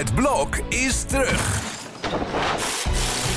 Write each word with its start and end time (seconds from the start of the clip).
Het 0.00 0.14
blok 0.14 0.56
is 0.68 1.02
terug. 1.02 1.60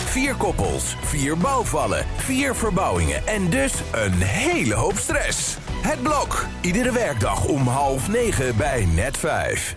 Vier 0.05 0.35
koppels, 0.35 0.95
vier 1.01 1.37
bouwvallen, 1.37 2.05
vier 2.15 2.55
verbouwingen 2.55 3.27
en 3.27 3.49
dus 3.49 3.73
een 3.91 4.13
hele 4.13 4.73
hoop 4.73 4.97
stress. 4.97 5.57
Het 5.81 6.01
blok, 6.01 6.45
iedere 6.61 6.91
werkdag 6.91 7.45
om 7.45 7.67
half 7.67 8.07
negen 8.07 8.57
bij 8.57 8.87
net 8.95 9.17
vijf. 9.17 9.75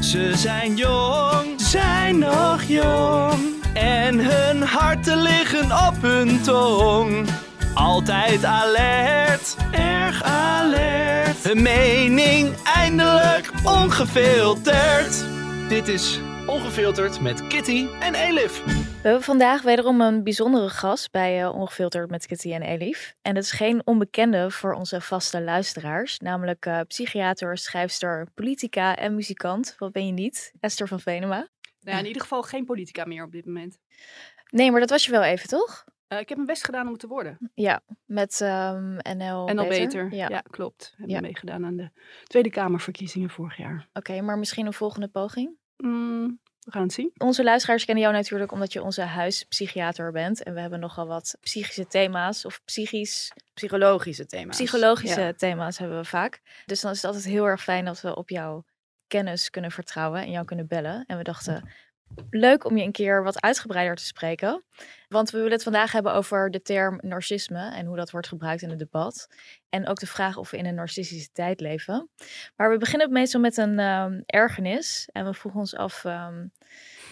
Ze 0.00 0.32
zijn 0.34 0.76
jong, 0.76 1.60
zijn 1.60 2.18
nog 2.18 2.62
jong. 2.62 3.40
En 3.74 4.18
hun 4.18 4.62
harten 4.62 5.22
liggen 5.22 5.72
op 5.88 5.94
hun 6.00 6.42
tong. 6.42 7.28
Altijd 7.74 8.44
alert, 8.44 9.56
erg 9.72 10.22
alert. 10.22 11.29
Hun 11.42 11.62
mening 11.62 12.62
eindelijk 12.64 13.50
ongefilterd. 13.64 15.24
Dit 15.68 15.88
is 15.88 16.20
Ongefilterd 16.46 17.20
met 17.20 17.46
Kitty 17.46 17.86
en 18.00 18.14
Elif. 18.14 18.64
We 18.64 18.72
hebben 19.02 19.22
vandaag 19.22 19.62
wederom 19.62 20.00
een 20.00 20.22
bijzondere 20.22 20.68
gast 20.68 21.10
bij 21.10 21.42
uh, 21.42 21.54
Ongefilterd 21.54 22.10
met 22.10 22.26
Kitty 22.26 22.52
en 22.52 22.62
Elif. 22.62 23.14
En 23.22 23.34
dat 23.34 23.42
is 23.42 23.50
geen 23.50 23.82
onbekende 23.84 24.50
voor 24.50 24.72
onze 24.72 25.00
vaste 25.00 25.42
luisteraars, 25.42 26.18
namelijk 26.18 26.66
uh, 26.66 26.80
psychiater, 26.86 27.58
schrijfster, 27.58 28.26
politica 28.34 28.96
en 28.96 29.14
muzikant. 29.14 29.74
Wat 29.78 29.92
ben 29.92 30.06
je 30.06 30.12
niet? 30.12 30.52
Esther 30.60 30.88
van 30.88 31.00
Venema. 31.00 31.36
Nou 31.36 31.48
ja, 31.80 31.98
in 31.98 32.06
ieder 32.06 32.22
geval 32.22 32.42
geen 32.42 32.64
politica 32.64 33.04
meer 33.04 33.24
op 33.24 33.32
dit 33.32 33.46
moment. 33.46 33.78
Nee, 34.50 34.70
maar 34.70 34.80
dat 34.80 34.90
was 34.90 35.04
je 35.04 35.10
wel 35.10 35.22
even, 35.22 35.48
toch? 35.48 35.84
Uh, 36.12 36.18
ik 36.18 36.28
heb 36.28 36.36
mijn 36.36 36.46
best 36.46 36.64
gedaan 36.64 36.86
om 36.86 36.92
het 36.92 37.00
te 37.00 37.06
worden. 37.06 37.50
Ja, 37.54 37.80
met 38.04 38.40
um, 38.40 38.96
NL, 39.16 39.46
NL 39.46 39.54
Beter. 39.54 39.68
Beter. 39.68 40.14
Ja. 40.14 40.28
ja, 40.28 40.40
klopt. 40.40 40.92
Hebben 40.96 41.14
ja. 41.14 41.20
meegedaan 41.20 41.64
aan 41.64 41.76
de 41.76 41.90
Tweede 42.24 42.50
Kamerverkiezingen 42.50 43.30
vorig 43.30 43.56
jaar. 43.56 43.88
Oké, 43.88 43.98
okay, 43.98 44.20
maar 44.20 44.38
misschien 44.38 44.66
een 44.66 44.72
volgende 44.72 45.08
poging? 45.08 45.56
Mm, 45.76 46.40
we 46.60 46.70
gaan 46.70 46.82
het 46.82 46.92
zien. 46.92 47.10
Onze 47.16 47.44
luisteraars 47.44 47.84
kennen 47.84 48.04
jou 48.04 48.16
natuurlijk 48.16 48.52
omdat 48.52 48.72
je 48.72 48.82
onze 48.82 49.02
huispsychiater 49.02 50.12
bent. 50.12 50.42
En 50.42 50.54
we 50.54 50.60
hebben 50.60 50.80
nogal 50.80 51.06
wat 51.06 51.36
psychische 51.40 51.86
thema's 51.86 52.44
of 52.44 52.60
psychisch... 52.64 53.32
Psychologische 53.54 54.26
thema's. 54.26 54.56
Psychologische 54.56 55.20
ja. 55.20 55.32
thema's 55.32 55.78
hebben 55.78 55.98
we 55.98 56.04
vaak. 56.04 56.40
Dus 56.66 56.80
dan 56.80 56.90
is 56.90 56.96
het 56.96 57.06
altijd 57.06 57.24
heel 57.24 57.46
erg 57.46 57.62
fijn 57.62 57.84
dat 57.84 58.00
we 58.00 58.16
op 58.16 58.28
jouw 58.28 58.64
kennis 59.06 59.50
kunnen 59.50 59.70
vertrouwen 59.70 60.20
en 60.20 60.30
jou 60.30 60.44
kunnen 60.44 60.66
bellen. 60.66 61.04
En 61.06 61.16
we 61.16 61.22
dachten, 61.22 61.70
leuk 62.30 62.64
om 62.64 62.76
je 62.76 62.84
een 62.84 62.92
keer 62.92 63.22
wat 63.22 63.40
uitgebreider 63.40 63.96
te 63.96 64.04
spreken. 64.04 64.64
Want 65.08 65.30
we 65.30 65.36
willen 65.36 65.52
het 65.52 65.62
vandaag 65.62 65.92
hebben 65.92 66.14
over 66.14 66.50
de 66.50 66.62
term 66.62 66.98
narcisme 67.02 67.74
en 67.74 67.86
hoe 67.86 67.96
dat 67.96 68.10
wordt 68.10 68.28
gebruikt 68.28 68.62
in 68.62 68.70
het 68.70 68.78
debat. 68.78 69.28
En 69.68 69.86
ook 69.86 69.98
de 69.98 70.06
vraag 70.06 70.36
of 70.36 70.50
we 70.50 70.56
in 70.56 70.66
een 70.66 70.74
narcistische 70.74 71.32
tijd 71.32 71.60
leven. 71.60 72.10
Maar 72.56 72.70
we 72.70 72.78
beginnen 72.78 73.12
meestal 73.12 73.40
met 73.40 73.56
een 73.56 73.78
um, 73.78 74.22
ergernis. 74.26 75.08
En 75.12 75.24
we 75.24 75.34
vroegen 75.34 75.60
ons 75.60 75.74
af, 75.76 76.04
um, 76.04 76.52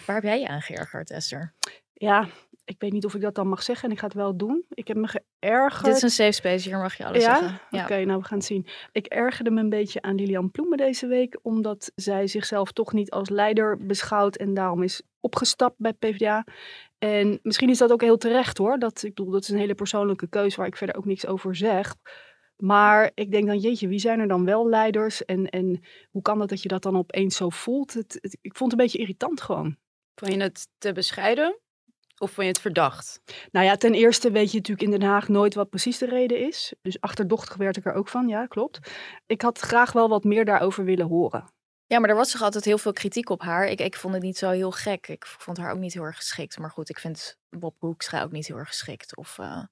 waar 0.07 0.17
heb 0.17 0.25
jij 0.25 0.41
je 0.41 0.49
aan 0.49 0.63
geërgerd, 0.63 1.11
Esther? 1.11 1.55
Ja, 1.93 2.29
ik 2.69 2.77
weet 2.81 2.93
niet 2.93 3.05
of 3.05 3.15
ik 3.15 3.21
dat 3.21 3.35
dan 3.35 3.49
mag 3.49 3.63
zeggen 3.63 3.89
en 3.89 3.95
ik 3.95 3.99
ga 3.99 4.07
het 4.07 4.15
wel 4.15 4.37
doen. 4.37 4.65
Ik 4.69 4.89
heb 4.89 4.97
me 4.97 5.07
geërgerd. 5.07 5.85
Dit 5.85 5.97
is 5.97 6.03
een 6.03 6.11
safe 6.11 6.33
space, 6.33 6.69
hier 6.69 6.79
mag 6.79 6.97
je 6.97 7.05
alles 7.05 7.23
ja? 7.23 7.39
zeggen. 7.39 7.61
Ja, 7.71 7.83
oké, 7.83 7.93
okay, 7.93 8.05
nou 8.05 8.19
we 8.19 8.25
gaan 8.25 8.39
het 8.39 8.47
zien. 8.47 8.67
Ik 8.93 9.07
ergerde 9.07 9.51
me 9.51 9.61
een 9.61 9.69
beetje 9.69 10.03
aan 10.03 10.15
Lilian 10.15 10.51
Ploemen 10.51 10.79
deze 10.79 11.07
week, 11.07 11.39
omdat 11.43 11.93
zij 11.95 12.27
zichzelf 12.27 12.73
toch 12.73 12.93
niet 12.93 13.11
als 13.11 13.29
leider 13.29 13.87
beschouwt 13.87 14.37
en 14.37 14.55
daarom 14.55 14.83
is 14.83 15.03
opgestapt 15.21 15.75
bij 15.79 15.93
PvdA. 15.93 16.45
En 16.99 17.39
misschien 17.43 17.71
is 17.71 17.79
dat 17.79 17.93
ook 17.93 18.01
heel 18.01 18.17
terecht 18.17 18.59
hoor. 18.59 18.79
Dat, 18.79 19.03
ik 19.03 19.15
bedoel, 19.15 19.33
dat 19.33 19.43
is 19.43 19.49
een 19.49 19.59
hele 19.59 19.75
persoonlijke 19.75 20.29
keuze 20.29 20.57
waar 20.57 20.67
ik 20.67 20.77
verder 20.77 20.97
ook 20.97 21.05
niks 21.05 21.27
over 21.27 21.57
zeg. 21.57 21.95
Maar 22.57 23.11
ik 23.15 23.31
denk 23.31 23.47
dan, 23.47 23.59
jeetje, 23.59 23.89
wie 23.89 23.99
zijn 23.99 24.21
er 24.21 24.29
dan 24.29 24.45
wel 24.45 24.69
leiders? 24.69 25.25
En, 25.25 25.47
en 25.47 25.81
hoe 26.11 26.23
kan 26.23 26.41
het 26.41 26.49
dat 26.49 26.63
je 26.63 26.69
dat 26.69 26.83
dan 26.83 26.97
opeens 26.97 27.37
zo 27.37 27.49
voelt? 27.49 27.95
Het, 27.95 28.19
het, 28.21 28.39
ik 28.41 28.57
vond 28.57 28.71
het 28.71 28.81
een 28.81 28.87
beetje 28.87 28.99
irritant 28.99 29.41
gewoon. 29.41 29.77
Vond 30.15 30.33
je 30.33 30.41
het 30.41 30.69
te 30.79 30.93
bescheiden? 30.93 31.59
Of 32.19 32.31
vond 32.31 32.47
je 32.47 32.53
het 32.53 32.61
verdacht? 32.61 33.21
Nou 33.51 33.67
ja, 33.67 33.77
ten 33.77 33.95
eerste 33.95 34.31
weet 34.31 34.51
je 34.51 34.57
natuurlijk 34.57 34.93
in 34.93 34.99
Den 34.99 35.09
Haag 35.09 35.29
nooit 35.29 35.55
wat 35.55 35.71
precies 35.71 35.99
de 35.99 36.07
reden 36.07 36.47
is. 36.47 36.75
Dus 36.83 37.01
achterdochtig 37.01 37.57
werd 37.57 37.77
ik 37.77 37.85
er 37.85 37.93
ook 37.93 38.09
van, 38.09 38.29
ja, 38.29 38.47
klopt. 38.47 38.79
Ik 39.27 39.43
had 39.43 39.59
graag 39.59 39.93
wel 39.93 40.09
wat 40.09 40.25
meer 40.25 40.45
daarover 40.45 40.85
willen 40.85 41.07
horen. 41.07 41.53
Ja, 41.87 41.99
maar 41.99 42.11
er 42.11 42.17
was 42.17 42.31
toch 42.31 42.43
altijd 42.43 42.65
heel 42.65 42.79
veel 42.79 42.93
kritiek 42.93 43.31
op 43.31 43.43
haar. 43.43 43.67
Ik, 43.67 43.81
ik 43.81 43.97
vond 43.97 44.15
het 44.15 44.23
niet 44.23 44.39
zo 44.39 44.51
heel 44.51 44.71
gek. 44.71 45.09
Ik 45.09 45.27
vond 45.27 45.57
haar 45.57 45.73
ook 45.73 45.79
niet 45.79 45.95
heel 45.95 46.03
erg 46.03 46.17
geschikt. 46.17 46.59
Maar 46.59 46.71
goed, 46.71 46.89
ik 46.89 46.99
vind 46.99 47.37
Bob 47.49 47.75
Hoekstra 47.79 48.23
ook 48.23 48.33
niet 48.33 48.47
heel 48.47 48.57
erg 48.57 48.69
geschikt. 48.69 49.17
Of 49.17 49.39
uh, 49.39 49.63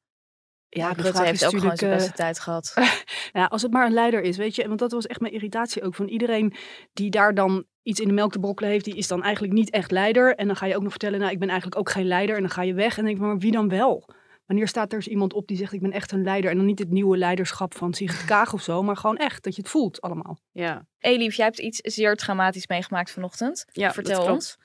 ja, 0.68 0.92
Rutte 0.92 1.22
heeft 1.22 1.44
ook 1.44 1.58
gewoon 1.58 1.76
zijn 1.76 1.90
beste 1.90 2.10
uh, 2.10 2.14
tijd 2.14 2.40
gehad. 2.40 2.74
ja, 3.32 3.44
als 3.44 3.62
het 3.62 3.72
maar 3.72 3.86
een 3.86 3.92
leider 3.92 4.22
is, 4.22 4.36
weet 4.36 4.54
je. 4.54 4.68
Want 4.68 4.78
dat 4.78 4.92
was 4.92 5.06
echt 5.06 5.20
mijn 5.20 5.32
irritatie 5.32 5.82
ook. 5.82 5.94
Van 5.94 6.08
iedereen 6.08 6.54
die 6.92 7.10
daar 7.10 7.34
dan 7.34 7.64
iets 7.82 8.00
in 8.00 8.08
de 8.08 8.14
melk 8.14 8.32
te 8.32 8.38
brokkelen 8.38 8.70
heeft, 8.70 8.84
die 8.84 8.96
is 8.96 9.08
dan 9.08 9.22
eigenlijk 9.22 9.54
niet 9.54 9.70
echt 9.70 9.90
leider. 9.90 10.34
En 10.34 10.46
dan 10.46 10.56
ga 10.56 10.66
je 10.66 10.76
ook 10.76 10.82
nog 10.82 10.90
vertellen, 10.90 11.18
nou, 11.18 11.32
ik 11.32 11.38
ben 11.38 11.48
eigenlijk 11.48 11.78
ook 11.80 11.90
geen 11.90 12.06
leider. 12.06 12.34
En 12.34 12.40
dan 12.40 12.50
ga 12.50 12.62
je 12.62 12.74
weg 12.74 12.98
en 12.98 13.04
denk 13.04 13.16
ik, 13.16 13.22
maar 13.22 13.38
wie 13.38 13.52
dan 13.52 13.68
wel? 13.68 14.08
Wanneer 14.46 14.68
staat 14.68 14.90
er 14.90 14.98
eens 14.98 15.08
iemand 15.08 15.32
op 15.32 15.46
die 15.46 15.56
zegt, 15.56 15.72
ik 15.72 15.80
ben 15.80 15.92
echt 15.92 16.12
een 16.12 16.22
leider. 16.22 16.50
En 16.50 16.56
dan 16.56 16.66
niet 16.66 16.78
het 16.78 16.90
nieuwe 16.90 17.16
leiderschap 17.16 17.76
van 17.76 17.94
Sigrid 17.94 18.24
Kaag 18.34 18.52
of 18.52 18.62
zo, 18.62 18.82
maar 18.82 18.96
gewoon 18.96 19.16
echt, 19.16 19.44
dat 19.44 19.54
je 19.56 19.62
het 19.62 19.70
voelt 19.70 20.00
allemaal. 20.00 20.38
Ja. 20.52 20.86
Elief, 20.98 21.34
jij 21.34 21.44
hebt 21.44 21.58
iets 21.58 21.78
zeer 21.78 22.16
traumatisch 22.16 22.66
meegemaakt 22.66 23.10
vanochtend. 23.10 23.64
Ja, 23.72 23.92
Vertel 23.92 24.32
ons. 24.32 24.58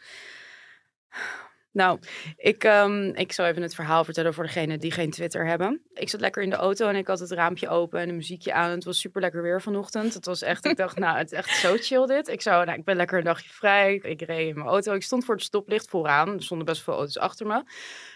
Nou, 1.73 1.99
ik, 2.37 2.63
um, 2.63 3.15
ik 3.15 3.31
zal 3.31 3.45
even 3.45 3.61
het 3.61 3.75
verhaal 3.75 4.03
vertellen 4.03 4.33
voor 4.33 4.43
degenen 4.43 4.79
die 4.79 4.91
geen 4.91 5.09
Twitter 5.11 5.45
hebben. 5.47 5.81
Ik 5.93 6.09
zat 6.09 6.19
lekker 6.19 6.43
in 6.43 6.49
de 6.49 6.55
auto 6.55 6.87
en 6.87 6.95
ik 6.95 7.07
had 7.07 7.19
het 7.19 7.31
raampje 7.31 7.69
open 7.69 7.99
en 7.99 8.09
een 8.09 8.15
muziekje 8.15 8.53
aan. 8.53 8.69
Het 8.69 8.83
was 8.83 8.99
super 8.99 9.21
lekker 9.21 9.41
weer 9.41 9.61
vanochtend. 9.61 10.13
Het 10.13 10.25
was 10.25 10.41
echt, 10.41 10.65
ik 10.65 10.77
dacht, 10.77 10.97
nou, 10.97 11.17
het 11.17 11.31
is 11.31 11.37
echt 11.37 11.49
zo 11.49 11.75
chill 11.79 12.05
dit. 12.05 12.27
Ik 12.27 12.41
zou, 12.41 12.65
nou, 12.65 12.77
ik 12.77 12.85
ben 12.85 12.95
lekker 12.95 13.17
een 13.17 13.23
dagje 13.23 13.49
vrij. 13.49 13.95
Ik 13.95 14.21
reed 14.21 14.47
in 14.47 14.55
mijn 14.55 14.67
auto. 14.67 14.93
Ik 14.93 15.03
stond 15.03 15.25
voor 15.25 15.35
het 15.35 15.43
stoplicht 15.43 15.89
vooraan. 15.89 16.33
Er 16.33 16.43
stonden 16.43 16.65
best 16.65 16.81
veel 16.83 16.93
auto's 16.93 17.17
achter 17.17 17.47
me. 17.47 17.63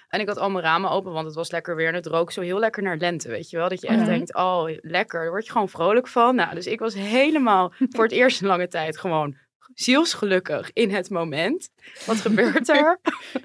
En 0.10 0.20
ik 0.20 0.28
had 0.28 0.38
al 0.38 0.50
mijn 0.50 0.64
ramen 0.64 0.90
open, 0.90 1.12
want 1.12 1.26
het 1.26 1.36
was 1.36 1.52
lekker 1.52 1.76
weer. 1.76 1.88
En 1.88 1.94
het 1.94 2.06
rook 2.06 2.32
zo 2.32 2.42
heel 2.42 2.60
lekker 2.60 2.84
naar 2.84 2.98
lente, 2.98 3.30
weet 3.30 3.50
je 3.50 3.58
wel. 3.58 3.70
Dat 3.70 3.82
je 3.82 3.88
echt 3.88 3.98
Mhm. 4.00 4.06
denkt, 4.10 4.36
oh, 4.36 4.70
lekker. 4.82 5.22
Daar 5.22 5.30
word 5.30 5.46
je 5.46 5.52
gewoon 5.52 5.70
vrolijk 5.70 6.08
van. 6.08 6.36
Nou, 6.36 6.56
dus 6.56 6.68
ik 6.68 6.80
was 6.80 6.94
helemaal 6.94 7.74
voor 7.90 8.04
het 8.04 8.14
eerst 8.14 8.42
in 8.42 8.48
lange 8.48 8.68
tijd 8.68 8.98
gewoon 8.98 9.36
zielsgelukkig 9.74 10.72
in 10.74 10.92
het 10.92 11.10
moment. 11.10 11.70
Wat 12.06 12.18
gebeurt 12.18 12.70
er? 12.70 13.00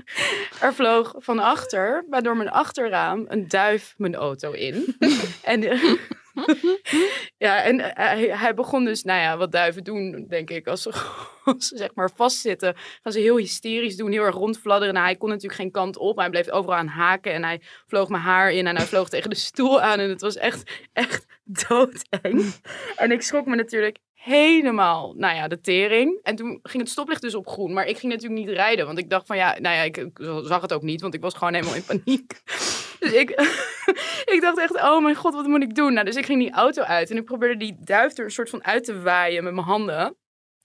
er 0.60 0.74
vloog 0.74 1.14
van 1.16 1.38
achter, 1.38 2.04
maar 2.08 2.22
door 2.22 2.36
mijn 2.36 2.50
achterraam, 2.50 3.24
een 3.28 3.48
duif 3.48 3.94
mijn 3.96 4.14
auto 4.14 4.52
in. 4.52 4.96
en 5.42 5.62
eh, 5.62 5.94
ja, 7.46 7.62
en 7.62 7.80
hij, 7.80 8.28
hij 8.28 8.54
begon 8.54 8.84
dus, 8.84 9.02
nou 9.02 9.20
ja, 9.20 9.36
wat 9.36 9.52
duiven 9.52 9.84
doen, 9.84 10.26
denk 10.28 10.50
ik. 10.50 10.66
Als 10.66 10.82
ze, 10.82 10.90
als 11.44 11.68
ze 11.68 11.76
zeg 11.76 11.94
maar 11.94 12.10
vastzitten, 12.14 12.74
gaan 13.02 13.12
ze 13.12 13.18
heel 13.18 13.36
hysterisch 13.36 13.96
doen, 13.96 14.12
heel 14.12 14.24
erg 14.24 14.34
rondfladderen. 14.34 14.94
Nou, 14.94 15.06
hij 15.06 15.16
kon 15.16 15.28
natuurlijk 15.28 15.60
geen 15.60 15.70
kant 15.70 15.96
op, 15.96 16.16
maar 16.16 16.30
hij 16.30 16.40
bleef 16.40 16.54
overal 16.54 16.78
aan 16.78 16.86
haken. 16.86 17.32
En 17.32 17.44
hij 17.44 17.60
vloog 17.86 18.08
mijn 18.08 18.22
haar 18.22 18.52
in 18.52 18.66
en 18.66 18.76
hij 18.76 18.86
vloog 18.86 19.08
tegen 19.08 19.30
de 19.30 19.36
stoel 19.36 19.80
aan. 19.80 19.98
En 19.98 20.08
het 20.08 20.20
was 20.20 20.36
echt, 20.36 20.88
echt 20.92 21.26
doodeng. 21.44 22.54
En 22.96 23.10
ik 23.10 23.22
schrok 23.22 23.46
me 23.46 23.56
natuurlijk 23.56 23.98
helemaal, 24.22 25.14
nou 25.16 25.34
ja, 25.34 25.48
de 25.48 25.60
tering. 25.60 26.18
En 26.22 26.36
toen 26.36 26.58
ging 26.62 26.82
het 26.82 26.92
stoplicht 26.92 27.22
dus 27.22 27.34
op 27.34 27.48
groen. 27.48 27.72
Maar 27.72 27.86
ik 27.86 27.98
ging 27.98 28.12
natuurlijk 28.12 28.40
niet 28.40 28.56
rijden, 28.56 28.86
want 28.86 28.98
ik 28.98 29.10
dacht 29.10 29.26
van 29.26 29.36
ja, 29.36 29.56
nou 29.58 29.76
ja, 29.76 29.82
ik, 29.82 30.08
zag 30.42 30.60
het 30.62 30.72
ook 30.72 30.82
niet, 30.82 31.00
want 31.00 31.14
ik 31.14 31.20
was 31.20 31.34
gewoon 31.34 31.54
helemaal 31.54 31.74
in 31.74 31.84
paniek. 31.84 32.32
Dus 33.00 33.12
ik, 33.12 33.30
ik 34.34 34.38
dacht 34.40 34.58
echt, 34.58 34.74
oh 34.74 35.02
mijn 35.02 35.14
god, 35.14 35.34
wat 35.34 35.46
moet 35.46 35.62
ik 35.62 35.74
doen? 35.74 35.92
Nou, 35.92 36.06
dus 36.06 36.16
ik 36.16 36.24
ging 36.24 36.40
die 36.40 36.52
auto 36.52 36.82
uit 36.82 37.10
en 37.10 37.16
ik 37.16 37.24
probeerde 37.24 37.56
die 37.56 37.76
duif 37.78 38.18
er 38.18 38.24
een 38.24 38.30
soort 38.30 38.50
van 38.50 38.64
uit 38.64 38.84
te 38.84 39.00
waaien 39.00 39.44
met 39.44 39.54
mijn 39.54 39.66
handen. 39.66 40.16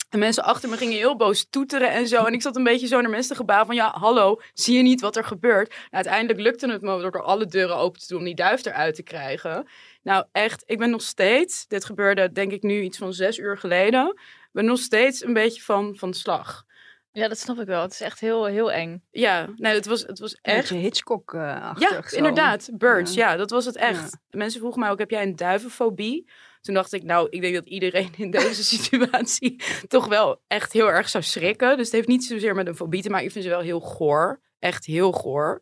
En 0.09 0.19
mensen 0.19 0.43
achter 0.43 0.69
me 0.69 0.77
gingen 0.77 0.97
heel 0.97 1.15
boos 1.15 1.47
toeteren 1.49 1.91
en 1.91 2.07
zo. 2.07 2.23
En 2.23 2.33
ik 2.33 2.41
zat 2.41 2.55
een 2.55 2.63
beetje 2.63 2.87
zo 2.87 3.01
naar 3.01 3.09
mensen 3.09 3.31
te 3.31 3.35
gebaren 3.35 3.65
van... 3.65 3.75
ja, 3.75 3.91
hallo, 3.97 4.41
zie 4.53 4.77
je 4.77 4.83
niet 4.83 5.01
wat 5.01 5.15
er 5.15 5.23
gebeurt? 5.23 5.69
Nou, 5.69 5.81
uiteindelijk 5.91 6.39
lukte 6.39 6.71
het 6.71 6.81
me 6.81 7.01
door 7.01 7.21
alle 7.21 7.45
deuren 7.45 7.75
open 7.75 7.99
te 7.99 8.07
doen... 8.07 8.17
om 8.17 8.25
die 8.25 8.35
duif 8.35 8.65
eruit 8.65 8.95
te 8.95 9.03
krijgen. 9.03 9.67
Nou, 10.03 10.25
echt, 10.31 10.63
ik 10.65 10.77
ben 10.77 10.89
nog 10.89 11.01
steeds... 11.01 11.67
Dit 11.67 11.85
gebeurde 11.85 12.31
denk 12.31 12.51
ik 12.51 12.63
nu 12.63 12.81
iets 12.81 12.97
van 12.97 13.13
zes 13.13 13.37
uur 13.37 13.57
geleden. 13.57 14.07
Ik 14.15 14.49
ben 14.51 14.65
nog 14.65 14.79
steeds 14.79 15.23
een 15.23 15.33
beetje 15.33 15.61
van, 15.61 15.95
van 15.97 16.13
slag. 16.13 16.65
Ja, 17.11 17.27
dat 17.27 17.39
snap 17.39 17.59
ik 17.59 17.67
wel. 17.67 17.81
Het 17.81 17.91
is 17.91 18.01
echt 18.01 18.19
heel, 18.19 18.45
heel 18.45 18.71
eng. 18.71 19.03
Ja, 19.11 19.49
nee, 19.55 19.73
het 19.73 19.85
was, 19.85 20.01
het 20.01 20.19
was 20.19 20.37
echt... 20.41 20.69
Beetje 20.69 20.83
Hitchcock-achtig. 20.83 22.11
Ja, 22.11 22.17
inderdaad. 22.17 22.69
Birds, 22.73 23.13
ja. 23.13 23.31
ja. 23.31 23.37
dat 23.37 23.49
was 23.49 23.65
het 23.65 23.75
echt. 23.75 24.17
Mensen 24.29 24.59
vroegen 24.59 24.79
mij 24.79 24.89
ook, 24.89 24.99
heb 24.99 25.09
jij 25.09 25.23
een 25.23 25.35
duivenfobie? 25.35 26.29
Toen 26.65 26.73
dacht 26.73 26.93
ik, 26.93 27.03
nou, 27.03 27.27
ik 27.29 27.41
denk 27.41 27.55
dat 27.55 27.65
iedereen 27.65 28.13
in 28.17 28.31
deze 28.31 28.63
situatie 28.75 29.63
toch 29.87 30.07
wel 30.07 30.41
echt 30.47 30.73
heel 30.73 30.91
erg 30.91 31.09
zou 31.09 31.23
schrikken. 31.23 31.77
Dus 31.77 31.85
het 31.85 31.95
heeft 31.95 32.07
niet 32.07 32.23
zozeer 32.23 32.55
met 32.55 32.67
een 32.67 32.75
fobie 32.75 33.01
te 33.01 33.09
maken. 33.09 33.25
Ik 33.25 33.31
vind 33.31 33.43
ze 33.43 33.49
wel 33.49 33.59
heel 33.59 33.79
goor. 33.79 34.41
Echt 34.59 34.85
heel 34.85 35.11
goor. 35.11 35.61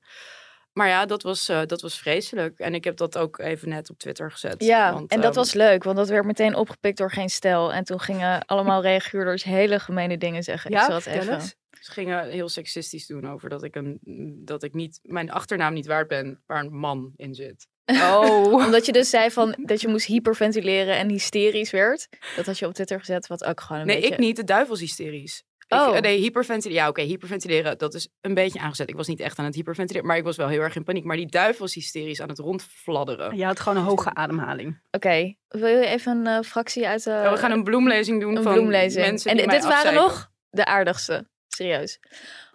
Maar 0.73 0.88
ja, 0.88 1.05
dat 1.05 1.23
was, 1.23 1.50
uh, 1.50 1.61
dat 1.65 1.81
was 1.81 1.97
vreselijk. 1.97 2.59
En 2.59 2.73
ik 2.73 2.83
heb 2.83 2.97
dat 2.97 3.17
ook 3.17 3.39
even 3.39 3.69
net 3.69 3.89
op 3.89 3.97
Twitter 3.97 4.31
gezet. 4.31 4.63
Ja, 4.63 4.94
want, 4.94 5.11
en 5.11 5.21
dat 5.21 5.29
um, 5.29 5.35
was 5.35 5.53
leuk, 5.53 5.83
want 5.83 5.97
dat 5.97 6.09
werd 6.09 6.25
meteen 6.25 6.55
opgepikt 6.55 6.97
door 6.97 7.11
geen 7.11 7.29
stijl. 7.29 7.73
En 7.73 7.83
toen 7.83 7.99
gingen 7.99 8.45
allemaal 8.45 8.81
reageerders 8.91 9.44
hele 9.44 9.79
gemene 9.79 10.17
dingen 10.17 10.44
zeggen. 10.44 10.71
Ja, 10.71 10.79
ik 10.79 10.85
zal 10.85 10.95
het 10.95 11.06
even. 11.06 11.33
eens. 11.33 11.56
Ze 11.79 11.91
gingen 11.91 12.29
heel 12.29 12.49
seksistisch 12.49 13.07
doen 13.07 13.27
over 13.27 13.49
dat 13.49 13.63
ik, 13.63 13.75
een, 13.75 13.99
dat 14.45 14.63
ik 14.63 14.73
niet, 14.73 14.99
mijn 15.01 15.31
achternaam 15.31 15.73
niet 15.73 15.88
waard 15.88 16.07
ben 16.07 16.44
waar 16.45 16.63
een 16.63 16.77
man 16.77 17.13
in 17.15 17.35
zit. 17.35 17.67
Oh. 17.85 18.53
Omdat 18.65 18.85
je 18.85 18.91
dus 18.91 19.09
zei 19.09 19.31
van 19.31 19.56
dat 19.59 19.81
je 19.81 19.88
moest 19.88 20.06
hyperventileren 20.06 20.97
en 20.97 21.09
hysterisch 21.09 21.71
werd. 21.71 22.07
Dat 22.35 22.45
had 22.45 22.59
je 22.59 22.68
op 22.68 22.74
Twitter 22.74 23.00
gezet, 23.00 23.27
wat 23.27 23.44
ook 23.44 23.62
gewoon 23.62 23.81
een 23.81 23.88
Nee, 23.88 24.00
beetje... 24.00 24.13
ik 24.13 24.19
niet. 24.19 24.35
De 24.35 24.44
duivel 24.44 24.75
is 24.75 24.81
hysterisch. 24.81 25.44
Oh. 25.69 25.95
Ik, 25.95 26.01
nee, 26.01 26.19
hyperventileren. 26.19 26.83
Ja, 26.83 26.89
oké, 26.89 27.01
hyperventileren, 27.01 27.77
dat 27.77 27.94
is 27.94 28.07
een 28.21 28.33
beetje 28.33 28.59
aangezet. 28.59 28.89
Ik 28.89 28.95
was 28.95 29.07
niet 29.07 29.19
echt 29.19 29.39
aan 29.39 29.45
het 29.45 29.56
hyperventileren, 29.56 30.07
maar 30.07 30.18
ik 30.18 30.24
was 30.24 30.38
wel 30.38 30.47
heel 30.47 30.62
erg 30.62 30.75
in 30.75 30.83
paniek. 30.83 31.03
Maar 31.03 31.15
die 31.15 31.30
was 31.57 31.74
hysterisch 31.74 32.21
aan 32.21 32.30
het 32.30 32.39
rondfladderen. 32.39 33.38
Je 33.38 33.45
had 33.45 33.59
gewoon 33.59 33.77
een 33.77 33.83
hoge 33.83 34.13
ademhaling. 34.13 34.81
Oké, 34.91 35.35
wil 35.47 35.68
je 35.68 35.85
even 35.85 36.18
een 36.18 36.27
eh, 36.27 36.44
fractie 36.44 36.88
uit 36.88 37.03
de... 37.03 37.09
Ja, 37.09 37.31
we 37.31 37.38
gaan 37.38 37.51
een 37.51 37.63
bloemlezing 37.63 38.21
doen 38.21 38.35
een 38.35 38.44
van 38.44 38.53
bloemlezing. 38.53 39.06
mensen 39.06 39.31
En 39.38 39.50
dit 39.50 39.65
waren 39.65 39.94
nog 39.94 40.31
de 40.50 40.65
aardigste. 40.65 41.27
Serieus. 41.47 42.00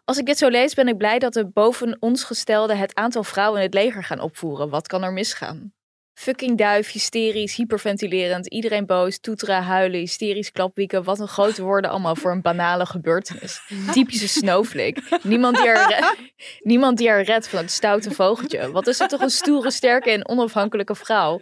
Als 0.09 0.19
ik 0.19 0.27
dit 0.27 0.39
zo 0.39 0.49
lees, 0.49 0.75
ben 0.75 0.89
ik 0.89 0.97
blij 0.97 1.19
dat 1.19 1.33
de 1.33 1.47
boven 1.47 1.97
ons 2.01 2.25
gestelde 2.25 2.75
het 2.75 2.95
aantal 2.95 3.25
vrouwen 3.25 3.59
in 3.59 3.65
het 3.65 3.75
leger 3.75 4.05
gaan 4.05 4.21
opvoeren. 4.21 4.69
Wat 4.69 4.87
kan 4.87 5.03
er 5.03 5.13
misgaan? 5.13 5.73
Fucking 6.15 6.59
duif, 6.59 6.93
hysterisch, 6.93 7.57
hyperventilerend, 7.57 8.47
iedereen 8.47 8.87
boos, 8.87 9.19
toeteren, 9.21 9.63
huilen, 9.63 10.01
hysterisch 10.01 10.53
klapwieken. 10.53 11.05
Wat 11.05 11.19
een 11.19 11.29
grote 11.29 11.63
woorden 11.63 11.91
allemaal 11.91 12.17
voor 12.17 12.31
een 12.31 12.43
banale 12.43 12.87
gebeurtenis. 12.87 13.61
Typische 13.93 14.29
snowflake. 14.29 15.03
Niemand 15.23 15.57
die, 15.57 15.69
er 15.69 16.15
niemand 16.59 16.99
die 16.99 17.09
er 17.09 17.23
redt 17.23 17.49
van 17.49 17.59
het 17.59 17.71
stoute 17.71 18.11
vogeltje. 18.11 18.71
Wat 18.71 18.87
is 18.87 18.99
het 18.99 19.09
toch 19.09 19.21
een 19.21 19.31
stoere, 19.31 19.71
sterke 19.71 20.11
en 20.11 20.29
onafhankelijke 20.29 20.95
vrouw? 20.95 21.41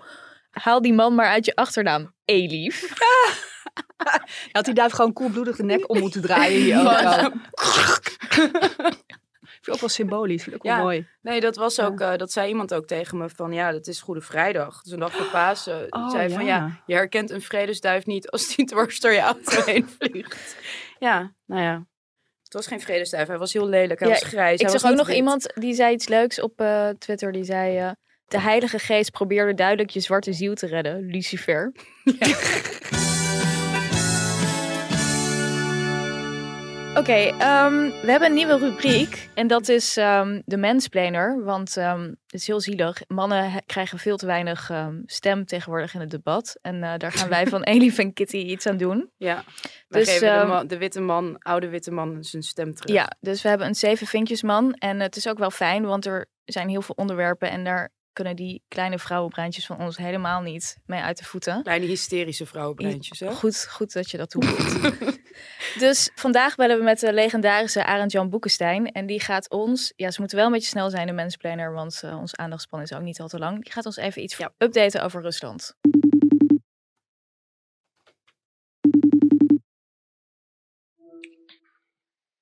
Haal 0.62 0.82
die 0.82 0.92
man 0.94 1.14
maar 1.14 1.26
uit 1.28 1.44
je 1.44 1.54
achternaam. 1.54 2.14
Elief. 2.24 2.80
Je 4.24 4.48
had 4.52 4.64
die 4.64 4.74
duif 4.74 4.92
gewoon 4.92 5.12
koelbloedig 5.12 5.56
de 5.56 5.62
nek 5.64 5.90
om 5.90 5.98
moeten 5.98 6.20
draaien 6.22 6.60
hier 6.62 6.80
ook. 6.80 6.98
Zo. 6.98 7.30
Vind 9.40 9.66
ik 9.66 9.72
ook 9.72 9.80
wel 9.80 9.88
symbolisch. 9.88 10.42
Vind 10.42 10.56
ik 10.56 10.64
ook 10.64 10.70
Ja. 10.70 10.76
wel 10.76 10.84
mooi. 10.84 11.06
Nee, 11.22 11.40
dat 11.40 11.56
was 11.56 11.80
ook, 11.80 12.00
eh, 12.00 12.16
dat 12.16 12.32
zei 12.32 12.48
iemand 12.48 12.74
ook 12.74 12.86
tegen 12.86 13.18
me 13.18 13.28
van, 13.28 13.52
ja, 13.52 13.72
dat 13.72 13.86
is 13.86 14.00
Goede 14.00 14.20
Vrijdag. 14.20 14.82
Dus 14.82 14.92
een 14.92 14.98
dag 14.98 15.12
voor 15.12 15.26
Pasen. 15.26 15.86
Oh, 15.92 16.10
zei 16.10 16.30
van, 16.30 16.44
ja. 16.44 16.56
ja, 16.56 16.82
je 16.86 16.94
herkent 16.94 17.30
een 17.30 17.42
vredesduif 17.42 18.06
niet 18.06 18.30
als 18.30 18.54
die 18.56 18.66
dwars 18.66 19.00
door 19.00 19.12
je 19.12 19.20
auto 19.20 19.62
heen 19.64 19.88
vliegt. 19.98 20.56
Ja, 20.98 21.32
nou 21.46 21.62
ja. 21.62 21.86
Het 22.42 22.52
was 22.54 22.66
geen 22.66 22.80
vredesduif, 22.80 23.26
hij 23.28 23.38
was 23.38 23.52
heel 23.52 23.68
lelijk, 23.68 24.00
hij 24.00 24.08
Ja, 24.08 24.14
was 24.14 24.22
grijs. 24.28 24.54
Ik 24.54 24.60
hij 24.60 24.70
zag 24.70 24.82
was 24.82 24.90
ook 24.90 24.96
nog 24.96 25.06
wit. 25.06 25.16
iemand 25.16 25.52
die 25.54 25.74
zei 25.74 25.92
iets 25.94 26.08
leuks 26.08 26.40
op 26.40 26.60
eh, 26.60 26.88
Twitter. 26.88 27.32
Die 27.32 27.44
zei: 27.44 27.78
eh, 27.78 27.90
De 28.28 28.40
Heilige 28.40 28.78
Geest 28.78 29.10
probeerde 29.10 29.54
duidelijk 29.54 29.90
je 29.90 30.00
zwarte 30.00 30.32
ziel 30.32 30.54
te 30.54 30.66
redden, 30.66 31.06
Lucifer. 31.06 31.72
Oké, 36.96 37.12
ehm, 37.12 37.74
we 38.02 38.10
hebben 38.10 38.28
een 38.28 38.34
nieuwe 38.34 38.58
rubriek. 38.58 39.28
En 39.34 39.46
dat 39.46 39.68
is 39.68 39.96
ehm, 39.96 40.40
de 40.44 40.56
mansplainer. 40.56 41.44
Want 41.44 41.76
ehm, 41.76 42.02
het 42.02 42.34
is 42.34 42.46
heel 42.46 42.60
zielig. 42.60 43.00
Mannen 43.08 43.62
krijgen 43.66 43.98
veel 43.98 44.16
te 44.16 44.26
weinig 44.26 44.70
stem 45.06 45.44
tegenwoordig 45.46 45.94
in 45.94 46.00
het 46.00 46.10
debat. 46.10 46.58
En 46.62 46.82
eh, 46.82 46.92
daar 46.98 47.12
gaan 47.12 47.28
wij 47.28 47.46
van 47.46 47.62
Elif 47.72 47.98
en 47.98 48.12
Kitty 48.12 48.36
iets 48.36 48.66
aan 48.66 48.76
doen. 48.76 49.10
Ja, 49.16 49.44
wij 49.88 50.00
Dus, 50.00 50.12
geven 50.12 50.40
de, 50.40 50.46
man- 50.46 50.66
de 50.66 50.78
witte 50.78 51.00
man, 51.00 51.38
oude 51.38 51.68
witte 51.68 51.90
man, 51.90 52.24
zijn 52.24 52.42
stem 52.42 52.74
terug. 52.74 52.94
Ja, 52.96 53.10
dus 53.20 53.42
we 53.42 53.48
hebben 53.48 53.66
een 53.66 53.74
zeven 53.74 54.06
vinkjesman. 54.06 54.72
En 54.72 55.00
het 55.00 55.16
is 55.16 55.28
ook 55.28 55.38
wel 55.38 55.50
fijn, 55.50 55.84
want 55.84 56.06
er 56.06 56.26
zijn 56.44 56.68
heel 56.68 56.82
veel 56.82 56.94
onderwerpen. 56.98 57.50
En 57.50 57.64
daar 57.64 57.90
kunnen 58.16 58.36
die 58.36 58.62
kleine 58.68 58.98
vrouwenbreintjes 58.98 59.66
van 59.66 59.78
ons 59.78 59.96
helemaal 59.96 60.40
niet 60.40 60.76
mee 60.86 61.00
uit 61.00 61.18
de 61.18 61.24
voeten. 61.24 61.62
Kleine 61.62 61.86
hysterische 61.86 62.46
vrouwenbreintjes, 62.46 63.20
hè? 63.20 63.30
Goed, 63.32 63.66
goed 63.70 63.92
dat 63.92 64.10
je 64.10 64.16
dat 64.16 64.30
toevoegt. 64.30 65.18
dus 65.84 66.10
vandaag 66.14 66.54
bellen 66.54 66.78
we 66.78 66.84
met 66.84 67.00
de 67.00 67.12
legendarische 67.12 67.84
Arend 67.84 68.12
Jan 68.12 68.30
Boekenstein. 68.30 68.92
En 68.92 69.06
die 69.06 69.20
gaat 69.20 69.50
ons, 69.50 69.92
ja, 69.96 70.10
ze 70.10 70.20
moeten 70.20 70.36
wel 70.38 70.46
een 70.46 70.52
beetje 70.52 70.68
snel 70.68 70.90
zijn, 70.90 71.06
de 71.06 71.12
mensplanner, 71.12 71.72
want 71.72 72.00
eh, 72.02 72.18
ons 72.18 72.36
aandachtspan 72.36 72.80
is 72.80 72.92
ook 72.92 73.02
niet 73.02 73.20
al 73.20 73.28
te 73.28 73.38
lang. 73.38 73.62
Die 73.64 73.72
gaat 73.72 73.86
ons 73.86 73.96
even 73.96 74.22
iets 74.22 74.36
Ja. 74.36 74.52
updaten 74.58 75.02
over 75.02 75.22
Rusland. 75.22 75.74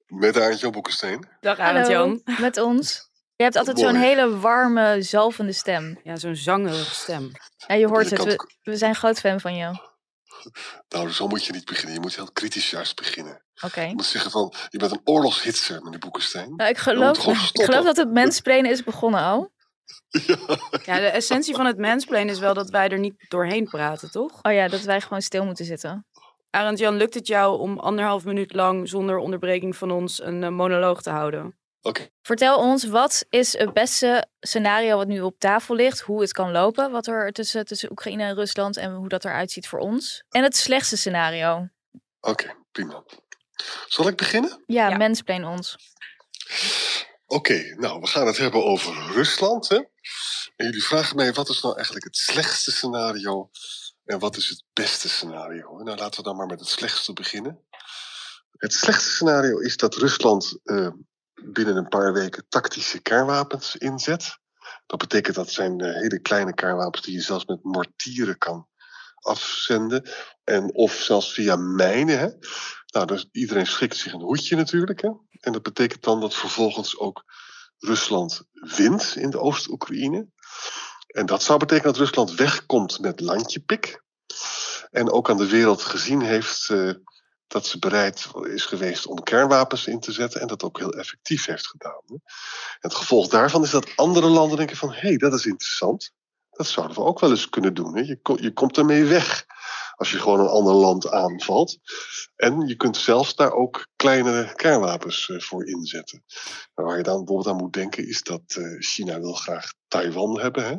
Met 0.06 0.40
Aartje 0.40 0.70
Boekensteen. 0.70 1.24
Dag 1.40 1.58
Arend 1.58 1.86
Jan. 1.86 2.22
met 2.40 2.58
ons. 2.60 3.12
Je 3.36 3.42
hebt 3.42 3.56
altijd 3.56 3.78
zo'n 3.78 3.94
hele 3.94 4.38
warme, 4.38 5.02
zalvende 5.02 5.52
stem. 5.52 6.00
Ja, 6.02 6.16
zo'n 6.16 6.36
zangerige 6.36 6.94
stem. 6.94 7.30
Ja, 7.66 7.74
je 7.74 7.86
hoort 7.86 8.10
het. 8.10 8.24
We, 8.24 8.48
we 8.62 8.76
zijn 8.76 8.94
groot 8.94 9.20
fan 9.20 9.40
van 9.40 9.56
jou. 9.56 9.76
Nou, 10.88 11.10
zo 11.10 11.26
moet 11.26 11.44
je 11.44 11.52
niet 11.52 11.64
beginnen. 11.64 11.94
Je 11.94 12.00
moet 12.00 12.16
heel 12.16 12.32
kritisch 12.32 12.70
juist 12.70 12.96
beginnen. 12.96 13.42
Oké. 13.62 13.80
Je 13.80 13.94
moet 13.94 14.04
zeggen 14.04 14.30
van, 14.30 14.52
je 14.68 14.78
bent 14.78 14.92
een 14.92 15.00
oorlogshitser, 15.04 15.82
meneer 15.82 15.98
Boekensteen. 15.98 16.56
Nou, 16.56 16.70
ik, 16.70 16.78
geloof, 16.78 17.26
ik 17.52 17.64
geloof 17.64 17.84
dat 17.84 17.96
het 17.96 18.10
mensplanen 18.22 18.70
is 18.70 18.82
begonnen 18.82 19.20
al. 19.20 19.52
Ja. 20.08 20.36
Ja, 20.84 20.98
de 20.98 21.06
essentie 21.06 21.54
van 21.54 21.66
het 21.66 21.78
mansplain 21.78 22.28
is 22.28 22.38
wel 22.38 22.54
dat 22.54 22.70
wij 22.70 22.88
er 22.88 22.98
niet 22.98 23.14
doorheen 23.28 23.64
praten, 23.64 24.10
toch? 24.10 24.38
Oh 24.42 24.52
ja, 24.52 24.68
dat 24.68 24.80
wij 24.80 25.00
gewoon 25.00 25.22
stil 25.22 25.44
moeten 25.44 25.64
zitten. 25.64 26.06
Arend 26.50 26.78
Jan, 26.78 26.96
lukt 26.96 27.14
het 27.14 27.26
jou 27.26 27.58
om 27.58 27.78
anderhalf 27.78 28.24
minuut 28.24 28.54
lang 28.54 28.88
zonder 28.88 29.16
onderbreking 29.16 29.76
van 29.76 29.90
ons 29.90 30.22
een 30.22 30.42
eh, 30.44 30.50
monoloog 30.50 31.02
te 31.02 31.10
houden? 31.10 31.58
Oké, 31.86 32.08
Vertel 32.22 32.58
ons, 32.58 32.84
wat 32.84 33.24
is 33.30 33.58
het 33.58 33.72
beste 33.72 34.26
scenario 34.40 34.96
wat 34.96 35.06
nu 35.06 35.20
op 35.20 35.38
tafel 35.38 35.74
ligt? 35.74 36.00
Hoe 36.00 36.20
het 36.20 36.32
kan 36.32 36.50
lopen, 36.50 36.90
wat 36.90 37.06
er 37.06 37.32
tussen, 37.32 37.64
tussen 37.64 37.90
Oekraïne 37.90 38.22
en 38.22 38.34
Rusland 38.34 38.76
en 38.76 38.92
hoe 38.94 39.08
dat 39.08 39.24
eruit 39.24 39.50
ziet 39.50 39.68
voor 39.68 39.78
ons. 39.78 40.24
En 40.28 40.42
het 40.42 40.56
slechtste 40.56 40.96
scenario. 40.96 41.68
oké, 42.20 42.54
prima. 42.72 43.04
Zal 43.88 44.08
ik 44.08 44.16
beginnen? 44.16 44.62
Ja, 44.66 44.88
Ja. 44.88 44.96
mensplain 44.96 45.44
ons. 45.44 45.76
Oké, 47.26 47.74
nou, 47.76 48.00
we 48.00 48.06
gaan 48.06 48.26
het 48.26 48.36
hebben 48.38 48.64
over 48.64 49.12
Rusland. 49.12 49.68
Hè? 49.68 49.76
En 50.56 50.64
jullie 50.66 50.84
vragen 50.84 51.16
mij, 51.16 51.32
wat 51.32 51.48
is 51.48 51.60
nou 51.62 51.74
eigenlijk 51.74 52.04
het 52.04 52.16
slechtste 52.16 52.70
scenario 52.72 53.50
en 54.04 54.18
wat 54.18 54.36
is 54.36 54.48
het 54.48 54.64
beste 54.72 55.08
scenario? 55.08 55.82
Nou, 55.82 55.98
laten 55.98 56.16
we 56.16 56.22
dan 56.22 56.36
maar 56.36 56.46
met 56.46 56.60
het 56.60 56.68
slechtste 56.68 57.12
beginnen. 57.12 57.64
Het 58.56 58.72
slechtste 58.72 59.10
scenario 59.10 59.58
is 59.58 59.76
dat 59.76 59.94
Rusland 59.94 60.58
eh, 60.64 60.88
binnen 61.34 61.76
een 61.76 61.88
paar 61.88 62.12
weken 62.12 62.44
tactische 62.48 63.00
kernwapens 63.00 63.76
inzet. 63.76 64.38
Dat 64.86 64.98
betekent 64.98 65.34
dat 65.34 65.50
zijn 65.50 65.80
eh, 65.80 66.00
hele 66.00 66.18
kleine 66.20 66.54
kernwapens 66.54 67.04
die 67.04 67.14
je 67.14 67.20
zelfs 67.20 67.44
met 67.44 67.62
mortieren 67.62 68.38
kan 68.38 68.68
afzenden. 69.14 70.08
En 70.44 70.74
of 70.74 70.92
zelfs 70.92 71.32
via 71.32 71.56
mijnen. 71.56 72.18
Hè? 72.18 72.28
Nou, 72.86 73.06
dus 73.06 73.28
iedereen 73.32 73.66
schikt 73.66 73.96
zich 73.96 74.12
een 74.12 74.20
hoedje 74.20 74.56
natuurlijk. 74.56 75.02
Hè? 75.02 75.10
En 75.40 75.52
dat 75.52 75.62
betekent 75.62 76.02
dan 76.02 76.20
dat 76.20 76.34
vervolgens 76.34 76.98
ook 76.98 77.24
Rusland 77.78 78.42
wint 78.52 79.16
in 79.16 79.30
de 79.30 79.40
Oost-Oekraïne. 79.40 80.28
En 81.06 81.26
dat 81.26 81.42
zou 81.42 81.58
betekenen 81.58 81.92
dat 81.92 82.00
Rusland 82.00 82.34
wegkomt 82.34 83.00
met 83.00 83.20
landjepik. 83.20 84.02
En 84.90 85.10
ook 85.10 85.30
aan 85.30 85.36
de 85.36 85.48
wereld 85.48 85.82
gezien 85.82 86.20
heeft 86.20 86.70
eh, 86.70 86.90
dat 87.46 87.66
ze 87.66 87.78
bereid 87.78 88.26
is 88.42 88.64
geweest 88.64 89.06
om 89.06 89.22
kernwapens 89.22 89.86
in 89.86 90.00
te 90.00 90.12
zetten. 90.12 90.40
En 90.40 90.46
dat 90.46 90.62
ook 90.62 90.78
heel 90.78 90.92
effectief 90.92 91.46
heeft 91.46 91.66
gedaan. 91.66 92.02
Het 92.78 92.94
gevolg 92.94 93.28
daarvan 93.28 93.62
is 93.62 93.70
dat 93.70 93.96
andere 93.96 94.26
landen 94.26 94.56
denken 94.56 94.76
van... 94.76 94.92
hé, 94.92 95.08
hey, 95.08 95.16
dat 95.16 95.34
is 95.34 95.46
interessant. 95.46 96.12
Dat 96.50 96.66
zouden 96.66 96.96
we 96.96 97.02
ook 97.02 97.20
wel 97.20 97.30
eens 97.30 97.48
kunnen 97.48 97.74
doen. 97.74 98.04
Je, 98.04 98.18
je 98.40 98.52
komt 98.52 98.76
ermee 98.76 99.04
weg 99.04 99.46
als 99.94 100.10
je 100.10 100.18
gewoon 100.18 100.40
een 100.40 100.46
ander 100.46 100.74
land 100.74 101.10
aanvalt. 101.10 101.78
En 102.36 102.66
je 102.66 102.76
kunt 102.76 102.96
zelfs 102.96 103.34
daar 103.34 103.52
ook 103.52 103.86
kleinere 103.96 104.54
kernwapens 104.54 105.28
eh, 105.28 105.40
voor 105.40 105.66
inzetten. 105.66 106.24
Waar 106.74 106.96
je 106.96 107.02
dan 107.02 107.16
bijvoorbeeld 107.16 107.54
aan 107.54 107.62
moet 107.62 107.72
denken 107.72 108.08
is 108.08 108.22
dat 108.22 108.42
eh, 108.46 108.64
China 108.78 109.20
wil 109.20 109.34
graag 109.34 109.72
Taiwan 109.88 110.40
hebben. 110.40 110.64
Hè? 110.66 110.76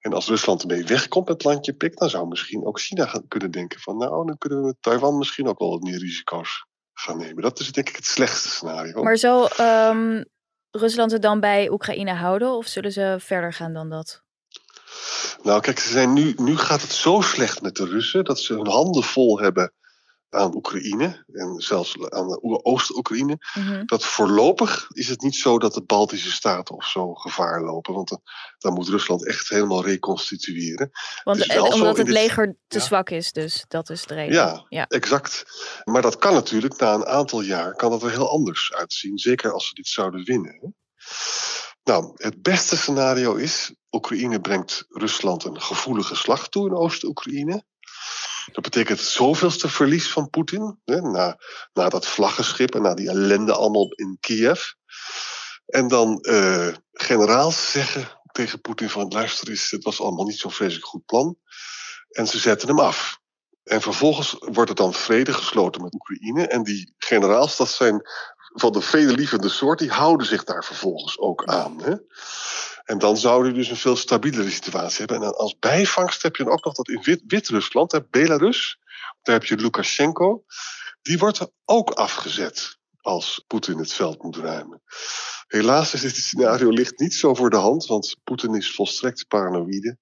En 0.00 0.12
als 0.12 0.28
Rusland 0.28 0.62
ermee 0.62 0.84
wegkomt 0.84 1.28
met 1.28 1.44
landje 1.44 1.72
pik, 1.72 1.98
dan 1.98 2.10
zou 2.10 2.28
misschien 2.28 2.64
ook 2.64 2.80
China 2.80 3.06
gaan 3.06 3.28
kunnen 3.28 3.50
denken 3.50 3.80
van 3.80 3.96
nou, 3.96 4.26
dan 4.26 4.38
kunnen 4.38 4.60
we 4.60 4.66
met 4.66 4.76
Taiwan 4.80 5.18
misschien 5.18 5.48
ook 5.48 5.58
wel 5.58 5.70
wat 5.70 5.82
meer 5.82 5.98
risico's 5.98 6.66
gaan 6.92 7.18
nemen. 7.18 7.42
Dat 7.42 7.60
is 7.60 7.72
denk 7.72 7.88
ik 7.88 7.96
het 7.96 8.06
slechtste 8.06 8.48
scenario. 8.48 9.02
Maar 9.02 9.16
zal 9.18 9.50
ehm, 9.50 10.22
Rusland 10.70 11.10
het 11.12 11.22
dan 11.22 11.40
bij 11.40 11.70
Oekraïne 11.70 12.14
houden 12.14 12.52
of 12.52 12.66
zullen 12.66 12.92
ze 12.92 13.16
verder 13.18 13.52
gaan 13.52 13.72
dan 13.72 13.90
dat? 13.90 14.22
Nou, 15.42 15.60
kijk, 15.60 15.78
ze 15.78 15.92
zijn 15.92 16.12
nu, 16.12 16.34
nu 16.36 16.56
gaat 16.56 16.82
het 16.82 16.92
zo 16.92 17.20
slecht 17.20 17.62
met 17.62 17.76
de 17.76 17.84
Russen 17.84 18.24
dat 18.24 18.40
ze 18.40 18.54
hun 18.54 18.68
handen 18.68 19.02
vol 19.02 19.40
hebben 19.40 19.72
aan 20.30 20.54
Oekraïne 20.54 21.24
en 21.32 21.60
zelfs 21.60 21.94
aan 22.08 22.38
Oost-Oekraïne. 22.62 23.38
Mhm. 23.54 23.82
dat 23.86 24.04
voorlopig 24.04 24.86
is 24.92 25.08
het 25.08 25.20
niet 25.20 25.36
zo 25.36 25.58
dat 25.58 25.74
de 25.74 25.82
Baltische 25.82 26.32
Staten 26.32 26.74
of 26.74 26.84
zo 26.86 27.14
gevaar 27.14 27.62
lopen. 27.62 27.94
Want 27.94 28.08
dan, 28.08 28.20
dan 28.58 28.72
moet 28.72 28.88
Rusland 28.88 29.26
echt 29.26 29.48
helemaal 29.48 29.84
reconstitueren. 29.84 30.90
Want 31.24 31.38
Het 31.38 31.48
eh, 31.48 31.62
omdat 31.62 31.96
het 31.96 32.06
dit- 32.06 32.14
leger 32.14 32.56
te 32.66 32.78
Ja. 32.78 32.84
zwak 32.84 33.10
is, 33.10 33.32
dus 33.32 33.64
dat 33.68 33.90
is 33.90 34.06
de 34.06 34.14
reden. 34.14 34.34
Ja, 34.34 34.64
ja. 34.68 34.86
exact. 34.88 35.44
Maar 35.84 36.02
dat 36.02 36.18
kan 36.18 36.32
natuurlijk 36.32 36.78
na 36.80 36.94
een 36.94 37.06
aantal 37.06 37.40
jaar 37.40 37.74
kan 37.74 37.90
dat 37.90 38.02
er 38.02 38.10
heel 38.10 38.30
anders 38.30 38.72
uitzien. 38.72 39.18
Zeker 39.18 39.52
als 39.52 39.68
ze 39.68 39.74
dit 39.74 39.86
zouden 39.88 40.24
winnen. 40.24 40.58
hè. 40.60 40.68
Nou, 41.84 42.12
het 42.14 42.42
beste 42.42 42.76
scenario 42.76 43.34
is... 43.34 43.72
Oekraïne 43.90 44.40
brengt 44.40 44.84
Rusland 44.88 45.44
een 45.44 45.60
gevoelige 45.62 46.14
slag 46.16 46.48
toe 46.48 46.66
in 46.68 46.74
Oost-Oekraïne. 46.74 47.62
Dat 48.52 48.62
betekent 48.62 49.00
zoveelste 49.00 49.68
verlies 49.68 50.10
van 50.10 50.30
Poetin. 50.30 50.78
Na, 50.84 51.38
na 51.72 51.88
dat 51.88 52.06
vlaggenschip 52.06 52.74
en 52.74 52.82
na 52.82 52.94
die 52.94 53.08
ellende 53.08 53.52
allemaal 53.52 53.92
in 53.92 54.16
Kiev. 54.20 54.62
En 55.66 55.88
dan 55.88 56.20
eh, 56.20 56.68
generaals 56.92 57.70
zeggen 57.70 58.08
tegen 58.32 58.60
Poetin 58.60 58.90
van... 58.90 59.08
luister 59.08 59.48
eens, 59.48 59.70
het 59.70 59.84
was 59.84 60.00
allemaal 60.00 60.24
niet 60.24 60.38
zo'n 60.38 60.50
vreselijk 60.50 60.86
goed 60.86 61.06
plan. 61.06 61.36
En 62.08 62.26
ze 62.26 62.38
zetten 62.38 62.68
hem 62.68 62.80
af. 62.80 63.18
En 63.64 63.80
vervolgens 63.80 64.36
wordt 64.38 64.68
het 64.68 64.78
dan 64.78 64.94
vrede 64.94 65.32
gesloten 65.32 65.82
met 65.82 65.94
Oekraïne. 65.94 66.46
En 66.46 66.62
die 66.62 66.94
generaals, 66.98 67.56
dat 67.56 67.68
zijn 67.68 68.02
van 68.54 68.72
de 68.72 68.80
vredelievende 68.80 69.48
soort, 69.48 69.78
die 69.78 69.90
houden 69.90 70.26
zich 70.26 70.44
daar 70.44 70.64
vervolgens 70.64 71.18
ook 71.18 71.44
aan. 71.44 71.82
Hè? 71.82 71.94
En 72.88 72.98
dan 72.98 73.16
zou 73.16 73.46
je 73.46 73.52
dus 73.52 73.68
een 73.68 73.76
veel 73.76 73.96
stabielere 73.96 74.50
situatie 74.50 74.98
hebben. 74.98 75.16
En 75.16 75.36
als 75.36 75.58
bijvangst 75.58 76.22
heb 76.22 76.36
je 76.36 76.44
dan 76.44 76.52
ook 76.52 76.64
nog 76.64 76.74
dat 76.74 76.88
in 76.88 77.02
Wit- 77.02 77.22
Wit-Rusland, 77.26 78.10
Belarus, 78.10 78.78
daar 79.22 79.34
heb 79.34 79.44
je 79.44 79.56
Lukashenko, 79.56 80.44
die 81.02 81.18
wordt 81.18 81.50
ook 81.64 81.90
afgezet 81.90 82.78
als 83.00 83.44
Poetin 83.46 83.78
het 83.78 83.92
veld 83.92 84.22
moet 84.22 84.36
ruimen. 84.36 84.82
Helaas 85.46 85.94
is 85.94 86.00
dit 86.00 86.16
scenario 86.16 86.70
ligt 86.70 86.98
niet 86.98 87.14
zo 87.14 87.34
voor 87.34 87.50
de 87.50 87.56
hand, 87.56 87.86
want 87.86 88.16
Poetin 88.24 88.54
is 88.54 88.74
volstrekt 88.74 89.26
paranoïde 89.26 89.98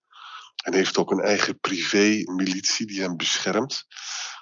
en 0.64 0.75
heeft 0.75 0.97
ook 0.99 1.11
een 1.11 1.21
eigen 1.21 1.61
privé-militie 1.61 2.87
die 2.87 3.00
hem 3.00 3.16
beschermt. 3.16 3.85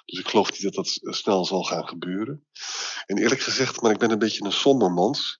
Dus 0.05 0.19
ik 0.19 0.27
geloof 0.27 0.51
niet 0.51 0.61
dat 0.61 0.73
dat 0.73 0.99
snel 1.01 1.45
zal 1.45 1.63
gaan 1.63 1.87
gebeuren. 1.87 2.47
En 3.05 3.17
eerlijk 3.17 3.41
gezegd, 3.41 3.81
maar 3.81 3.91
ik 3.91 3.97
ben 3.99 4.11
een 4.11 4.19
beetje 4.19 4.45
een 4.45 4.51
sombermans. 4.51 5.37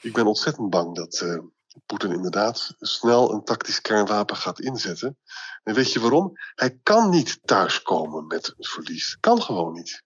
Ik 0.00 0.12
ben 0.12 0.26
ontzettend 0.26 0.70
bang 0.70 0.94
dat 0.94 1.20
eh, 1.20 1.38
Poetin 1.86 2.12
inderdaad 2.12 2.74
snel 2.78 3.32
een 3.32 3.44
tactisch 3.44 3.80
kernwapen 3.80 4.36
gaat 4.36 4.60
inzetten. 4.60 5.18
En 5.62 5.74
weet 5.74 5.92
je 5.92 6.00
waarom? 6.00 6.32
Hij 6.54 6.78
kan 6.82 7.10
niet 7.10 7.38
thuiskomen 7.44 8.26
met 8.26 8.48
een 8.56 8.64
verlies. 8.64 9.16
Kan 9.20 9.42
gewoon 9.42 9.72
niet. 9.72 10.02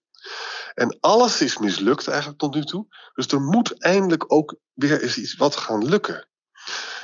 En 0.73 0.97
alles 0.99 1.41
is 1.41 1.57
mislukt 1.57 2.07
eigenlijk 2.07 2.39
tot 2.39 2.53
nu 2.53 2.63
toe. 2.63 2.85
Dus 3.13 3.27
er 3.27 3.41
moet 3.41 3.81
eindelijk 3.83 4.33
ook 4.33 4.55
weer 4.73 5.01
eens 5.01 5.17
iets 5.17 5.35
wat 5.35 5.55
gaan 5.55 5.85
lukken. 5.85 6.27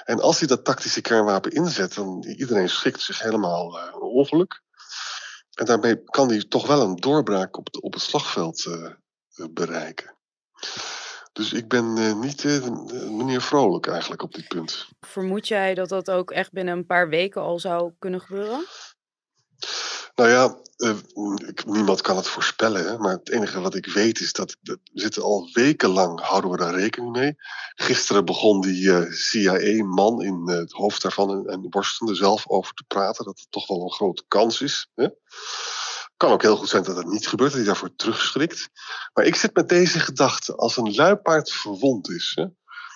En 0.04 0.20
als 0.22 0.40
hij 0.40 0.48
dat 0.48 0.66
tactische 0.66 1.02
kernwapen 1.02 1.52
inzet, 1.52 1.94
dan 1.94 2.24
iedereen 2.24 2.70
schikt 2.70 3.02
zich 3.02 3.20
helemaal 3.22 3.78
uh, 3.80 4.02
ongeluk. 4.02 4.62
En 5.54 5.66
daarmee 5.66 6.04
kan 6.04 6.30
hij 6.30 6.44
toch 6.44 6.68
wel 6.68 6.82
een 6.82 6.96
doorbraak 6.96 7.58
op, 7.58 7.66
het- 7.66 7.82
op 7.82 7.94
het 7.94 8.02
slagveld 8.02 8.66
eh, 8.66 8.92
bereiken. 9.52 10.16
Dus 11.38 11.54
ik 11.54 11.68
ben 11.68 11.98
eh, 11.98 12.14
niet 12.14 12.46
eh, 12.46 12.68
meneer 13.10 13.42
Vrolijk 13.42 13.88
eigenlijk 13.88 14.22
op 14.22 14.34
dit 14.34 14.48
punt. 14.48 14.88
Vermoed 15.00 15.48
jij 15.48 15.74
dat 15.74 15.90
dat 15.90 16.12
ook 16.12 16.32
echt 16.32 16.52
binnen 16.52 16.78
een 16.78 16.86
paar 16.86 17.10
weken 17.10 17.42
al 17.42 17.60
zou 17.60 17.92
kunnen 18.00 18.22
gebeuren? 18.22 18.66
Nou 20.16 20.30
ja, 20.30 20.58
ik- 21.48 21.66
niemand 21.66 22.02
kan 22.02 22.16
het 22.16 22.28
voorspellen. 22.28 22.88
Hè? 22.88 22.98
Maar 22.98 23.12
het 23.12 23.30
enige 23.30 23.60
wat 23.60 23.76
ik 23.76 23.86
weet 23.86 24.20
is 24.20 24.34
dat, 24.34 24.58
dat 24.62 24.80
we 24.94 25.00
zitten 25.00 25.24
al 25.24 25.50
wekenlang 25.54 26.22
houden 26.22 26.52
we 26.52 26.58
daar 26.58 26.76
rekening 26.76 27.12
mee. 27.12 27.36
Gisteren 27.76 28.26
begon 28.26 28.62
die 28.62 29.12
CIA-man 29.12 30.22
in 30.24 30.48
het 30.48 30.72
hoofd 30.72 31.02
daarvan 31.02 31.48
en, 31.48 31.62
en 31.72 32.16
zelf 32.16 32.48
over 32.48 32.74
te 32.74 32.84
praten 32.88 33.26
dat 33.26 33.40
het 33.40 33.52
toch 33.52 33.68
wel 33.68 33.82
een 33.82 33.92
grote 33.92 34.24
kans 34.28 34.62
is. 34.62 34.90
Hè? 34.96 35.08
Kan 36.18 36.32
ook 36.32 36.42
heel 36.42 36.58
goed 36.58 36.70
zijn 36.70 36.84
dat 36.84 36.96
het 36.98 37.08
niet 37.08 37.28
gebeurt, 37.28 37.50
dat 37.50 37.60
hij 37.60 37.68
daarvoor 37.68 37.96
terugschrikt. 37.96 38.70
Maar 39.14 39.26
ik 39.26 39.36
zit 39.36 39.56
met 39.56 39.70
deze 39.70 40.00
gedachte, 40.00 40.56
als 40.56 40.78
een 40.78 40.96
luipaard 40.96 41.52
verwond 41.52 42.10
is, 42.10 42.32
hè? 42.36 42.46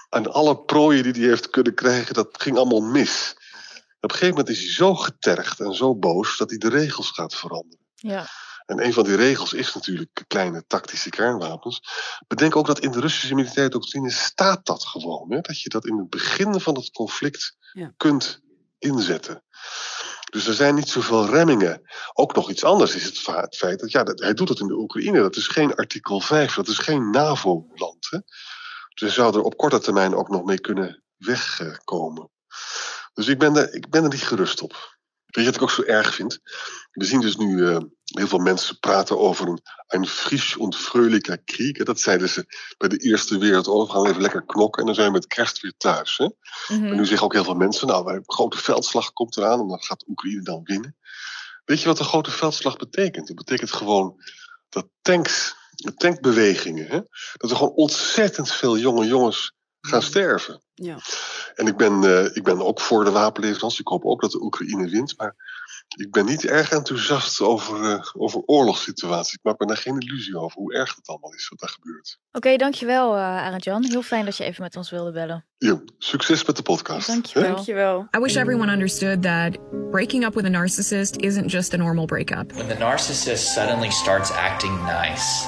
en 0.10 0.32
alle 0.32 0.58
prooien 0.64 1.04
die 1.04 1.14
hij 1.14 1.30
heeft 1.30 1.50
kunnen 1.50 1.74
krijgen, 1.74 2.14
dat 2.14 2.30
ging 2.32 2.58
allemaal 2.58 2.82
mis. 2.82 3.36
Op 4.00 4.10
een 4.10 4.18
gegeven 4.18 4.36
moment 4.36 4.50
is 4.50 4.60
hij 4.60 4.72
zo 4.74 4.96
getergd 4.96 5.60
en 5.60 5.74
zo 5.74 5.96
boos 5.96 6.38
dat 6.38 6.50
hij 6.50 6.60
de 6.60 6.70
regels 6.70 7.10
gaat 7.10 7.36
veranderen. 7.36 7.86
Ja. 7.96 8.28
En 8.66 8.86
een 8.86 8.94
van 8.94 9.04
die 9.04 9.16
regels 9.16 9.54
is 9.54 9.74
natuurlijk 9.74 10.24
kleine 10.28 10.64
tactische 10.68 11.10
kernwapens. 11.10 11.82
Bedenk 12.28 12.56
ook 12.56 12.68
dat 12.68 12.80
in 12.80 12.92
de 12.92 13.00
Russische 13.00 13.36
militaire 13.36 13.72
doctrine 13.72 14.12
staat 14.12 14.66
dat 14.66 14.86
gewoon. 14.86 15.32
Hè? 15.32 15.42
Dat 15.42 15.62
je 15.62 15.70
dat 15.70 15.86
in 15.86 15.98
het 15.98 16.10
begin 16.10 16.60
van 16.60 16.76
het 16.76 16.92
conflict 16.92 17.56
Ja. 17.74 17.94
kunt 17.98 18.42
inzetten. 18.80 19.44
Dus 20.32 20.48
er 20.48 20.54
zijn 20.54 20.76
niet 20.76 20.90
zoveel 20.90 21.26
remmingen. 21.26 21.82
Ook 22.14 22.36
nog 22.36 22.50
iets 22.50 22.64
anders 22.64 22.96
is 22.96 23.04
het, 23.04 23.18
feit 23.58 23.80
dat 23.80 23.92
ja, 23.92 24.04
hij 24.04 24.34
doet 24.34 24.48
dat 24.48 24.60
in 24.60 24.68
de 24.68 24.78
Oekraïne. 24.78 25.22
Dat 25.22 25.36
is 25.36 25.48
geen 25.48 25.76
artikel 25.76 26.20
5, 26.20 26.54
dat 26.54 26.68
is 26.68 26.78
geen 26.78 27.10
NAVO-land. 27.10 28.10
Dus 28.10 28.22
hij 28.96 29.10
zou 29.10 29.36
er 29.36 29.42
op 29.42 29.58
korte 29.58 29.80
termijn 29.80 30.16
ook 30.16 30.30
nog 30.30 30.44
mee 30.44 30.60
kunnen 30.60 31.04
wegkomen. 31.18 32.30
Dus 33.14 33.28
ik 33.28 33.40
ben, 33.40 33.56
er, 33.56 33.74
ik 33.74 33.90
ben 33.90 34.04
er 34.04 34.10
niet 34.10 34.24
gerust 34.24 34.62
op. 34.62 35.00
Weet 35.32 35.46
je 35.46 35.52
wat 35.52 35.56
ik 35.56 35.62
ook 35.62 35.72
zo 35.72 35.84
erg 35.84 36.16
vind? 36.16 36.40
We 36.92 37.06
zien 37.06 37.22
dus 37.22 37.36
nu 37.36 37.68
eh, 37.68 37.78
heel 38.04 38.28
veel 38.28 38.40
mensen 38.40 38.80
praten 38.80 39.20
over 39.20 39.48
een, 39.48 39.62
een 39.88 40.08
frisch 40.08 40.56
und 40.56 40.76
fröhlicher 40.76 41.38
Krieg. 41.44 41.78
Dat 41.78 42.00
zeiden 42.00 42.30
ze 42.30 42.46
bij 42.78 42.90
de 42.90 42.98
Eerste 42.98 43.38
Wereldoorlog. 43.38 43.88
We 43.88 43.94
gaan 43.94 44.08
even 44.08 44.22
lekker 44.22 44.46
knokken 44.46 44.80
en 44.80 44.86
dan 44.86 44.96
zijn 44.96 45.08
we 45.08 45.14
met 45.14 45.28
kerst 45.28 45.62
weer 45.62 45.74
thuis. 45.78 46.18
Hè? 46.18 46.30
Mhm. 46.76 46.86
En 46.86 46.96
nu 46.96 47.06
zeggen 47.06 47.26
ook 47.26 47.34
heel 47.34 47.44
veel 47.44 47.56
mensen, 47.56 47.88
nou, 47.88 48.14
een 48.14 48.24
grote 48.26 48.58
veldslag 48.58 49.14
komt 49.14 49.38
eraan 49.38 49.60
en 49.60 49.68
dan 49.68 49.84
gaat 49.84 50.08
Oekraïne 50.08 50.42
dan 50.42 50.64
winnen. 50.64 50.96
Weet 51.66 51.82
je 51.82 51.88
wat 51.88 52.00
een 52.00 52.06
grote 52.06 52.32
veldslag 52.32 52.78
betekent? 52.78 53.28
Dat 53.28 53.36
betekent 53.36 53.72
gewoon 53.72 54.24
dat 54.70 54.88
tanks, 55.02 55.56
tankbewegingen, 55.96 56.88
hè, 56.88 57.00
dat 57.34 57.50
er 57.50 57.56
gewoon 57.56 57.74
ontzettend 57.74 58.52
veel 58.52 58.78
jonge 58.78 59.06
jongens 59.06 59.54
gaan 59.82 60.02
sterven. 60.02 60.62
Ja. 60.74 60.98
En 61.56 61.68
ik 61.68 61.78
ben, 61.78 62.04
eh, 62.04 62.36
ik 62.36 62.44
ben 62.44 62.66
ook 62.66 62.82
voor 62.82 63.04
de 63.04 63.12
wapenleverantie. 63.12 63.80
Ik 63.80 63.88
hoop 63.88 64.06
ook 64.06 64.22
dat 64.22 64.32
de 64.32 64.42
Oekraïne 64.42 64.90
wint. 64.90 65.18
Maar 65.18 65.36
ik 65.98 66.12
ben 66.12 66.26
niet 66.26 66.46
erg 66.46 66.72
enthousiast 66.72 67.42
over, 67.42 67.92
eh 67.92 68.06
over 68.14 68.42
oorlogssituaties. 68.46 69.34
Ik 69.34 69.40
maak 69.44 69.60
me 69.60 69.66
daar 69.66 69.78
geen 69.78 70.00
illusie 70.00 70.38
over 70.38 70.58
hoe 70.58 70.74
erg 70.74 70.96
het 70.96 71.08
allemaal 71.08 71.34
is 71.34 71.50
wat 71.50 71.60
daar 71.60 71.70
gebeurt. 71.70 72.18
Oké, 72.32 72.56
dankjewel 72.56 73.16
uh, 73.16 73.22
Arend-Jan. 73.22 73.86
Heel 73.86 74.02
fijn 74.02 74.26
dat 74.26 74.38
je 74.38 74.44
even 74.44 74.64
met 74.64 74.76
ons 74.76 74.90
wilde 74.90 75.12
bellen. 75.12 75.46
Jo, 75.58 75.82
succes 75.98 76.46
met 76.46 76.56
de 76.56 76.62
podcast. 76.62 77.08
Dankjewel. 77.08 77.48
hè? 77.50 77.54
Dankjewel. 77.56 78.08
I 78.18 78.20
wish 78.20 78.36
everyone 78.36 78.72
understood 78.72 79.22
that 79.22 79.58
breaking 79.92 80.26
up 80.26 80.34
with 80.34 80.46
a 80.46 80.50
narcissist 80.50 81.16
isn't 81.16 81.52
just 81.52 81.74
a 81.74 81.78
normal 81.78 82.06
breakup. 82.06 82.52
When 82.54 82.68
the 82.68 82.76
narcissist 82.76 83.44
suddenly 83.54 83.90
starts 83.92 84.32
acting 84.32 84.84
nice, 84.84 85.46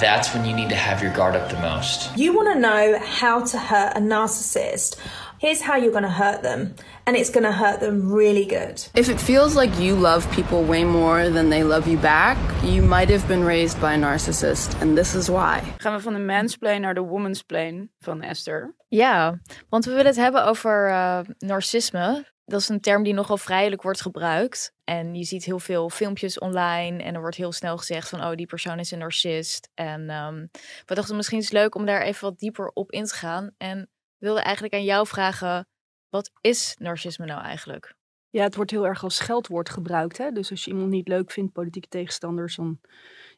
that's 0.00 0.34
when 0.34 0.44
you 0.44 0.54
need 0.54 0.68
to 0.68 0.76
have 0.76 1.02
your 1.02 1.12
guard 1.12 1.34
up 1.36 1.48
the 1.50 1.60
most. 1.60 2.16
You 2.16 2.34
want 2.34 2.52
to 2.52 2.58
know 2.58 2.98
how 2.98 3.44
to 3.44 3.58
hurt 3.58 3.96
a 3.96 4.00
narcissist. 4.00 4.96
Here's 5.38 5.60
how 5.60 5.76
you're 5.76 5.92
going 5.92 6.02
to 6.02 6.10
hurt 6.10 6.42
them, 6.42 6.74
and 7.06 7.16
it's 7.16 7.30
going 7.30 7.44
to 7.44 7.52
hurt 7.52 7.78
them 7.80 8.12
really 8.12 8.44
good. 8.44 8.84
If 8.94 9.08
it 9.08 9.20
feels 9.20 9.54
like 9.54 9.70
you 9.78 9.94
love 9.94 10.28
people 10.32 10.64
way 10.64 10.84
more 10.84 11.30
than 11.30 11.48
they 11.48 11.62
love 11.62 11.86
you 11.86 11.96
back, 11.96 12.36
you 12.64 12.82
might 12.82 13.08
have 13.08 13.26
been 13.28 13.44
raised 13.44 13.80
by 13.80 13.94
a 13.94 13.98
narcissist, 13.98 14.80
and 14.80 14.96
this 14.96 15.14
is 15.14 15.28
why. 15.28 15.62
Gaan 15.78 15.94
we 15.94 16.00
van 16.00 16.12
de 16.12 16.18
mansplain 16.18 16.80
naar 16.80 16.94
de 16.94 17.00
womansplain 17.00 17.90
van 17.98 18.22
Esther. 18.22 18.74
Ja, 18.88 19.38
want 19.68 19.84
we 19.84 19.90
willen 19.90 20.06
het 20.06 20.16
hebben 20.16 20.44
over 20.44 20.88
uh, 20.88 21.18
narcisme. 21.38 22.24
Dat 22.48 22.60
is 22.60 22.68
een 22.68 22.80
term 22.80 23.02
die 23.02 23.14
nogal 23.14 23.36
vrijelijk 23.36 23.82
wordt 23.82 24.00
gebruikt. 24.00 24.72
En 24.84 25.14
je 25.14 25.24
ziet 25.24 25.44
heel 25.44 25.58
veel 25.58 25.90
filmpjes 25.90 26.38
online. 26.38 27.02
En 27.02 27.14
er 27.14 27.20
wordt 27.20 27.36
heel 27.36 27.52
snel 27.52 27.76
gezegd 27.76 28.08
van, 28.08 28.24
oh, 28.24 28.34
die 28.34 28.46
persoon 28.46 28.78
is 28.78 28.90
een 28.90 28.98
narcist. 28.98 29.70
En 29.74 30.10
um, 30.10 30.50
we 30.86 30.94
dachten 30.94 31.16
misschien 31.16 31.38
is 31.38 31.44
het 31.44 31.52
leuk 31.52 31.74
om 31.74 31.86
daar 31.86 32.02
even 32.02 32.28
wat 32.28 32.38
dieper 32.38 32.70
op 32.74 32.90
in 32.90 33.04
te 33.04 33.14
gaan. 33.14 33.50
En 33.58 33.90
wilde 34.18 34.40
eigenlijk 34.40 34.74
aan 34.74 34.84
jou 34.84 35.06
vragen, 35.06 35.68
wat 36.08 36.30
is 36.40 36.74
narcisme 36.78 37.26
nou 37.26 37.42
eigenlijk? 37.42 37.97
Ja, 38.30 38.42
het 38.42 38.56
wordt 38.56 38.70
heel 38.70 38.86
erg 38.86 39.02
als 39.02 39.16
scheldwoord 39.16 39.70
gebruikt. 39.70 40.18
Hè? 40.18 40.30
Dus 40.30 40.50
als 40.50 40.64
je 40.64 40.70
iemand 40.70 40.90
niet 40.90 41.08
leuk 41.08 41.30
vindt, 41.30 41.52
politieke 41.52 41.88
tegenstanders, 41.88 42.56
dan 42.56 42.78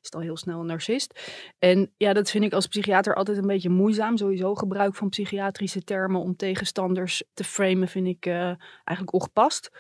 is 0.01 0.07
het 0.07 0.15
al 0.15 0.21
heel 0.21 0.37
snel 0.37 0.61
een 0.61 0.67
narcist. 0.67 1.21
En 1.59 1.93
ja, 1.97 2.13
dat 2.13 2.31
vind 2.31 2.45
ik 2.45 2.53
als 2.53 2.67
psychiater 2.67 3.15
altijd 3.15 3.39
een 3.39 3.47
beetje 3.47 3.69
moeizaam. 3.69 4.17
Sowieso 4.17 4.55
gebruik 4.55 4.95
van 4.95 5.09
psychiatrische 5.09 5.85
termen 5.85 6.21
om 6.21 6.37
tegenstanders 6.37 7.23
te 7.35 7.45
framen 7.45 7.89
vind 7.89 8.07
ik 8.07 8.27
uh, 8.27 8.55
eigenlijk 8.85 9.13
ongepast. 9.13 9.71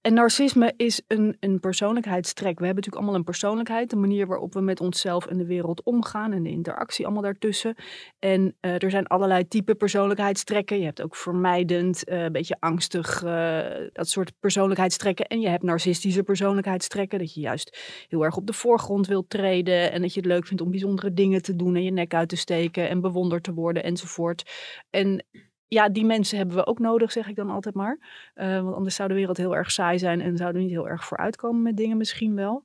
En 0.00 0.14
narcisme 0.14 0.72
is 0.76 1.02
een, 1.06 1.36
een 1.40 1.60
persoonlijkheidstrek. 1.60 2.58
We 2.58 2.64
hebben 2.64 2.74
natuurlijk 2.74 2.96
allemaal 2.96 3.14
een 3.14 3.24
persoonlijkheid, 3.24 3.90
de 3.90 3.96
manier 3.96 4.26
waarop 4.26 4.52
we 4.54 4.60
met 4.60 4.80
onszelf 4.80 5.26
en 5.26 5.36
de 5.36 5.46
wereld 5.46 5.82
omgaan 5.82 6.32
en 6.32 6.42
de 6.42 6.50
interactie 6.50 7.04
allemaal 7.04 7.22
daartussen. 7.22 7.74
En 8.18 8.56
uh, 8.60 8.82
er 8.82 8.90
zijn 8.90 9.06
allerlei 9.06 9.48
type 9.48 9.74
persoonlijkheidstrekken. 9.74 10.78
Je 10.78 10.84
hebt 10.84 11.02
ook 11.02 11.16
vermijdend, 11.16 12.08
uh, 12.08 12.22
een 12.22 12.32
beetje 12.32 12.56
angstig, 12.58 13.24
uh, 13.24 13.60
dat 13.92 14.08
soort 14.08 14.32
persoonlijkheidstrekken. 14.40 15.26
En 15.26 15.40
je 15.40 15.48
hebt 15.48 15.62
narcistische 15.62 16.22
persoonlijkheidstrekken, 16.22 17.18
dat 17.18 17.34
je 17.34 17.40
juist 17.40 17.78
heel 18.08 18.24
erg 18.24 18.36
op 18.36 18.46
de 18.46 18.52
voorgrond 18.52 19.06
wilt 19.06 19.30
treden 19.30 19.92
en 19.92 20.00
dat 20.00 20.14
je 20.14 20.20
het 20.20 20.28
leuk 20.28 20.46
vindt 20.46 20.62
om 20.62 20.70
bijzondere 20.70 21.12
dingen 21.12 21.42
te 21.42 21.56
doen 21.56 21.76
en 21.76 21.82
je 21.82 21.92
nek 21.92 22.14
uit 22.14 22.28
te 22.28 22.36
steken 22.36 22.88
en 22.88 23.00
bewonderd 23.00 23.42
te 23.42 23.54
worden 23.54 23.82
enzovoort. 23.82 24.50
En 24.90 25.24
ja, 25.68 25.88
die 25.88 26.04
mensen 26.04 26.38
hebben 26.38 26.56
we 26.56 26.66
ook 26.66 26.78
nodig, 26.78 27.12
zeg 27.12 27.28
ik 27.28 27.36
dan 27.36 27.50
altijd 27.50 27.74
maar. 27.74 27.98
Uh, 28.34 28.62
want 28.62 28.74
anders 28.74 28.94
zou 28.94 29.08
de 29.08 29.14
wereld 29.14 29.36
heel 29.36 29.56
erg 29.56 29.70
saai 29.70 29.98
zijn 29.98 30.20
en 30.20 30.36
zouden 30.36 30.60
we 30.60 30.66
niet 30.68 30.76
heel 30.76 30.88
erg 30.88 31.04
vooruitkomen 31.04 31.62
met 31.62 31.76
dingen 31.76 31.96
misschien 31.96 32.34
wel. 32.34 32.64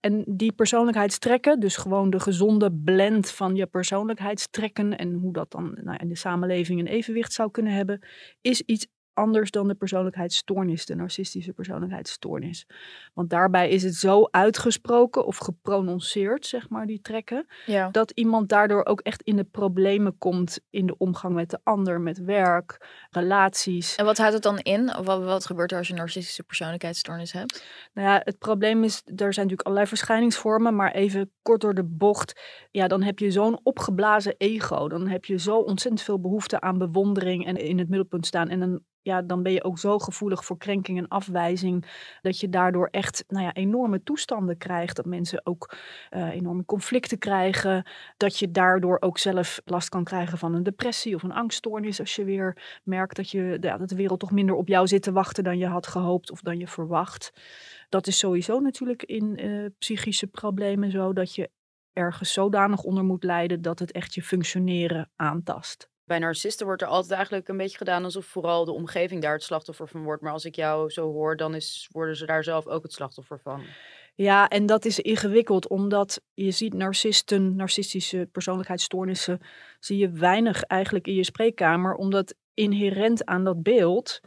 En 0.00 0.24
die 0.26 0.52
persoonlijkheidstrekken, 0.52 1.60
dus 1.60 1.76
gewoon 1.76 2.10
de 2.10 2.20
gezonde 2.20 2.72
blend 2.72 3.30
van 3.30 3.54
je 3.54 3.66
persoonlijkheidstrekken 3.66 4.98
en 4.98 5.12
hoe 5.12 5.32
dat 5.32 5.50
dan 5.50 5.78
nou, 5.82 5.96
in 6.00 6.08
de 6.08 6.16
samenleving 6.16 6.80
een 6.80 6.86
evenwicht 6.86 7.32
zou 7.32 7.50
kunnen 7.50 7.72
hebben, 7.72 8.00
is 8.40 8.60
iets 8.60 8.86
anders 9.20 9.50
dan 9.50 9.68
de 9.68 9.74
persoonlijkheidsstoornis, 9.74 10.86
de 10.86 10.94
narcistische 10.94 11.52
persoonlijkheidsstoornis. 11.52 12.66
Want 13.14 13.30
daarbij 13.30 13.68
is 13.68 13.82
het 13.82 13.94
zo 13.94 14.28
uitgesproken 14.30 15.26
of 15.26 15.36
geprononceerd, 15.36 16.46
zeg 16.46 16.68
maar, 16.68 16.86
die 16.86 17.00
trekken, 17.00 17.46
Ja. 17.66 17.90
dat 17.90 18.10
iemand 18.10 18.48
daardoor 18.48 18.84
ook 18.84 19.00
echt 19.00 19.22
in 19.22 19.36
de 19.36 19.44
problemen 19.44 20.18
komt 20.18 20.58
in 20.70 20.86
de 20.86 20.98
omgang 20.98 21.34
met 21.34 21.50
de 21.50 21.58
ander, 21.62 22.00
met 22.00 22.18
werk, 22.24 22.88
relaties. 23.10 23.96
En 23.96 24.04
wat 24.04 24.18
houdt 24.18 24.34
het 24.34 24.42
dan 24.42 24.58
in? 24.58 24.92
Wat, 25.02 25.24
wat 25.24 25.46
gebeurt 25.46 25.72
er 25.72 25.78
als 25.78 25.86
je 25.86 25.92
een 25.92 25.98
narcistische 25.98 26.42
persoonlijkheidsstoornis 26.42 27.32
hebt? 27.32 27.64
Nou 27.94 28.08
ja, 28.08 28.20
het 28.24 28.38
probleem 28.38 28.84
is, 28.84 28.94
er 29.04 29.16
zijn 29.16 29.46
natuurlijk 29.46 29.62
allerlei 29.62 29.86
verschijningsvormen, 29.88 30.74
maar 30.76 30.92
even 30.92 31.30
kort 31.42 31.60
door 31.60 31.74
de 31.74 31.84
bocht. 31.84 32.40
Ja, 32.70 32.88
dan 32.88 33.02
heb 33.02 33.18
je 33.18 33.30
zo'n 33.30 33.60
opgeblazen 33.62 34.34
ego. 34.38 34.88
Dan 34.88 35.08
heb 35.08 35.24
je 35.24 35.38
zo 35.38 35.56
ontzettend 35.56 36.02
veel 36.02 36.20
behoefte 36.20 36.60
aan 36.60 36.78
bewondering 36.78 37.46
en 37.46 37.56
in 37.56 37.78
het 37.78 37.88
middelpunt 37.88 38.26
staan. 38.26 38.48
En 38.48 38.60
dan, 38.60 38.80
ja, 39.10 39.22
dan 39.22 39.42
ben 39.42 39.52
je 39.52 39.64
ook 39.64 39.78
zo 39.78 39.98
gevoelig 39.98 40.44
voor 40.44 40.58
krenking 40.58 40.98
en 40.98 41.08
afwijzing, 41.08 41.86
dat 42.22 42.40
je 42.40 42.48
daardoor 42.48 42.88
echt 42.90 43.24
nou 43.28 43.44
ja, 43.44 43.54
enorme 43.54 44.02
toestanden 44.02 44.58
krijgt. 44.58 44.96
Dat 44.96 45.04
mensen 45.04 45.40
ook 45.46 45.74
eh, 46.10 46.28
enorme 46.28 46.64
conflicten 46.64 47.18
krijgen. 47.18 47.86
Dat 48.16 48.38
je 48.38 48.50
daardoor 48.50 48.96
ook 49.00 49.18
zelf 49.18 49.60
last 49.64 49.88
kan 49.88 50.04
krijgen 50.04 50.38
van 50.38 50.54
een 50.54 50.62
depressie 50.62 51.14
of 51.14 51.22
een 51.22 51.32
angststoornis. 51.32 52.00
Als 52.00 52.16
je 52.16 52.24
weer 52.24 52.80
merkt 52.84 53.16
dat, 53.16 53.30
je, 53.30 53.56
ja, 53.60 53.76
dat 53.76 53.88
de 53.88 53.96
wereld 53.96 54.20
toch 54.20 54.30
minder 54.30 54.54
op 54.54 54.68
jou 54.68 54.86
zit 54.86 55.02
te 55.02 55.12
wachten 55.12 55.44
dan 55.44 55.58
je 55.58 55.66
had 55.66 55.86
gehoopt 55.86 56.30
of 56.30 56.40
dan 56.40 56.58
je 56.58 56.68
verwacht. 56.68 57.32
Dat 57.88 58.06
is 58.06 58.18
sowieso 58.18 58.60
natuurlijk 58.60 59.02
in 59.02 59.36
eh, 59.36 59.66
psychische 59.78 60.26
problemen 60.26 60.90
zo 60.90 61.12
dat 61.12 61.34
je 61.34 61.50
ergens 61.92 62.32
zodanig 62.32 62.82
onder 62.82 63.04
moet 63.04 63.24
lijden 63.24 63.62
dat 63.62 63.78
het 63.78 63.92
echt 63.92 64.14
je 64.14 64.22
functioneren 64.22 65.10
aantast. 65.16 65.90
Bij 66.10 66.18
narcisten 66.18 66.66
wordt 66.66 66.82
er 66.82 66.88
altijd 66.88 67.12
eigenlijk 67.12 67.48
een 67.48 67.56
beetje 67.56 67.76
gedaan 67.76 68.04
alsof 68.04 68.24
vooral 68.24 68.64
de 68.64 68.72
omgeving 68.72 69.22
daar 69.22 69.32
het 69.32 69.42
slachtoffer 69.42 69.88
van 69.88 70.02
wordt. 70.02 70.22
Maar 70.22 70.32
als 70.32 70.44
ik 70.44 70.54
jou 70.54 70.90
zo 70.90 71.12
hoor, 71.12 71.36
dan 71.36 71.54
is, 71.54 71.88
worden 71.92 72.16
ze 72.16 72.26
daar 72.26 72.44
zelf 72.44 72.66
ook 72.66 72.82
het 72.82 72.92
slachtoffer 72.92 73.40
van. 73.40 73.62
Ja, 74.14 74.48
en 74.48 74.66
dat 74.66 74.84
is 74.84 75.00
ingewikkeld, 75.00 75.68
omdat 75.68 76.20
je 76.34 76.50
ziet 76.50 76.74
narcisten, 76.74 77.56
narcistische 77.56 78.28
persoonlijkheidsstoornissen, 78.32 79.40
zie 79.80 79.98
je 79.98 80.10
weinig 80.10 80.62
eigenlijk 80.62 81.06
in 81.06 81.14
je 81.14 81.24
spreekkamer, 81.24 81.94
omdat 81.94 82.34
inherent 82.54 83.24
aan 83.24 83.44
dat 83.44 83.62
beeld 83.62 84.20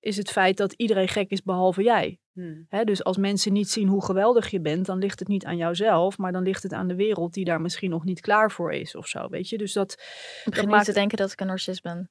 is 0.00 0.16
het 0.16 0.30
feit 0.30 0.56
dat 0.56 0.72
iedereen 0.72 1.08
gek 1.08 1.30
is 1.30 1.42
behalve 1.42 1.82
jij. 1.82 2.18
Hmm. 2.34 2.66
Dus 2.84 3.04
als 3.04 3.16
mensen 3.16 3.52
niet 3.52 3.70
zien 3.70 3.88
hoe 3.88 4.04
geweldig 4.04 4.48
je 4.48 4.60
bent, 4.60 4.86
dan 4.86 4.98
ligt 4.98 5.18
het 5.18 5.28
niet 5.28 5.44
aan 5.44 5.56
jouzelf, 5.56 6.18
maar 6.18 6.32
dan 6.32 6.42
ligt 6.42 6.62
het 6.62 6.72
aan 6.72 6.88
de 6.88 6.94
wereld 6.94 7.32
die 7.34 7.44
daar 7.44 7.60
misschien 7.60 7.90
nog 7.90 8.04
niet 8.04 8.20
klaar 8.20 8.50
voor 8.50 8.72
is 8.72 8.94
of 8.94 9.06
zo, 9.06 9.28
weet 9.28 9.48
je. 9.48 9.58
Dus 9.58 9.72
dat, 9.72 9.92
Ik 9.92 10.42
begin 10.44 10.60
niet 10.64 10.70
maakt... 10.74 10.84
te 10.86 10.92
denken 10.92 11.18
dat 11.18 11.32
ik 11.32 11.40
een 11.40 11.46
narcist 11.46 11.82
ben. 11.82 12.10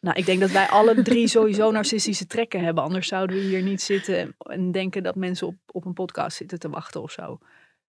Nou, 0.00 0.18
ik 0.18 0.26
denk 0.26 0.40
dat 0.40 0.50
wij 0.50 0.66
alle 0.68 1.02
drie 1.02 1.28
sowieso 1.28 1.70
narcistische 1.70 2.26
trekken 2.26 2.64
hebben, 2.64 2.84
anders 2.84 3.08
zouden 3.08 3.36
we 3.36 3.42
hier 3.42 3.62
niet 3.62 3.82
zitten 3.82 4.18
en- 4.18 4.34
en 4.38 4.72
denken 4.72 5.02
dat 5.02 5.14
mensen 5.14 5.46
op, 5.46 5.54
op 5.66 5.84
een 5.84 5.92
podcast 5.92 6.36
zitten 6.36 6.58
te 6.58 6.68
wachten 6.68 7.02
of 7.02 7.10
zo. 7.10 7.38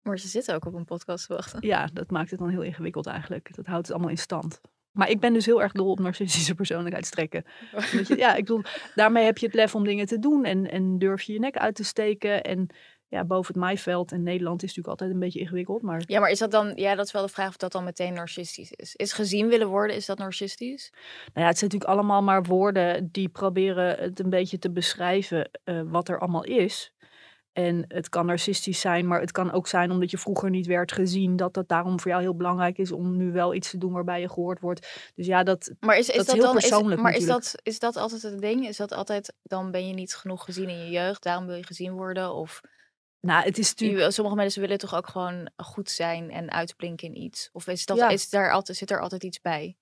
Maar 0.02 0.20
ze 0.20 0.28
zitten 0.28 0.56
ook 0.56 0.66
op 0.66 0.74
een 0.74 0.86
podcast 0.86 1.28
te 1.28 1.34
wachten. 1.34 1.68
Ja, 1.68 1.90
dat 1.94 2.12
maakt 2.12 2.30
het 2.30 2.40
dan 2.40 2.50
heel 2.50 2.62
ingewikkeld 2.62 3.06
eigenlijk. 3.06 3.56
Dat 3.56 3.66
houdt 3.66 3.86
het 3.88 3.96
allemaal 3.96 4.12
in 4.12 4.18
stand. 4.18 4.62
Maar 4.96 5.10
ik 5.10 5.20
ben 5.20 5.34
dus 5.34 5.46
heel 5.46 5.62
erg 5.62 5.72
dol 5.72 5.92
op 5.92 6.00
narcistische 6.00 6.56
persoonlijkheidstrekken. 6.62 7.46
Je, 7.72 8.14
ja, 8.18 8.36
ik 8.36 8.46
bedoel, 8.46 8.62
daarmee 8.96 9.26
heb 9.26 9.38
je 9.38 9.46
het 9.46 9.56
lef 9.56 9.76
om 9.76 9.84
dingen 9.84 10.06
te 10.06 10.20
doen 10.20 10.46
en, 10.46 10.72
en 10.72 11.00
durf 11.00 11.22
je 11.22 11.34
je 11.34 11.40
nek 11.40 11.58
uit 11.58 11.76
te 11.76 11.84
steken. 11.84 12.44
En 12.44 12.70
ja, 13.08 13.26
boven 13.26 13.54
het 13.54 13.64
maaiveld 13.64 14.12
en 14.12 14.24
Nederland 14.24 14.64
is 14.64 14.68
natuurlijk 14.68 14.88
altijd 14.88 15.12
een 15.12 15.20
beetje 15.20 15.40
ingewikkeld. 15.40 15.82
Maar 15.82 16.04
Ja, 16.06 16.20
maar 16.20 16.30
is 16.30 16.40
dat 16.40 16.52
dan, 16.52 16.72
ja, 16.76 16.96
dat 16.96 17.06
is 17.06 17.12
wel 17.12 17.22
de 17.22 17.32
vraag 17.32 17.48
of 17.48 17.58
dat 17.58 17.72
dan 17.72 17.84
meteen 17.84 18.14
narcistisch 18.14 18.72
is. 18.72 18.96
Is 18.96 19.14
gezien 19.14 19.48
willen 19.48 19.68
worden, 19.68 19.96
is 19.96 20.06
dat 20.06 20.18
narcistisch? 20.18 20.92
nou 21.34 21.46
ja, 21.46 21.46
het 21.46 21.58
zijn 21.58 21.72
natuurlijk 21.72 22.00
allemaal 22.00 22.22
maar 22.22 22.44
woorden 22.44 23.10
die 23.12 23.30
proberen 23.30 23.98
het 23.98 24.20
een 24.20 24.30
beetje 24.30 24.60
te 24.60 24.72
beschrijven 24.72 25.50
eh, 25.64 25.82
wat 25.86 26.10
er 26.10 26.20
allemaal 26.20 26.44
is. 26.44 26.94
En 27.56 27.86
het 27.88 28.10
kan 28.10 28.26
narcistisch 28.26 28.80
zijn, 28.80 29.08
maar 29.08 29.20
het 29.20 29.32
kan 29.32 29.52
ook 29.52 29.68
zijn 29.68 29.92
omdat 29.92 30.12
je 30.12 30.18
vroeger 30.18 30.50
niet 30.50 30.66
werd 30.66 30.92
gezien. 30.92 31.36
Dat 31.36 31.56
het 31.56 31.68
daarom 31.68 32.00
voor 32.00 32.12
jou 32.12 32.24
heel 32.24 32.36
belangrijk 32.36 32.78
is 32.78 32.92
om 32.92 33.18
nu 33.18 33.32
wel 33.32 33.54
iets 33.54 33.70
te 33.70 33.78
doen 33.78 33.92
waarbij 33.94 34.22
je 34.22 34.30
gehoord 34.30 34.60
wordt. 34.60 35.12
Dus 35.16 35.26
ja, 35.26 35.44
dat, 35.44 35.72
Maar 35.80 35.98
is, 35.98 36.10
is 36.10 36.16
dat 36.16 36.26
dat, 36.26 36.36
is 36.36 36.42
heel 36.42 36.52
dan, 36.52 36.58
is, 36.58 36.68
persoonlijk 36.68 37.02
maar 37.02 37.16
is 37.16 37.26
dat, 37.26 37.56
is 37.64 37.80
dat 37.80 37.96
altijd 37.96 38.22
het 38.22 38.42
ding? 38.42 38.68
Is 38.68 38.78
dat 38.78 38.92
altijd, 38.92 39.34
dan 39.44 39.72
ben 39.72 39.88
je 39.88 39.94
niet 39.94 40.16
genoeg 40.16 40.44
gezien 40.44 40.70
in 40.70 40.78
je 40.78 40.90
jeugd, 40.90 41.24
daarom 41.24 41.46
wil 41.46 41.56
je 41.56 41.66
gezien 41.66 41.94
worden? 41.94 42.34
Of 42.34 42.62
Nou, 43.20 43.44
het 43.44 43.58
is 43.58 43.70
natuurlijk... 43.70 44.12
sommige 44.12 44.36
mensen 44.36 44.62
willen 44.62 44.78
toch 44.78 44.96
ook 44.96 45.08
gewoon 45.08 45.50
goed 45.56 45.90
zijn 45.90 46.32
en 46.32 46.52
uitblinken 46.52 47.08
in 47.08 47.22
iets? 47.22 47.50
Of 47.52 47.68
is 47.68 47.86
dat, 47.86 47.98
Ja. 47.98 48.10
is 48.10 48.30
daar 48.30 48.52
altijd, 48.52 48.78
zit 48.78 48.92
er 48.92 49.02
altijd 49.02 49.24
iets 49.24 49.42
bij? 49.42 49.76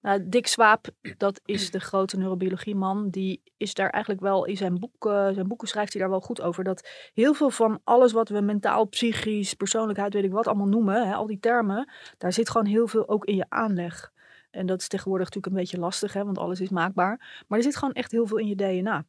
Nou, 0.00 0.28
Dick 0.28 0.46
Swaap, 0.46 0.86
dat 1.16 1.40
is 1.44 1.70
de 1.70 1.80
grote 1.80 2.16
neurobiologieman, 2.16 3.10
die 3.10 3.42
is 3.56 3.74
daar 3.74 3.90
eigenlijk 3.90 4.22
wel 4.22 4.44
in 4.44 4.56
zijn, 4.56 4.78
boek, 4.78 5.06
eh, 5.06 5.28
zijn 5.32 5.48
boeken 5.48 5.68
schrijft 5.68 5.92
hij 5.92 6.02
daar 6.02 6.10
wel 6.10 6.20
goed 6.20 6.40
over. 6.40 6.64
Dat 6.64 6.88
heel 7.14 7.34
veel 7.34 7.50
van 7.50 7.80
alles 7.84 8.12
wat 8.12 8.28
we 8.28 8.40
mentaal, 8.40 8.84
psychisch, 8.84 9.54
persoonlijkheid, 9.54 10.14
weet 10.14 10.24
ik 10.24 10.32
wat 10.32 10.46
allemaal 10.46 10.66
noemen, 10.66 11.06
hè, 11.06 11.14
al 11.14 11.26
die 11.26 11.40
termen, 11.40 11.92
daar 12.18 12.32
zit 12.32 12.50
gewoon 12.50 12.66
heel 12.66 12.86
veel 12.86 13.08
ook 13.08 13.24
in 13.24 13.36
je 13.36 13.46
aanleg. 13.48 14.12
En 14.50 14.66
dat 14.66 14.80
is 14.80 14.88
tegenwoordig 14.88 15.26
natuurlijk 15.26 15.54
een 15.54 15.60
beetje 15.60 15.78
lastig, 15.78 16.12
hè, 16.12 16.24
want 16.24 16.38
alles 16.38 16.60
is 16.60 16.68
maakbaar. 16.68 17.44
Maar 17.48 17.58
er 17.58 17.64
zit 17.64 17.76
gewoon 17.76 17.94
echt 17.94 18.10
heel 18.12 18.26
veel 18.26 18.38
in 18.38 18.48
je 18.48 18.54
DNA. 18.54 19.04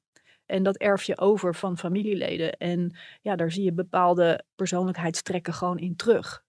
En 0.46 0.64
dat 0.64 0.78
erf 0.78 1.04
je 1.04 1.18
over 1.18 1.56
van 1.56 1.78
familieleden. 1.78 2.58
En 2.58 2.98
ja, 3.22 3.36
daar 3.36 3.52
zie 3.52 3.64
je 3.64 3.74
bepaalde 3.74 4.44
persoonlijkheidstrekken 4.56 5.54
gewoon 5.54 5.78
in 5.78 5.96
terug. 5.96 6.44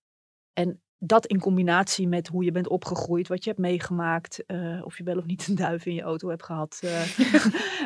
En 0.52 0.80
dat 1.02 1.26
in 1.26 1.40
combinatie 1.40 2.08
met 2.08 2.28
hoe 2.28 2.44
je 2.44 2.52
bent 2.52 2.68
opgegroeid, 2.68 3.28
wat 3.28 3.44
je 3.44 3.50
hebt 3.50 3.62
meegemaakt, 3.62 4.46
eh, 4.46 4.80
of 4.84 4.98
je 4.98 5.04
wel 5.04 5.16
of 5.16 5.26
niet 5.26 5.48
een 5.48 5.54
duif 5.54 5.86
in 5.86 5.94
je 5.94 6.02
auto 6.02 6.28
hebt 6.28 6.42
gehad, 6.42 6.80
eh, 6.82 7.18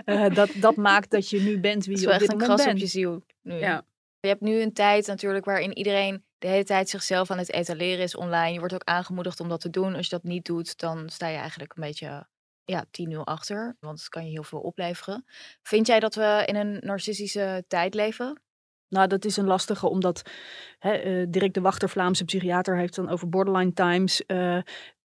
eh, 0.26 0.34
dat, 0.34 0.50
dat 0.54 0.76
maakt 0.76 1.10
dat 1.10 1.30
je 1.30 1.40
nu 1.40 1.60
bent 1.60 1.84
wie 1.84 2.00
je 2.00 2.06
op 2.06 2.12
echt 2.12 2.20
dit 2.20 2.32
een 2.32 2.38
moment 2.38 2.58
kras 2.58 2.66
op 2.66 2.72
bent. 2.72 2.80
je 2.80 2.98
ziel 2.98 3.22
nu. 3.42 3.54
Ja. 3.54 3.84
Je 4.20 4.28
hebt 4.28 4.40
nu 4.40 4.60
een 4.60 4.72
tijd 4.72 5.06
natuurlijk 5.06 5.44
waarin 5.44 5.76
iedereen 5.76 6.24
de 6.38 6.46
hele 6.46 6.64
tijd 6.64 6.88
zichzelf 6.88 7.30
aan 7.30 7.38
het 7.38 7.52
etaleren 7.52 8.04
is 8.04 8.16
online. 8.16 8.52
Je 8.52 8.58
wordt 8.58 8.74
ook 8.74 8.84
aangemoedigd 8.84 9.40
om 9.40 9.48
dat 9.48 9.60
te 9.60 9.70
doen. 9.70 9.94
Als 9.94 10.04
je 10.04 10.14
dat 10.14 10.22
niet 10.22 10.44
doet, 10.44 10.78
dan 10.78 11.08
sta 11.08 11.28
je 11.28 11.36
eigenlijk 11.36 11.76
een 11.76 11.82
beetje 11.82 12.26
ja, 12.64 12.84
10-0 12.84 13.16
achter. 13.24 13.76
Want 13.80 13.98
het 13.98 14.08
kan 14.08 14.24
je 14.24 14.30
heel 14.30 14.42
veel 14.42 14.60
opleveren. 14.60 15.24
Vind 15.62 15.86
jij 15.86 16.00
dat 16.00 16.14
we 16.14 16.42
in 16.46 16.56
een 16.56 16.78
narcistische 16.80 17.64
tijd 17.68 17.94
leven? 17.94 18.42
Nou, 18.94 19.06
dat 19.08 19.24
is 19.24 19.36
een 19.36 19.46
lastige, 19.46 19.88
omdat 19.88 20.22
hè, 20.78 20.92
eh, 20.92 21.26
Dirk 21.28 21.54
de 21.54 21.60
Wachter, 21.60 21.88
Vlaamse 21.88 22.24
psychiater, 22.24 22.76
heeft 22.76 22.94
dan 22.94 23.08
over 23.08 23.28
borderline 23.28 23.72
times. 23.72 24.26
eh, 24.26 24.58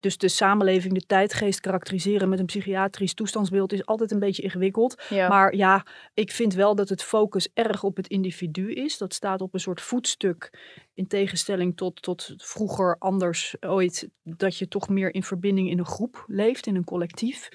dus 0.00 0.18
de 0.18 0.28
samenleving, 0.28 0.94
de 0.94 1.06
tijdgeest 1.06 1.60
karakteriseren 1.60 2.28
met 2.28 2.38
een 2.38 2.46
psychiatrisch 2.46 3.14
toestandsbeeld 3.14 3.72
is 3.72 3.86
altijd 3.86 4.10
een 4.10 4.18
beetje 4.18 4.42
ingewikkeld. 4.42 5.02
Ja. 5.08 5.28
Maar 5.28 5.54
ja, 5.56 5.86
ik 6.14 6.30
vind 6.30 6.54
wel 6.54 6.74
dat 6.74 6.88
het 6.88 7.02
focus 7.02 7.48
erg 7.54 7.82
op 7.82 7.96
het 7.96 8.06
individu 8.06 8.72
is. 8.72 8.98
Dat 8.98 9.14
staat 9.14 9.40
op 9.40 9.54
een 9.54 9.60
soort 9.60 9.80
voetstuk 9.80 10.58
in 10.94 11.06
tegenstelling 11.06 11.76
tot, 11.76 12.02
tot 12.02 12.34
vroeger 12.36 12.96
anders 12.98 13.56
ooit. 13.60 14.08
Dat 14.22 14.56
je 14.56 14.68
toch 14.68 14.88
meer 14.88 15.14
in 15.14 15.22
verbinding 15.22 15.70
in 15.70 15.78
een 15.78 15.86
groep 15.86 16.24
leeft, 16.26 16.66
in 16.66 16.76
een 16.76 16.84
collectief. 16.84 17.48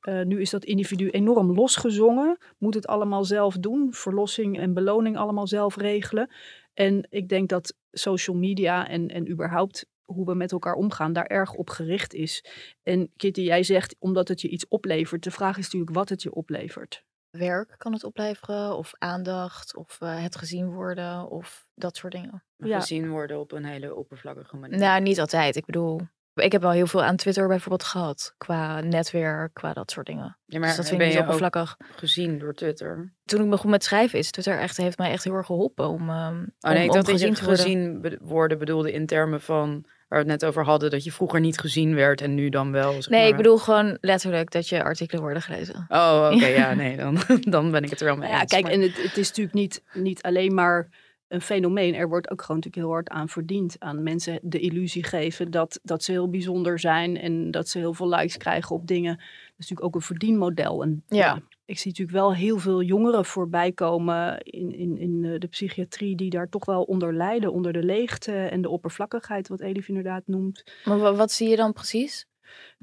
Eh, 0.00 0.22
nu 0.22 0.40
is 0.40 0.50
dat 0.50 0.64
individu 0.64 1.08
enorm 1.10 1.54
losgezongen. 1.54 2.38
Moet 2.58 2.74
het 2.74 2.86
allemaal 2.86 3.24
zelf 3.24 3.56
doen. 3.56 3.88
Verlossing 3.92 4.58
en 4.58 4.74
beloning 4.74 5.16
allemaal 5.16 5.46
zelf 5.46 5.76
regelen. 5.76 6.30
En 6.74 7.06
ik 7.10 7.28
denk 7.28 7.48
dat 7.48 7.74
social 7.92 8.36
media 8.36 8.88
en, 8.88 9.08
en 9.08 9.30
überhaupt 9.30 9.86
hoe 10.12 10.26
we 10.26 10.34
met 10.34 10.52
elkaar 10.52 10.74
omgaan, 10.74 11.12
daar 11.12 11.26
erg 11.26 11.52
op 11.52 11.70
gericht 11.70 12.14
is. 12.14 12.44
En 12.82 13.10
Kitty, 13.16 13.40
jij 13.40 13.62
zegt 13.62 13.96
omdat 13.98 14.28
het 14.28 14.40
je 14.40 14.48
iets 14.48 14.68
oplevert. 14.68 15.22
De 15.22 15.30
vraag 15.30 15.58
is 15.58 15.64
natuurlijk 15.64 15.92
wat 15.92 16.08
het 16.08 16.22
je 16.22 16.34
oplevert. 16.34 17.04
Werk 17.30 17.74
kan 17.78 17.92
het 17.92 18.04
opleveren, 18.04 18.76
of 18.76 18.92
aandacht, 18.98 19.76
of 19.76 19.96
eh, 20.00 20.22
het 20.22 20.36
gezien 20.36 20.70
worden, 20.70 21.30
of 21.30 21.66
dat 21.74 21.96
soort 21.96 22.12
dingen. 22.12 22.44
Ja. 22.56 22.80
Gezien 22.80 23.08
worden 23.10 23.40
op 23.40 23.52
een 23.52 23.64
hele 23.64 23.94
oppervlakkige 23.94 24.56
manier. 24.56 24.78
Nou, 24.78 25.00
niet 25.00 25.20
altijd. 25.20 25.56
Ik 25.56 25.64
bedoel, 25.64 26.00
ik 26.34 26.52
heb 26.52 26.62
wel 26.62 26.70
heel 26.70 26.86
veel 26.86 27.02
aan 27.02 27.16
Twitter 27.16 27.48
bijvoorbeeld 27.48 27.84
gehad. 27.84 28.34
Qua 28.38 28.80
netwerk, 28.80 29.54
qua 29.54 29.72
dat 29.72 29.90
soort 29.90 30.06
dingen. 30.06 30.36
ja, 30.46 30.58
maar 30.58 30.68
dus 30.68 30.76
dat 30.76 30.86
vind 30.86 30.98
ben 30.98 31.06
ik 31.06 31.12
je 31.12 31.18
niet 31.18 31.28
oppervlakkig. 31.28 31.76
ook 31.80 31.98
gezien 31.98 32.38
door 32.38 32.54
Twitter? 32.54 33.12
Toen 33.24 33.44
ik 33.44 33.50
begon 33.50 33.70
met 33.70 33.84
schrijven 33.84 34.18
is 34.18 34.30
Twitter 34.30 34.58
echt, 34.58 34.76
heeft 34.76 34.98
mij 34.98 35.10
echt 35.10 35.24
heel 35.24 35.34
erg 35.34 35.46
geholpen 35.46 35.88
om, 35.88 36.08
ehm 36.10 36.46
Oh 36.60 36.70
nee, 36.70 36.76
om, 36.76 36.82
ik 36.82 36.88
om 36.88 36.94
dacht 36.94 37.06
dat 37.06 37.10
gezien 37.10 37.28
je 37.28 37.34
te 37.34 37.44
worden. 37.44 37.64
gezien 37.64 38.18
worden 38.20 38.58
bedoelde 38.58 38.92
in 38.92 39.06
termen 39.06 39.40
van... 39.40 39.84
Waar 40.12 40.24
we 40.24 40.30
het 40.30 40.40
net 40.40 40.48
over 40.50 40.64
hadden, 40.64 40.90
dat 40.90 41.04
je 41.04 41.12
vroeger 41.12 41.40
niet 41.40 41.58
gezien 41.58 41.94
werd 41.94 42.20
en 42.20 42.34
nu 42.34 42.48
dan 42.48 42.72
wel. 42.72 42.92
zeg 42.92 43.08
Nee, 43.08 43.22
ik 43.22 43.28
maar. 43.28 43.36
bedoel 43.36 43.58
gewoon 43.58 43.98
letterlijk 44.00 44.50
dat 44.50 44.68
je 44.68 44.82
artikelen 44.82 45.22
worden 45.22 45.42
gelezen. 45.42 45.86
Oh, 45.88 46.30
oké, 46.32 46.46
ja, 46.62 46.74
nee, 46.74 46.96
dan, 46.96 47.18
dan 47.56 47.70
ben 47.70 47.82
ik 47.82 47.90
het 47.90 48.00
er 48.00 48.06
wel 48.06 48.16
mee 48.16 48.28
ja, 48.28 48.40
eens. 48.40 48.50
kijk, 48.50 48.62
maar- 48.62 48.72
en 48.72 48.80
het, 48.80 49.02
het 49.02 49.16
is 49.16 49.28
natuurlijk 49.28 49.54
niet, 49.54 49.82
niet 49.92 50.22
alleen 50.22 50.54
maar 50.54 50.88
een 51.28 51.40
fenomeen. 51.40 51.94
Er 51.94 52.08
wordt 52.08 52.30
ook 52.30 52.40
gewoon 52.40 52.56
natuurlijk 52.56 52.84
heel 52.84 52.92
hard 52.94 53.08
aan 53.08 53.28
verdiend. 53.28 53.76
Aan 53.78 54.02
mensen 54.02 54.38
de 54.42 54.58
illusie 54.58 55.04
geven 55.04 55.50
dat, 55.50 55.80
dat 55.82 56.02
ze 56.04 56.10
heel 56.12 56.30
bijzonder 56.30 56.78
zijn 56.78 57.16
en 57.18 57.50
dat 57.50 57.68
ze 57.68 57.78
heel 57.78 57.94
veel 57.94 58.08
likes 58.08 58.36
krijgen 58.36 58.76
op 58.76 58.86
dingen. 58.86 59.16
Dat 59.16 59.24
is 59.48 59.56
natuurlijk 59.56 59.84
ook 59.86 59.94
een 59.94 60.00
verdienmodel. 60.06 60.82
En 60.82 61.02
Ja. 61.08 61.40
Ik 61.72 61.78
zie 61.78 61.90
natuurlijk 61.90 62.18
wel 62.18 62.34
heel 62.34 62.58
veel 62.58 62.82
jongeren 62.82 63.24
voorbij 63.24 63.72
komen 63.72 64.40
in, 64.42 64.74
in, 64.74 64.98
in 64.98 65.24
eh, 65.24 65.38
de 65.38 65.46
psychiatrie 65.46 66.16
die 66.16 66.30
daar 66.30 66.48
toch 66.48 66.64
wel 66.64 66.82
onder 66.82 67.14
lijden. 67.14 67.52
Onder 67.52 67.72
de 67.72 67.82
leegte 67.82 68.32
en 68.32 68.62
de 68.62 68.68
oppervlakkigheid, 68.68 69.48
wat 69.48 69.60
Elif 69.60 69.88
inderdaad 69.88 70.22
noemt. 70.26 70.62
Maar 70.84 70.98
wa- 70.98 71.14
wat 71.14 71.32
zie 71.32 71.48
je 71.48 71.56
dan 71.56 71.72
precies? 71.72 72.26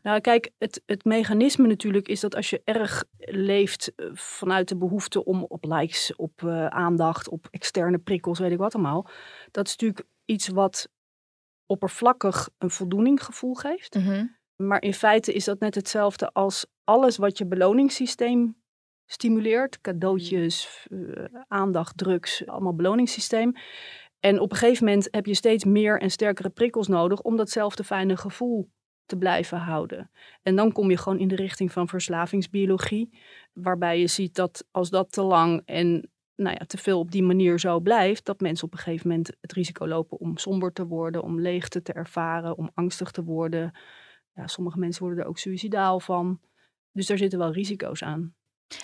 Nou, 0.02 0.22
kijk, 0.22 0.52
het, 0.58 0.82
het 0.86 1.06
mechanisme 1.06 1.68
natuurlijk 1.68 2.08
is 2.08 2.20
dat 2.20 2.36
als 2.36 2.50
je 2.50 2.62
erg 2.64 3.04
leeft 3.18 3.94
eh, 3.96 4.06
vanuit 4.14 4.68
de 4.68 4.78
behoefte 4.78 5.26
om 5.26 5.44
op 5.44 5.64
likes, 5.66 6.16
op 6.16 6.44
eh, 6.44 6.66
aandacht, 6.66 7.30
op 7.30 7.48
externe 7.52 7.98
prikkels, 7.98 8.40
weet 8.40 8.52
ik 8.52 8.58
wat 8.58 8.76
allemaal. 8.76 9.08
Dat 9.52 9.68
is 9.68 9.72
natuurlijk 9.72 10.08
iets 10.26 10.48
wat 10.48 10.90
oppervlakkig 11.66 12.50
een 12.58 12.70
voldoeninggevoel 12.70 13.54
geeft. 13.54 13.96
Mhm. 13.96 14.26
Maar 14.56 14.82
in 14.82 14.94
feite 14.94 15.34
is 15.34 15.44
dat 15.44 15.60
net 15.60 15.76
hetzelfde 15.76 16.34
als 16.34 16.66
alles 16.84 17.18
wat 17.18 17.38
je 17.38 17.46
beloningssysteem 17.46 18.59
stimuleert. 19.12 19.82
Cadeautjes, 19.82 20.88
eh, 20.92 21.26
aandacht, 21.48 21.98
drugs, 21.98 22.48
allemaal 22.48 22.76
beloningssysteem. 22.76 23.54
En 24.20 24.40
op 24.40 24.52
een 24.52 24.58
gegeven 24.58 24.86
moment 24.86 25.08
heb 25.12 25.26
je 25.26 25.36
steeds 25.36 25.64
meer 25.64 26.02
en 26.02 26.12
sterkere 26.12 26.50
prikkels 26.50 26.88
nodig 26.88 27.22
om 27.22 27.36
datzelfde 27.36 27.84
fijne 27.84 28.18
gevoel 28.18 28.70
te 29.06 29.18
blijven 29.18 29.58
houden. 29.58 30.12
En 30.42 30.56
dan 30.56 30.72
kom 30.72 30.90
je 30.90 30.98
gewoon 30.98 31.20
in 31.20 31.28
de 31.28 31.36
richting 31.36 31.72
van 31.72 31.88
verslavingsbiologie, 31.88 33.20
waarbij 33.54 34.00
je 34.00 34.08
ziet 34.08 34.36
dat 34.36 34.68
als 34.72 34.90
dat 34.90 35.12
te 35.12 35.22
lang 35.22 35.62
en 35.66 36.10
nou 36.36 36.56
ja, 36.60 36.66
te 36.66 36.78
veel 36.78 37.00
op 37.00 37.12
die 37.12 37.24
manier 37.24 37.60
zo 37.60 37.80
blijft, 37.80 38.26
dat 38.26 38.40
mensen 38.40 38.66
op 38.66 38.74
een 38.74 38.80
gegeven 38.80 39.08
moment 39.08 39.32
het 39.42 39.52
risico 39.52 39.88
lopen 39.88 40.20
om 40.20 40.38
somber 40.38 40.74
te 40.74 40.86
worden, 40.86 41.24
om 41.24 41.42
leegte 41.42 41.82
te 41.82 41.94
ervaren, 41.94 42.58
om 42.58 42.70
angstig 42.74 43.12
te 43.12 43.24
worden. 43.24 43.78
Ja, 44.34 44.48
sommige 44.48 44.80
mensen 44.80 45.04
worden 45.04 45.24
er 45.24 45.30
ook 45.30 45.38
suicidaal 45.38 46.00
van. 46.00 46.40
Dus 46.92 47.08
daar 47.08 47.18
zitten 47.18 47.40
wel 47.40 47.52
risico's 47.52 48.04
aan. 48.04 48.36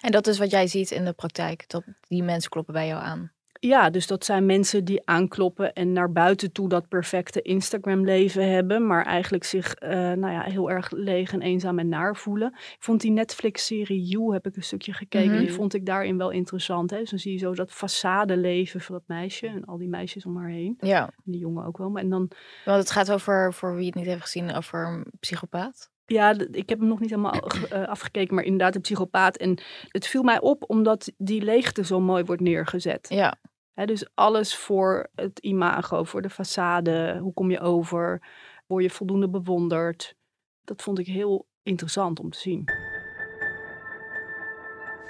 En 0.01 0.11
dat 0.11 0.27
is 0.27 0.37
wat 0.37 0.51
jij 0.51 0.67
ziet 0.67 0.91
in 0.91 1.05
de 1.05 1.13
praktijk, 1.13 1.63
dat 1.69 1.83
die 2.07 2.23
mensen 2.23 2.49
kloppen 2.49 2.73
bij 2.73 2.87
jou 2.87 3.01
aan. 3.03 3.33
Ja, 3.59 3.89
dus 3.89 4.07
dat 4.07 4.25
zijn 4.25 4.45
mensen 4.45 4.85
die 4.85 5.01
aankloppen 5.05 5.73
en 5.73 5.93
naar 5.93 6.11
buiten 6.11 6.51
toe 6.51 6.69
dat 6.69 6.87
perfecte 6.87 7.41
Instagram-leven 7.41 8.51
hebben, 8.51 8.87
maar 8.87 9.05
eigenlijk 9.05 9.43
zich 9.43 9.73
eh, 9.75 9.89
nou 9.91 10.31
ja, 10.31 10.41
heel 10.41 10.71
erg 10.71 10.91
leeg 10.91 11.33
en 11.33 11.41
eenzaam 11.41 11.79
en 11.79 11.89
naar 11.89 12.15
voelen. 12.15 12.47
Ik 12.57 12.75
vond 12.79 13.01
die 13.01 13.11
Netflix-serie 13.11 14.01
You, 14.03 14.33
heb 14.33 14.45
ik 14.45 14.55
een 14.55 14.63
stukje 14.63 14.93
gekeken, 14.93 15.31
Mhm. 15.31 15.39
die 15.39 15.53
vond 15.53 15.73
ik 15.73 15.85
daarin 15.85 16.17
wel 16.17 16.29
interessant. 16.29 16.89
Hè? 16.89 16.97
Dus 16.99 17.09
dan 17.09 17.19
zie 17.19 17.31
je 17.31 17.37
zo 17.37 17.53
dat 17.53 17.71
façade-leven 17.71 18.81
van 18.81 18.95
dat 18.95 19.03
meisje 19.07 19.47
en 19.47 19.65
al 19.65 19.77
die 19.77 19.89
meisjes 19.89 20.25
om 20.25 20.37
haar 20.37 20.49
heen. 20.49 20.77
Ja, 20.79 21.03
En 21.05 21.31
die 21.31 21.39
jongen 21.39 21.65
ook 21.65 21.77
wel. 21.77 21.89
Maar 21.89 22.01
en 22.03 22.09
dan, 22.09 22.31
want 22.65 22.79
het 22.79 22.91
gaat 22.91 23.11
over, 23.11 23.53
voor 23.53 23.75
wie 23.75 23.85
het 23.85 23.95
niet 23.95 24.05
heeft 24.05 24.21
gezien, 24.21 24.53
over 24.55 24.87
een 24.87 25.05
psychopaat. 25.19 25.93
Ja, 26.05 26.35
ik 26.51 26.69
heb 26.69 26.79
hem 26.79 26.87
nog 26.87 26.99
niet 26.99 27.09
helemaal 27.09 27.41
eh, 27.69 27.87
afgekeken, 27.87 28.35
maar 28.35 28.43
inderdaad 28.43 28.75
een 28.75 28.81
psychopaat. 28.81 29.37
En 29.37 29.59
het 29.87 30.07
viel 30.07 30.23
mij 30.23 30.39
op 30.39 30.63
omdat 30.67 31.11
die 31.17 31.41
leegte 31.41 31.85
zo 31.85 31.99
mooi 31.99 32.23
wordt 32.23 32.41
neergezet. 32.41 33.05
Ja, 33.09 33.37
Hè, 33.75 33.85
dus 33.85 34.07
alles 34.13 34.55
voor 34.55 35.09
het 35.15 35.39
imago, 35.39 36.03
voor 36.03 36.21
de 36.21 36.31
façade. 36.31 37.19
Hoe 37.19 37.33
kom 37.33 37.51
je 37.51 37.59
over? 37.59 38.21
Word 38.65 38.83
je 38.83 38.89
voldoende 38.89 39.29
bewonderd? 39.29 40.15
Dat 40.63 40.81
vond 40.81 40.99
ik 40.99 41.05
heel 41.05 41.47
interessant 41.63 42.19
om 42.19 42.29
te 42.29 42.39
zien. 42.39 42.63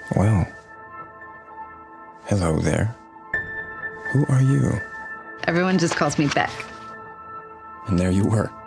Well, 0.08 0.52
hello 2.24 2.60
there. 2.60 2.94
Who 4.12 4.24
are 4.26 4.44
you? 4.44 4.80
Everyone 5.40 5.78
just 5.78 5.94
calls 5.94 6.16
me 6.16 6.30
Beck. 6.34 6.64
And 7.84 7.98
there 7.98 8.12
you 8.12 8.30
were. 8.30 8.65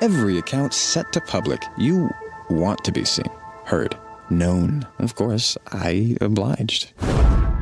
Every 0.00 0.38
account 0.38 0.74
set 0.74 1.12
to 1.12 1.20
public. 1.20 1.68
You 1.76 2.10
want 2.48 2.84
to 2.84 2.92
be 2.92 3.04
seen, 3.04 3.30
heard, 3.64 3.96
known. 4.28 4.82
Of 4.98 5.14
course, 5.14 5.58
I 5.72 6.16
obliged. 6.20 6.92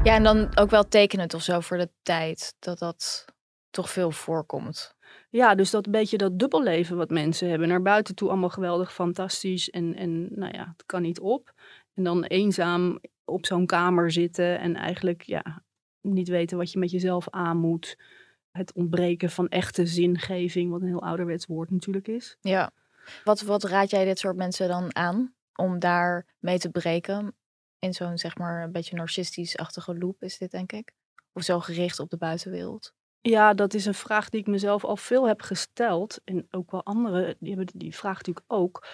ja 0.04 0.14
en 0.14 0.22
dan 0.22 0.56
ook 0.58 0.70
wel 0.70 0.88
tekenend 0.88 1.34
of 1.34 1.42
zo 1.42 1.60
voor 1.60 1.76
de 1.76 1.88
tijd, 2.02 2.54
dat 2.58 2.78
dat 2.78 3.24
toch 3.70 3.90
veel 3.90 4.10
voorkomt. 4.10 4.94
Ja, 5.30 5.54
dus 5.54 5.70
dat 5.70 5.90
beetje 5.90 6.16
dat 6.16 6.38
dubbelleven 6.38 6.96
wat 6.96 7.10
mensen 7.10 7.48
hebben. 7.48 7.68
Naar 7.68 7.82
buiten 7.82 8.14
toe 8.14 8.28
allemaal 8.28 8.48
geweldig, 8.48 8.92
fantastisch. 8.92 9.70
En, 9.70 9.94
en 9.94 10.28
nou 10.34 10.56
ja, 10.56 10.72
het 10.76 10.86
kan 10.86 11.02
niet 11.02 11.20
op. 11.20 11.52
En 11.94 12.04
dan 12.04 12.24
eenzaam 12.24 12.98
op 13.24 13.46
zo'n 13.46 13.66
kamer 13.66 14.10
zitten 14.10 14.60
en 14.60 14.76
eigenlijk 14.76 15.22
ja, 15.22 15.62
niet 16.00 16.28
weten 16.28 16.58
wat 16.58 16.72
je 16.72 16.78
met 16.78 16.90
jezelf 16.90 17.30
aan 17.30 17.56
moet. 17.56 17.96
Het 18.52 18.72
ontbreken 18.72 19.30
van 19.30 19.48
echte 19.48 19.86
zingeving, 19.86 20.70
wat 20.70 20.80
een 20.80 20.86
heel 20.86 21.02
ouderwets 21.02 21.46
woord 21.46 21.70
natuurlijk 21.70 22.08
is. 22.08 22.36
Ja. 22.40 22.70
Wat, 23.24 23.40
wat 23.40 23.64
raad 23.64 23.90
jij 23.90 24.04
dit 24.04 24.18
soort 24.18 24.36
mensen 24.36 24.68
dan 24.68 24.96
aan 24.96 25.34
om 25.54 25.78
daar 25.78 26.26
mee 26.38 26.58
te 26.58 26.70
breken? 26.70 27.34
In 27.78 27.94
zo'n 27.94 28.18
zeg 28.18 28.38
maar 28.38 28.62
een 28.62 28.72
beetje 28.72 28.96
narcistisch-achtige 28.96 29.98
loop 29.98 30.22
is 30.22 30.38
dit 30.38 30.50
denk 30.50 30.72
ik. 30.72 30.92
Of 31.32 31.42
zo 31.42 31.60
gericht 31.60 31.98
op 31.98 32.10
de 32.10 32.16
buitenwereld. 32.16 32.94
Ja, 33.20 33.54
dat 33.54 33.74
is 33.74 33.86
een 33.86 33.94
vraag 33.94 34.28
die 34.28 34.40
ik 34.40 34.46
mezelf 34.46 34.84
al 34.84 34.96
veel 34.96 35.26
heb 35.26 35.42
gesteld. 35.42 36.20
En 36.24 36.46
ook 36.50 36.70
wel 36.70 36.84
anderen, 36.84 37.36
die 37.38 37.54
hebben 37.54 37.74
die 37.78 37.96
vraag 37.96 38.16
natuurlijk 38.16 38.46
ook. 38.48 38.86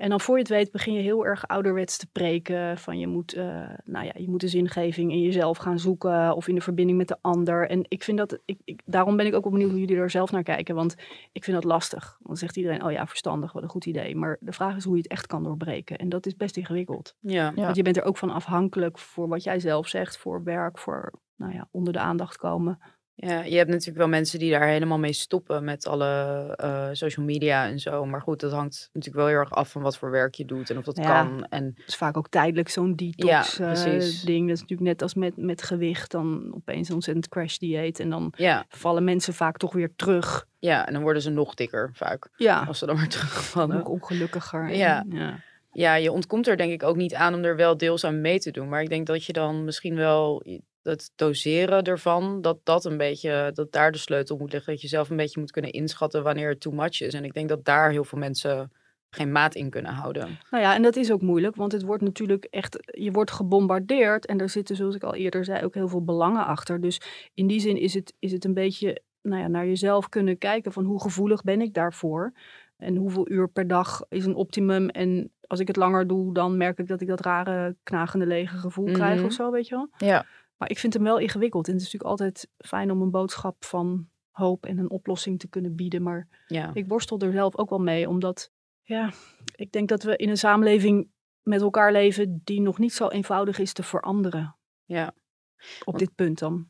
En 0.00 0.10
dan 0.10 0.20
voor 0.20 0.34
je 0.34 0.42
het 0.42 0.50
weet 0.50 0.72
begin 0.72 0.92
je 0.92 1.00
heel 1.00 1.26
erg 1.26 1.48
ouderwets 1.48 1.96
te 1.96 2.06
preken. 2.06 2.78
Van 2.78 2.98
je 2.98 3.06
moet, 3.06 3.32
eh, 3.32 3.44
nou 3.84 4.04
ja, 4.04 4.12
je 4.14 4.28
moet 4.28 4.40
de 4.40 4.48
zingeving 4.48 5.12
in 5.12 5.22
jezelf 5.22 5.58
gaan 5.58 5.78
zoeken. 5.78 6.36
Of 6.36 6.48
in 6.48 6.54
de 6.54 6.60
verbinding 6.60 6.98
met 6.98 7.08
de 7.08 7.16
ander. 7.20 7.68
En 7.68 7.84
ik 7.88 8.02
vind 8.02 8.18
dat, 8.18 8.38
ik, 8.44 8.58
ik, 8.64 8.82
daarom 8.84 9.16
ben 9.16 9.26
ik 9.26 9.34
ook 9.34 9.42
wel 9.42 9.52
benieuwd 9.52 9.70
hoe 9.70 9.80
jullie 9.80 9.96
er 9.96 10.10
zelf 10.10 10.30
naar 10.30 10.42
kijken. 10.42 10.74
Want 10.74 10.94
ik 11.32 11.44
vind 11.44 11.56
dat 11.56 11.70
lastig. 11.70 12.04
Want 12.04 12.26
dan 12.26 12.36
zegt 12.36 12.56
iedereen, 12.56 12.84
oh 12.84 12.92
ja, 12.92 13.06
verstandig, 13.06 13.52
wat 13.52 13.62
een 13.62 13.68
goed 13.68 13.86
idee. 13.86 14.16
Maar 14.16 14.36
de 14.40 14.52
vraag 14.52 14.76
is 14.76 14.84
hoe 14.84 14.96
je 14.96 15.02
het 15.02 15.10
echt 15.10 15.26
kan 15.26 15.42
doorbreken. 15.42 15.98
En 15.98 16.08
dat 16.08 16.26
is 16.26 16.36
best 16.36 16.56
ingewikkeld. 16.56 17.14
Ja. 17.20 17.52
Ja. 17.54 17.62
Want 17.64 17.76
je 17.76 17.82
bent 17.82 17.96
er 17.96 18.04
ook 18.04 18.16
van 18.16 18.30
afhankelijk 18.30 18.98
voor 18.98 19.28
wat 19.28 19.42
jij 19.42 19.60
zelf 19.60 19.88
zegt. 19.88 20.18
Voor 20.18 20.44
werk, 20.44 20.78
voor, 20.78 21.12
nou 21.36 21.52
ja, 21.52 21.68
onder 21.70 21.92
de 21.92 21.98
aandacht 21.98 22.36
komen. 22.36 22.78
Ja, 23.22 23.42
je 23.42 23.56
hebt 23.56 23.68
natuurlijk 23.70 23.96
wel 23.98 24.08
mensen 24.08 24.38
die 24.38 24.50
daar 24.50 24.66
helemaal 24.68 24.98
mee 24.98 25.12
stoppen 25.12 25.64
met 25.64 25.86
alle 25.86 26.06
eh, 26.56 26.88
social 26.92 27.26
media 27.26 27.66
en 27.66 27.78
zo. 27.78 28.04
Maar 28.06 28.20
goed, 28.20 28.40
dat 28.40 28.52
hangt 28.52 28.90
natuurlijk 28.92 29.16
wel 29.24 29.26
heel 29.26 29.36
erg 29.44 29.52
af 29.52 29.70
van 29.70 29.82
wat 29.82 29.96
voor 29.96 30.10
werk 30.10 30.34
je 30.34 30.44
doet 30.44 30.70
en 30.70 30.78
of 30.78 30.84
dat 30.84 30.96
Ja. 30.96 31.02
kan. 31.22 31.44
En 31.48 31.64
Het 31.76 31.88
is 31.88 31.96
vaak 31.96 32.16
ook 32.16 32.28
tijdelijk 32.28 32.68
zo'n 32.68 32.94
detox 32.96 33.58
eh, 33.58 33.72
ding. 34.24 34.46
Dat 34.46 34.56
is 34.56 34.60
natuurlijk 34.60 34.80
net 34.80 35.02
als 35.02 35.14
met, 35.14 35.36
met 35.36 35.62
gewicht. 35.62 36.10
Dan 36.10 36.52
opeens 36.54 36.88
een 36.88 36.94
ontzettend 36.94 37.28
crash 37.28 37.56
dieet. 37.56 38.00
En 38.00 38.10
dan 38.10 38.32
ja, 38.36 38.64
vallen 38.68 39.04
mensen 39.04 39.34
vaak 39.34 39.56
toch 39.56 39.72
weer 39.72 39.92
terug. 39.96 40.46
ja, 40.58 40.86
en 40.86 40.92
dan 40.92 41.02
worden 41.02 41.22
ze 41.22 41.30
nog 41.30 41.54
dikker 41.54 41.90
vaak. 41.94 42.28
Ja, 42.36 42.64
Als 42.68 42.78
ze 42.78 42.86
dan 42.86 42.96
weer 42.96 43.08
terugvallen. 43.08 43.76
nog 43.76 43.86
ongelukkiger. 43.86 44.62
En- 44.70 44.76
Ja. 44.76 45.04
ja. 45.08 45.38
Ja, 45.72 45.94
je 45.94 46.12
ontkomt 46.12 46.48
er 46.48 46.56
denk 46.56 46.72
ik 46.72 46.82
ook 46.82 46.96
niet 46.96 47.14
aan 47.14 47.34
om 47.34 47.44
er 47.44 47.56
wel 47.56 47.76
deels 47.76 48.04
aan 48.04 48.20
mee 48.20 48.38
te 48.38 48.50
doen. 48.50 48.68
Maar 48.68 48.82
ik 48.82 48.88
denk 48.88 49.06
dat 49.06 49.24
je 49.24 49.32
dan 49.32 49.64
misschien 49.64 49.94
wel 49.96 50.42
het 50.82 51.10
doseren 51.16 51.82
ervan, 51.82 52.40
dat 52.40 52.58
dat 52.64 52.84
een 52.84 52.96
beetje, 52.96 53.50
dat 53.54 53.72
daar 53.72 53.92
de 53.92 53.98
sleutel 53.98 54.36
moet 54.36 54.52
liggen. 54.52 54.72
Dat 54.72 54.82
je 54.82 54.88
zelf 54.88 55.10
een 55.10 55.16
beetje 55.16 55.40
moet 55.40 55.50
kunnen 55.50 55.72
inschatten 55.72 56.22
wanneer 56.22 56.48
het 56.48 56.60
too 56.60 56.72
much 56.72 57.00
is. 57.00 57.14
En 57.14 57.24
ik 57.24 57.32
denk 57.32 57.48
dat 57.48 57.64
daar 57.64 57.90
heel 57.90 58.04
veel 58.04 58.18
mensen 58.18 58.72
geen 59.10 59.32
maat 59.32 59.54
in 59.54 59.70
kunnen 59.70 59.92
houden. 59.92 60.38
Nou 60.50 60.62
ja, 60.64 60.74
en 60.74 60.82
dat 60.82 60.96
is 60.96 61.12
ook 61.12 61.22
moeilijk. 61.22 61.56
Want 61.56 61.72
het 61.72 61.82
wordt 61.82 62.02
natuurlijk 62.02 62.44
echt... 62.44 62.78
Je 62.98 63.10
wordt 63.10 63.30
gebombardeerd. 63.30 64.26
En 64.26 64.36
daar 64.38 64.48
zitten, 64.50 64.76
zoals 64.76 64.94
ik 64.94 65.02
al 65.02 65.14
eerder 65.14 65.44
zei, 65.44 65.64
ook 65.64 65.74
heel 65.74 65.88
veel 65.88 66.04
belangen 66.04 66.46
achter. 66.46 66.80
Dus 66.80 67.00
in 67.34 67.46
die 67.46 67.60
zin 67.60 67.76
is 67.76 67.94
het, 67.94 68.14
is 68.18 68.32
het 68.32 68.44
een 68.44 68.54
beetje 68.54 69.02
nou 69.22 69.40
ja, 69.42 69.48
naar 69.48 69.66
jezelf 69.66 70.08
kunnen 70.08 70.38
kijken. 70.38 70.72
Van 70.72 70.84
hoe 70.84 71.00
gevoelig 71.00 71.42
ben 71.42 71.60
ik 71.60 71.74
daarvoor? 71.74 72.32
En 72.76 72.96
hoeveel 72.96 73.30
uur 73.30 73.48
per 73.48 73.66
dag 73.66 74.02
is 74.08 74.24
een 74.24 74.34
optimum? 74.34 74.88
En 74.88 75.32
als 75.46 75.60
ik 75.60 75.66
het 75.66 75.76
langer 75.76 76.06
doe, 76.06 76.34
dan 76.34 76.56
merk 76.56 76.78
ik 76.78 76.86
dat 76.88 77.00
ik 77.00 77.08
dat 77.08 77.20
rare, 77.20 77.76
knagende, 77.82 78.26
lege 78.26 78.56
gevoel 78.56 78.92
krijg 78.92 79.16
Mhm. 79.16 79.24
of 79.24 79.32
zo, 79.32 79.50
weet 79.50 79.68
je 79.68 79.74
wel? 79.74 79.88
Ja. 79.96 80.26
Maar 80.60 80.70
ik 80.70 80.78
vind 80.78 80.94
hem 80.94 81.02
wel 81.02 81.18
ingewikkeld. 81.18 81.66
En 81.66 81.72
het 81.72 81.82
is 81.82 81.92
natuurlijk 81.92 82.20
altijd 82.20 82.48
fijn 82.58 82.90
om 82.90 83.02
een 83.02 83.10
boodschap 83.10 83.64
van 83.64 84.08
hoop 84.30 84.66
en 84.66 84.78
een 84.78 84.90
oplossing 84.90 85.38
te 85.38 85.48
kunnen 85.48 85.74
bieden. 85.74 86.02
Maar 86.02 86.28
Ja, 86.46 86.70
ik 86.74 86.88
worstel 86.88 87.18
er 87.18 87.32
zelf 87.32 87.56
ook 87.56 87.70
wel 87.70 87.78
mee, 87.78 88.08
omdat 88.08 88.50
ja, 88.82 89.12
ik 89.54 89.72
denk 89.72 89.88
dat 89.88 90.02
we 90.02 90.16
in 90.16 90.28
een 90.28 90.36
samenleving 90.36 91.10
met 91.42 91.60
elkaar 91.60 91.92
leven 91.92 92.40
die 92.44 92.60
nog 92.60 92.78
niet 92.78 92.92
zo 92.92 93.08
eenvoudig 93.08 93.58
is 93.58 93.72
te 93.72 93.82
veranderen. 93.82 94.56
ja. 94.84 95.14
Op 95.84 95.98
dit 95.98 96.14
punt 96.14 96.38
dan. 96.38 96.68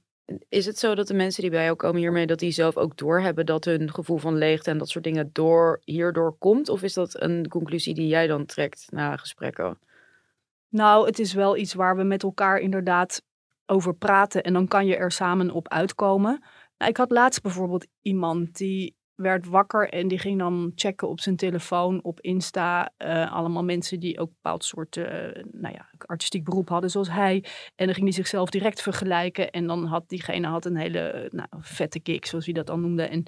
Is 0.49 0.67
het 0.67 0.79
zo 0.79 0.95
dat 0.95 1.07
de 1.07 1.15
mensen 1.15 1.43
die 1.43 1.51
bij 1.51 1.65
jou 1.65 1.77
komen 1.77 2.01
hiermee, 2.01 2.27
dat 2.27 2.39
die 2.39 2.51
zelf 2.51 2.77
ook 2.77 2.97
doorhebben 2.97 3.47
dat 3.47 3.65
hun 3.65 3.93
gevoel 3.93 4.19
van 4.19 4.37
leegte 4.37 4.71
en 4.71 4.79
dat 4.79 4.89
soort 4.89 5.05
dingen 5.05 5.31
door, 5.33 5.81
hierdoor 5.85 6.37
komt? 6.39 6.69
Of 6.69 6.83
is 6.83 6.95
dat 6.95 7.21
een 7.23 7.49
conclusie 7.49 7.95
die 7.95 8.07
jij 8.07 8.27
dan 8.27 8.47
trekt 8.47 8.87
na 8.91 9.17
gesprekken? 9.17 9.79
Nou, 10.69 11.07
het 11.07 11.19
is 11.19 11.33
wel 11.33 11.57
iets 11.57 11.75
waar 11.75 11.97
we 11.97 12.03
met 12.03 12.23
elkaar 12.23 12.59
inderdaad 12.59 13.23
over 13.71 13.95
praten 13.95 14.43
en 14.43 14.53
dan 14.53 14.69
kan 14.69 14.87
je 14.87 14.97
er 14.97 15.13
samen 15.13 15.51
op 15.51 15.69
uitkomen. 15.69 16.43
Nou, 16.79 16.91
ik 16.91 16.97
had 16.97 17.11
laatst 17.11 17.43
bijvoorbeeld 17.43 17.87
iemand 18.03 18.57
die 18.57 18.99
werd 19.15 19.47
wakker 19.47 19.89
en 19.89 20.09
die 20.09 20.19
ging 20.19 20.39
dan 20.39 20.73
checken 20.75 21.09
op 21.09 21.21
zijn 21.21 21.37
telefoon, 21.37 22.03
op 22.03 22.21
Insta. 22.21 22.93
eh, 22.97 23.33
allemaal 23.33 23.65
mensen 23.65 24.01
die 24.01 24.19
ook 24.19 24.29
een 24.29 24.35
bepaald 24.43 24.65
soort 24.65 24.97
eh, 24.97 25.05
nou 25.53 25.75
ja, 25.75 25.91
artistiek 26.07 26.45
beroep 26.45 26.69
hadden 26.69 26.91
zoals 26.91 27.11
hij. 27.11 27.45
En 27.77 27.85
dan 27.87 27.95
ging 27.95 28.07
hij 28.07 28.15
zichzelf 28.15 28.51
direct 28.51 28.83
vergelijken. 28.83 29.51
En 29.51 29.67
dan 29.67 29.85
had 29.85 30.09
diegene 30.09 30.47
had 30.47 30.65
een 30.65 30.77
hele 30.77 31.29
nou, 31.33 31.49
vette 31.61 32.01
kick, 32.01 32.27
zoals 32.27 32.45
hij 32.45 32.55
dat 32.55 32.67
dan 32.67 32.81
noemde. 32.81 33.03
En, 33.03 33.23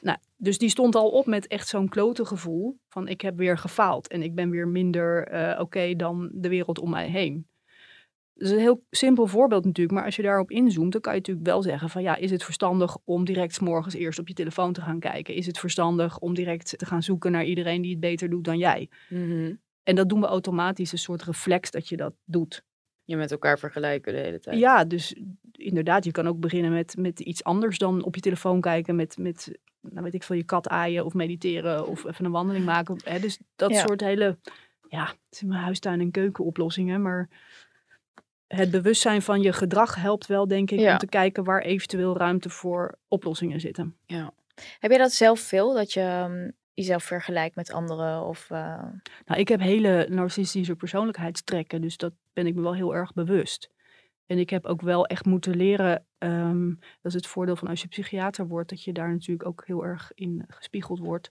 nou, 0.00 0.18
dus 0.36 0.58
die 0.58 0.68
stond 0.68 0.94
al 0.94 1.08
op 1.08 1.26
met 1.26 1.46
echt 1.46 1.68
zo'n 1.68 1.88
klote 1.88 2.24
gevoel 2.24 2.78
van 2.88 3.08
ik 3.08 3.20
heb 3.20 3.36
weer 3.36 3.58
gefaald. 3.58 4.08
En 4.08 4.22
ik 4.22 4.34
ben 4.34 4.50
weer 4.50 4.68
minder 4.68 5.26
eh, 5.28 5.60
oké 5.60 5.94
dan 5.96 6.30
de 6.32 6.48
wereld 6.48 6.78
om 6.78 6.90
mij 6.90 7.08
heen. 7.08 7.46
Dat 8.38 8.48
is 8.48 8.54
een 8.54 8.58
heel 8.60 8.84
simpel 8.90 9.26
voorbeeld 9.26 9.64
natuurlijk, 9.64 9.94
maar 9.96 10.04
als 10.04 10.16
je 10.16 10.22
daarop 10.22 10.50
inzoomt, 10.50 10.92
dan 10.92 11.00
kan 11.00 11.12
je 11.12 11.18
natuurlijk 11.18 11.46
wel 11.46 11.62
zeggen 11.62 11.90
van 11.90 12.02
ja, 12.02 12.16
is 12.16 12.30
het 12.30 12.44
verstandig 12.44 12.96
om 13.04 13.24
direct 13.24 13.60
morgens 13.60 13.94
eerst 13.94 14.18
op 14.18 14.28
je 14.28 14.34
telefoon 14.34 14.72
te 14.72 14.80
gaan 14.80 14.98
kijken? 15.00 15.34
Is 15.34 15.46
het 15.46 15.58
verstandig 15.58 16.18
om 16.18 16.34
direct 16.34 16.78
te 16.78 16.86
gaan 16.86 17.02
zoeken 17.02 17.32
naar 17.32 17.44
iedereen 17.44 17.82
die 17.82 17.90
het 17.90 18.00
beter 18.00 18.30
doet 18.30 18.44
dan 18.44 18.58
jij? 18.58 18.88
Mhm. 19.08 19.54
En 19.82 19.94
dat 19.94 20.08
doen 20.08 20.20
we 20.20 20.26
automatisch, 20.26 20.92
een 20.92 20.98
soort 20.98 21.22
reflex 21.22 21.70
dat 21.70 21.88
je 21.88 21.96
dat 21.96 22.14
doet. 22.24 22.64
Je 23.04 23.16
met 23.16 23.30
elkaar 23.30 23.58
vergelijken 23.58 24.12
de 24.12 24.18
hele 24.18 24.38
tijd. 24.40 24.58
Ja, 24.58 24.84
dus 24.84 25.16
inderdaad, 25.52 26.04
je 26.04 26.10
kan 26.10 26.26
ook 26.26 26.40
beginnen 26.40 26.72
met, 26.72 26.96
met 26.98 27.20
iets 27.20 27.44
anders 27.44 27.78
dan 27.78 28.04
op 28.04 28.14
je 28.14 28.20
telefoon 28.20 28.60
kijken, 28.60 28.96
met, 28.96 29.18
met 29.18 29.58
nou 29.80 30.02
weet 30.02 30.14
ik 30.14 30.22
veel, 30.22 30.36
je 30.36 30.44
kat 30.44 30.68
aaien 30.68 31.04
of 31.04 31.14
mediteren 31.14 31.86
of 31.86 32.04
even 32.04 32.24
een 32.24 32.30
wandeling 32.30 32.64
maken. 32.64 32.96
Hè? 33.04 33.18
Dus 33.18 33.38
dat 33.56 33.70
Ja. 33.70 33.80
soort 33.86 34.00
hele, 34.00 34.38
ja, 34.88 35.04
het 35.06 35.16
zijn 35.30 35.50
mijn 35.50 35.62
huistuin- 35.62 36.00
en 36.00 36.10
keukenoplossingen, 36.10 37.02
maar 37.02 37.28
het 38.46 38.70
bewustzijn 38.70 39.22
van 39.22 39.40
je 39.42 39.52
gedrag 39.52 39.94
helpt 39.94 40.26
wel, 40.26 40.48
denk 40.48 40.70
ik, 40.70 40.78
Ja. 40.80 40.92
om 40.92 40.98
te 40.98 41.06
kijken 41.06 41.44
waar 41.44 41.62
eventueel 41.62 42.16
ruimte 42.16 42.50
voor 42.50 42.98
oplossingen 43.08 43.60
zitten. 43.60 43.96
Ja. 44.06 44.32
Heb 44.78 44.90
jij 44.90 45.00
dat 45.00 45.12
zelf 45.12 45.40
veel, 45.40 45.74
dat 45.74 45.92
je 45.92 46.00
ehm, 46.00 46.50
jezelf 46.74 47.04
vergelijkt 47.04 47.56
met 47.56 47.72
anderen? 47.72 48.22
Of, 48.24 48.50
eh, 48.50 48.82
Nou, 49.26 49.40
ik 49.40 49.48
heb 49.48 49.60
hele 49.60 50.06
narcistische 50.10 50.74
persoonlijkheidstrekken, 50.76 51.80
dus 51.80 51.96
dat 51.96 52.12
ben 52.32 52.46
ik 52.46 52.54
me 52.54 52.60
wel 52.62 52.74
heel 52.74 52.94
erg 52.94 53.12
bewust. 53.12 53.70
En 54.26 54.38
ik 54.38 54.50
heb 54.50 54.66
ook 54.66 54.80
wel 54.82 55.06
echt 55.06 55.24
moeten 55.24 55.56
leren, 55.56 56.04
ehm, 56.18 56.68
dat 56.68 56.78
is 57.02 57.14
het 57.14 57.26
voordeel 57.26 57.56
van 57.56 57.68
als 57.68 57.82
je 57.82 57.88
psychiater 57.88 58.46
wordt, 58.46 58.68
dat 58.70 58.82
je 58.84 58.92
daar 58.92 59.10
natuurlijk 59.10 59.48
ook 59.48 59.62
heel 59.66 59.84
erg 59.84 60.10
in 60.14 60.44
gespiegeld 60.48 60.98
wordt. 60.98 61.30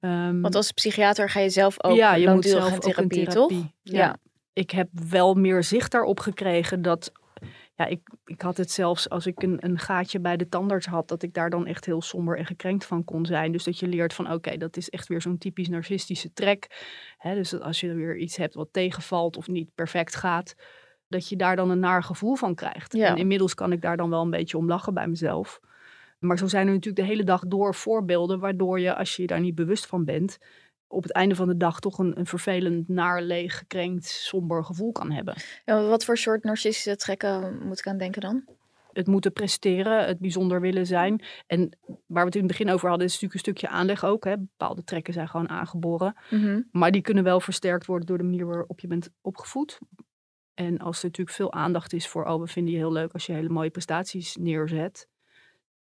Ehm, 0.00 0.40
Want 0.40 0.54
als 0.54 0.72
psychiater 0.72 1.30
ga 1.30 1.40
je 1.40 1.50
zelf 1.50 1.84
ook 1.84 1.96
ja, 1.96 2.14
je 2.14 2.28
moet 2.28 2.44
zelf 2.44 2.68
in 2.68 2.74
ook 2.76 2.84
in 2.84 2.90
therapie, 2.92 3.24
therapie. 3.28 3.58
toch? 3.58 3.68
Ja. 3.82 4.16
Ik 4.52 4.70
heb 4.70 4.88
wel 5.08 5.34
meer 5.34 5.62
zicht 5.62 5.90
daarop 5.90 6.20
gekregen 6.20 6.82
dat. 6.82 7.12
Ja, 7.74 7.86
ik, 7.86 8.00
ik 8.24 8.42
had 8.42 8.56
het 8.56 8.70
zelfs 8.70 9.08
als 9.08 9.26
ik 9.26 9.42
een, 9.42 9.56
een 9.60 9.78
gaatje 9.78 10.20
bij 10.20 10.36
de 10.36 10.48
tandarts 10.48 10.86
had, 10.86 11.08
dat 11.08 11.22
ik 11.22 11.34
daar 11.34 11.50
dan 11.50 11.66
echt 11.66 11.84
heel 11.84 12.02
somber 12.02 12.38
en 12.38 12.46
gekrenkt 12.46 12.86
van 12.86 13.04
kon 13.04 13.26
zijn. 13.26 13.52
Dus 13.52 13.64
dat 13.64 13.78
je 13.78 13.86
leert 13.86 14.14
van 14.14 14.32
oké, 14.32 14.56
dat 14.56 14.76
is 14.76 14.90
echt 14.90 15.08
weer 15.08 15.22
zo'n 15.22 15.38
typisch 15.38 15.68
narcistische 15.68 16.32
trek. 16.32 16.84
Hè, 17.18 17.34
dus 17.34 17.50
dat 17.50 17.62
als 17.62 17.80
je 17.80 17.94
weer 17.94 18.16
iets 18.16 18.36
hebt 18.36 18.54
wat 18.54 18.68
tegenvalt 18.72 19.36
of 19.36 19.48
niet 19.48 19.74
perfect 19.74 20.16
gaat, 20.16 20.54
dat 21.08 21.28
je 21.28 21.36
daar 21.36 21.56
dan 21.56 21.70
een 21.70 21.78
naar 21.78 22.02
gevoel 22.02 22.34
van 22.34 22.54
krijgt. 22.54 22.92
Ja. 22.92 23.08
En 23.08 23.16
inmiddels 23.16 23.54
kan 23.54 23.72
ik 23.72 23.80
daar 23.80 23.96
dan 23.96 24.10
wel 24.10 24.22
een 24.22 24.30
beetje 24.30 24.58
om 24.58 24.68
lachen 24.68 24.94
bij 24.94 25.08
mezelf. 25.08 25.60
Maar 26.18 26.38
zo 26.38 26.46
zijn 26.46 26.66
er 26.66 26.72
natuurlijk 26.72 27.04
de 27.04 27.10
hele 27.10 27.24
dag 27.24 27.46
door 27.46 27.74
voorbeelden 27.74 28.40
waardoor 28.40 28.80
je, 28.80 28.94
als 28.94 29.16
je 29.16 29.22
je 29.22 29.28
daar 29.28 29.40
niet 29.40 29.54
bewust 29.54 29.86
van 29.86 30.04
bent, 30.04 30.38
op 30.92 31.02
het 31.02 31.12
einde 31.12 31.34
van 31.34 31.48
de 31.48 31.56
dag 31.56 31.80
toch 31.80 31.98
een, 31.98 32.18
een 32.18 32.26
vervelend, 32.26 32.88
naar, 32.88 33.22
leeg, 33.22 33.58
gekrenkt, 33.58 34.04
somber 34.04 34.64
gevoel 34.64 34.92
kan 34.92 35.10
hebben. 35.10 35.34
Ja, 35.64 35.82
wat 35.82 36.04
voor 36.04 36.16
soort 36.16 36.44
narcistische 36.44 36.96
trekken 36.96 37.66
moet 37.66 37.78
ik 37.78 37.86
aan 37.86 37.98
denken 37.98 38.20
dan? 38.20 38.44
Het 38.92 39.06
moeten 39.06 39.32
presteren, 39.32 40.06
het 40.06 40.18
bijzonder 40.18 40.60
willen 40.60 40.86
zijn. 40.86 41.24
En 41.46 41.78
waar 41.86 42.22
we 42.22 42.24
het 42.24 42.34
in 42.34 42.42
het 42.42 42.50
begin 42.50 42.70
over 42.70 42.88
hadden, 42.88 43.06
is 43.06 43.12
natuurlijk 43.12 43.34
een 43.34 43.52
stukje 43.52 43.68
aanleg 43.68 44.04
ook. 44.04 44.24
Hè. 44.24 44.38
Bepaalde 44.38 44.84
trekken 44.84 45.12
zijn 45.12 45.28
gewoon 45.28 45.48
aangeboren. 45.48 46.16
Mhm. 46.30 46.60
Maar 46.70 46.90
die 46.90 47.02
kunnen 47.02 47.24
wel 47.24 47.40
versterkt 47.40 47.86
worden 47.86 48.06
door 48.06 48.18
de 48.18 48.24
manier 48.24 48.46
waarop 48.46 48.80
je 48.80 48.86
bent 48.86 49.10
opgevoed. 49.20 49.78
En 50.54 50.78
als 50.78 50.98
er 50.98 51.04
natuurlijk 51.04 51.36
veel 51.36 51.52
aandacht 51.52 51.92
is 51.92 52.08
voor, 52.08 52.24
oh, 52.24 52.40
we 52.40 52.46
vinden 52.46 52.72
je 52.72 52.78
heel 52.78 52.92
leuk 52.92 53.12
als 53.12 53.26
je 53.26 53.32
hele 53.32 53.48
mooie 53.48 53.70
prestaties 53.70 54.36
neerzet. 54.36 55.08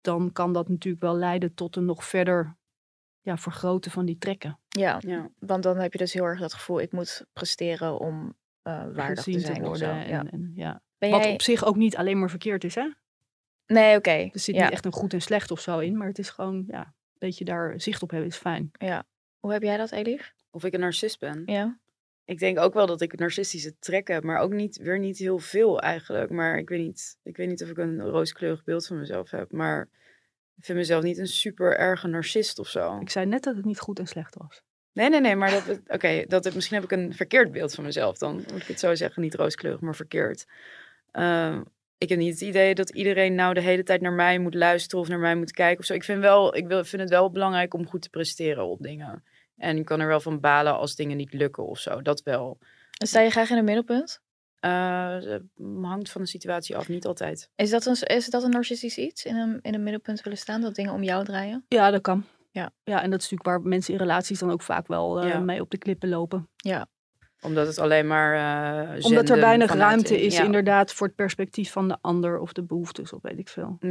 Dan 0.02 0.32
kan 0.32 0.54
dat 0.54 0.70
natuurlijk 0.70 1.04
wel 1.04 1.16
leiden 1.16 1.54
tot 1.54 1.76
een 1.76 1.86
nog 1.86 2.04
verder 2.04 2.58
ja, 3.22 3.38
vergroten 3.38 3.92
van 3.92 4.06
die 4.06 4.18
trekken. 4.18 4.60
Ja, 4.70 4.98
Ja. 5.06 5.30
want 5.40 5.64
dan 5.64 5.78
heb 5.78 5.92
je 5.92 5.98
dus 5.98 6.14
heel 6.14 6.24
erg 6.26 6.40
dat 6.40 6.54
gevoel, 6.54 6.80
ik 6.82 6.92
moet 6.92 7.26
presteren 7.34 8.00
om 8.00 8.36
eh 8.62 8.84
waardig 8.94 9.24
te 9.24 9.40
zijn. 9.40 9.62
worden. 9.64 9.90
En, 9.90 10.08
Ja. 10.08 10.26
en, 10.32 10.52
ja. 10.56 10.82
Wat 10.98 11.10
jij- 11.10 11.34
op 11.34 11.42
zich 11.42 11.66
ook 11.66 11.76
niet 11.76 11.96
alleen 11.98 12.20
maar 12.20 12.30
verkeerd 12.30 12.64
is, 12.64 12.76
hè? 12.76 12.90
Nee, 13.68 13.98
oké. 13.98 14.10
Er 14.12 14.30
zit 14.34 14.56
ja. 14.56 14.64
niet 14.64 14.72
echt 14.72 14.86
een 14.86 14.92
goed 14.92 15.14
en 15.14 15.22
slecht 15.22 15.52
of 15.52 15.60
zo 15.60 15.80
in, 15.80 15.98
maar 15.98 16.08
het 16.08 16.20
is 16.20 16.30
gewoon, 16.30 16.64
ja, 16.68 16.80
een 16.86 16.94
beetje 17.28 17.46
daar 17.46 17.82
zicht 17.82 18.02
op 18.04 18.10
hebben 18.12 18.30
is 18.30 18.38
fijn. 18.38 18.72
ja. 18.74 19.06
Hoe 19.40 19.52
heb 19.52 19.62
jij 19.62 19.78
dat, 19.78 19.92
Elif? 19.92 20.34
Of 20.52 20.64
ik 20.64 20.74
een 20.74 20.80
narcist 20.80 21.20
ben. 21.20 21.44
Ja. 21.46 21.78
Ik 22.26 22.40
denk 22.40 22.60
ook 22.60 22.74
wel 22.74 22.86
dat 22.86 23.02
ik 23.02 23.20
narcistische 23.20 23.80
trekken 23.80 24.14
heb, 24.14 24.24
maar 24.24 24.38
ook 24.40 24.54
niet, 24.54 24.78
weer 24.78 25.00
niet 25.00 25.18
heel 25.18 25.40
veel 25.40 25.82
eigenlijk. 25.82 26.30
Maar 26.30 26.58
ik 26.58 26.70
weet 26.70 26.80
niet, 26.82 27.18
ik 27.24 27.38
weet 27.38 27.48
niet 27.48 27.64
of 27.64 27.70
ik 27.70 27.78
een 27.78 28.02
rooskleurig 28.02 28.64
beeld 28.64 28.88
van 28.88 28.98
mezelf 29.00 29.30
heb. 29.32 29.52
Maar 29.52 29.90
ik 30.60 30.66
vind 30.66 30.78
mezelf 30.78 31.04
niet 31.04 31.18
een 31.18 31.28
super 31.28 31.78
erge 31.78 32.08
narcist 32.08 32.60
of 32.60 32.68
zo. 32.68 33.00
Ik 33.00 33.10
zei 33.10 33.26
net 33.26 33.44
dat 33.44 33.56
het 33.56 33.66
niet 33.66 33.80
goed 33.80 34.00
en 34.00 34.08
slecht 34.08 34.36
was. 34.36 34.62
Nee, 34.94 35.10
nee, 35.10 35.22
nee, 35.22 35.36
maar 35.36 35.50
dat, 35.52 35.66
het- 35.66 35.82
oké, 35.88 36.24
dat 36.28 36.44
het- 36.44 36.56
misschien 36.56 36.76
heb 36.76 36.92
ik 36.92 36.98
een 36.98 37.14
verkeerd 37.14 37.52
beeld 37.52 37.74
van 37.76 37.84
mezelf. 37.84 38.18
Dan 38.18 38.36
moet 38.36 38.62
ik 38.62 38.68
het 38.68 38.80
zo 38.80 38.96
zeggen, 38.96 39.22
niet 39.22 39.36
rooskleurig, 39.36 39.82
maar 39.82 39.96
verkeerd. 39.96 40.46
Ehm, 41.12 41.62
ik 41.98 42.10
heb 42.10 42.18
niet 42.18 42.32
het 42.34 42.42
idee 42.42 42.76
dat 42.76 42.90
iedereen 42.90 43.36
nou 43.36 43.54
de 43.54 43.60
hele 43.62 43.84
tijd 43.84 44.02
naar 44.02 44.14
mij 44.14 44.40
moet 44.40 44.54
luisteren 44.54 45.00
of 45.00 45.08
naar 45.08 45.20
mij 45.20 45.36
moet 45.36 45.52
kijken 45.52 45.80
of 45.80 45.86
zo. 45.86 45.94
Ik 45.94 46.04
vind, 46.04 46.22
wel, 46.22 46.56
ik 46.56 46.68
wil, 46.68 46.84
vind 46.86 47.02
het 47.02 47.12
wel 47.12 47.32
belangrijk 47.32 47.74
om 47.74 47.88
goed 47.88 48.02
te 48.02 48.10
presteren 48.10 48.66
op 48.66 48.82
dingen. 48.82 49.24
En 49.58 49.78
ik 49.78 49.86
kan 49.86 50.00
er 50.00 50.08
wel 50.08 50.20
van 50.20 50.40
balen 50.40 50.78
als 50.78 50.96
dingen 50.96 51.18
niet 51.18 51.34
lukken 51.34 51.66
of 51.66 51.80
zo. 51.80 52.02
Dat 52.02 52.24
wel. 52.24 52.58
En 52.98 53.08
Sta 53.08 53.22
je 53.22 53.30
graag 53.30 53.50
in 53.50 53.56
het 53.56 53.66
middelpunt? 53.66 54.22
Eh, 54.60 55.14
het 55.20 55.44
hangt 55.82 56.10
van 56.12 56.22
de 56.22 56.28
situatie 56.28 56.78
af, 56.78 56.88
niet 56.88 57.06
altijd. 57.06 57.50
Is 57.56 57.70
dat 57.70 57.86
een, 57.86 57.96
is 58.16 58.30
dat 58.30 58.44
een 58.44 58.50
narcistisch 58.50 58.98
iets, 58.98 59.26
in 59.26 59.36
een, 59.36 59.60
in 59.62 59.74
een 59.74 59.84
middelpunt 59.84 60.22
willen 60.22 60.38
staan, 60.40 60.62
dat 60.62 60.76
dingen 60.76 60.94
om 60.94 61.04
jou 61.04 61.24
draaien? 61.26 61.66
Ja, 61.68 61.92
dat 61.92 62.02
kan. 62.02 62.24
Ja. 62.52 62.72
Ja, 62.84 63.02
en 63.04 63.10
dat 63.10 63.22
is 63.22 63.30
natuurlijk 63.30 63.44
waar 63.44 63.70
mensen 63.70 63.94
in 63.94 64.00
relaties 64.00 64.40
dan 64.40 64.52
ook 64.52 64.62
vaak 64.62 64.88
wel 64.88 65.22
eh, 65.22 65.30
Ja. 65.30 65.40
mee 65.40 65.62
op 65.62 65.70
de 65.70 65.78
klippen 65.78 66.10
lopen. 66.10 66.50
Ja. 66.56 66.88
Omdat 67.42 67.68
het 67.68 67.78
alleen 67.80 68.08
maar. 68.08 68.34
eh, 68.96 69.06
Omdat 69.06 69.30
er 69.30 69.40
weinig 69.40 69.74
ruimte 69.74 70.18
in- 70.20 70.26
is 70.26 70.38
ja. 70.38 70.44
inderdaad 70.44 70.94
voor 70.94 71.08
het 71.08 71.16
perspectief 71.16 71.72
van 71.72 71.88
de 71.88 71.98
ander 72.02 72.40
of 72.40 72.54
de 72.54 72.64
behoeftes 72.64 73.14
of 73.14 73.22
weet 73.22 73.40
ik 73.40 73.50
veel. 73.50 73.76
Ja. 73.80 73.90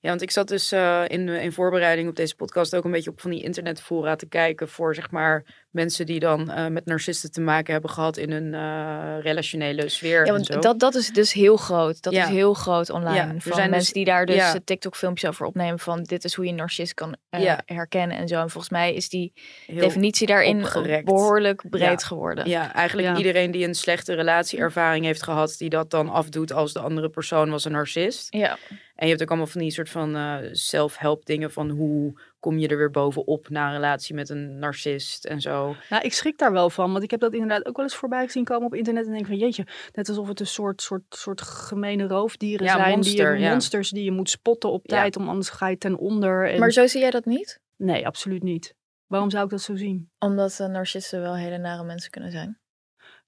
ja. 0.00 0.08
want 0.08 0.22
ik 0.22 0.30
zat 0.30 0.48
dus 0.48 0.72
eh, 0.72 1.04
in, 1.06 1.28
in 1.28 1.52
voorbereiding 1.52 2.08
op 2.08 2.16
deze 2.16 2.34
podcast 2.36 2.76
ook 2.76 2.84
een 2.84 2.90
beetje 2.90 3.10
op 3.10 3.20
van 3.20 3.30
die 3.30 3.42
internetfora 3.42 4.16
te 4.16 4.26
kijken 4.28 4.68
voor 4.68 4.94
zeg 4.94 5.10
maar 5.10 5.65
mensen 5.76 6.06
die 6.06 6.20
dan 6.20 6.50
eh, 6.50 6.66
met 6.66 6.86
narcisten 6.86 7.30
te 7.32 7.40
maken 7.40 7.72
hebben 7.72 7.90
gehad 7.90 8.16
in 8.16 8.30
hun 8.30 8.54
eh, 8.54 9.16
relationele 9.20 9.88
sfeer. 9.88 10.26
Ja, 10.26 10.34
en 10.34 10.44
zo. 10.44 10.52
want 10.52 10.62
dat, 10.64 10.80
dat 10.80 10.94
is 10.94 11.10
dus 11.10 11.32
heel 11.32 11.56
groot. 11.56 12.02
Dat 12.02 12.12
Ja. 12.12 12.22
is 12.24 12.28
heel 12.30 12.54
groot 12.54 12.90
online. 12.90 13.14
Ja, 13.16 13.34
er 13.34 13.40
van 13.40 13.52
zijn 13.52 13.70
mensen 13.70 13.78
dus- 13.94 14.02
die 14.02 14.04
daar 14.04 14.26
dus 14.26 14.36
ja. 14.36 14.54
TikTok-filmpjes 14.64 15.30
over 15.30 15.46
opnemen 15.46 15.78
van 15.78 16.02
dit 16.02 16.24
is 16.24 16.34
hoe 16.34 16.44
je 16.44 16.50
een 16.50 16.56
narcist 16.56 16.94
kan 16.94 17.16
eh, 17.30 17.42
Ja. 17.42 17.60
herkennen 17.66 18.16
en 18.16 18.28
zo. 18.28 18.34
En 18.40 18.50
volgens 18.50 18.72
mij 18.72 18.94
is 18.94 19.08
die 19.08 19.32
Heel 19.66 19.80
definitie 19.80 20.26
daarin 20.26 20.58
opgerekt. 20.58 21.04
behoorlijk 21.04 21.62
breed 21.70 22.00
Ja. 22.00 22.06
geworden. 22.06 22.48
Ja, 22.48 22.72
eigenlijk 22.74 23.08
Ja. 23.08 23.16
iedereen 23.16 23.50
die 23.50 23.66
een 23.66 23.74
slechte 23.74 24.14
relatieervaring 24.14 25.04
heeft 25.04 25.22
gehad, 25.22 25.54
die 25.58 25.68
dat 25.70 25.90
dan 25.90 26.08
afdoet 26.08 26.52
als 26.52 26.72
de 26.72 26.80
andere 26.80 27.08
persoon 27.08 27.50
was 27.50 27.64
een 27.64 27.72
narcist. 27.72 28.26
Ja. 28.34 28.58
En 28.94 29.04
je 29.06 29.08
hebt 29.08 29.22
ook 29.22 29.28
allemaal 29.28 29.46
van 29.46 29.60
die 29.60 29.70
soort 29.70 29.90
van 29.90 30.16
eh 30.16 30.36
self-help 30.52 31.24
dingen 31.26 31.52
van 31.52 31.70
hoe 31.70 32.20
kom 32.40 32.58
je 32.58 32.68
er 32.68 32.76
weer 32.76 32.90
bovenop 32.90 33.48
na 33.48 33.66
een 33.66 33.72
relatie 33.72 34.14
met 34.14 34.28
een 34.28 34.58
narcist 34.58 35.24
en 35.24 35.40
zo. 35.40 35.74
Nou, 35.90 36.02
ik 36.04 36.12
schrik 36.12 36.38
daar 36.38 36.52
wel 36.52 36.70
van, 36.70 36.92
want 36.92 37.04
ik 37.04 37.10
heb 37.10 37.20
dat 37.20 37.32
inderdaad 37.32 37.66
ook 37.66 37.76
wel 37.76 37.84
eens 37.84 37.94
voorbij 37.94 38.24
gezien 38.24 38.44
komen 38.44 38.66
op 38.66 38.74
internet 38.74 39.06
en 39.06 39.12
denk 39.12 39.26
van 39.26 39.36
jeetje, 39.36 39.66
net 39.92 40.08
alsof 40.08 40.28
het 40.28 40.40
een 40.40 40.46
soort, 40.46 40.82
soort, 40.82 41.02
soort 41.08 41.40
gemene 41.40 42.06
roofdieren 42.06 42.66
Ja, 42.66 42.72
zijn, 42.76 42.90
monster, 42.90 43.30
die 43.30 43.38
je, 43.38 43.44
ja. 43.44 43.50
monsters 43.50 43.90
die 43.90 44.04
je 44.04 44.10
moet 44.12 44.30
spotten 44.30 44.70
op 44.70 44.90
Ja. 44.90 44.96
tijd, 44.96 45.16
om 45.16 45.28
anders 45.28 45.48
ga 45.48 45.68
je 45.68 45.78
ten 45.78 45.98
onder. 45.98 46.50
En... 46.50 46.58
Maar 46.58 46.70
zo 46.72 46.86
zie 46.86 47.00
jij 47.00 47.10
dat 47.10 47.24
niet? 47.24 47.60
Nee, 47.76 48.06
absoluut 48.06 48.42
niet. 48.42 48.74
Waarom 49.06 49.30
zou 49.30 49.44
ik 49.44 49.50
dat 49.50 49.60
zo 49.60 49.76
zien? 49.76 50.10
Omdat 50.18 50.60
eh, 50.60 50.66
narcisten 50.66 51.20
wel 51.20 51.36
hele 51.36 51.58
nare 51.58 51.84
mensen 51.84 52.10
kunnen 52.10 52.30
zijn. 52.30 52.58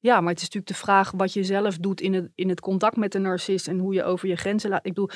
Ja, 0.00 0.20
maar 0.20 0.28
het 0.32 0.38
is 0.38 0.44
natuurlijk 0.44 0.72
de 0.72 0.78
vraag 0.84 1.10
wat 1.10 1.32
je 1.32 1.44
zelf 1.44 1.76
doet 1.78 2.00
in 2.00 2.14
het, 2.14 2.30
in 2.34 2.48
het 2.48 2.60
contact 2.60 2.96
met 2.96 3.12
de 3.12 3.18
narcist 3.18 3.68
en 3.68 3.78
hoe 3.78 3.94
je 3.94 4.02
over 4.04 4.28
je 4.28 4.36
grenzen 4.36 4.70
laat. 4.70 4.86
Ik 4.86 4.94
bedoel, 4.94 5.10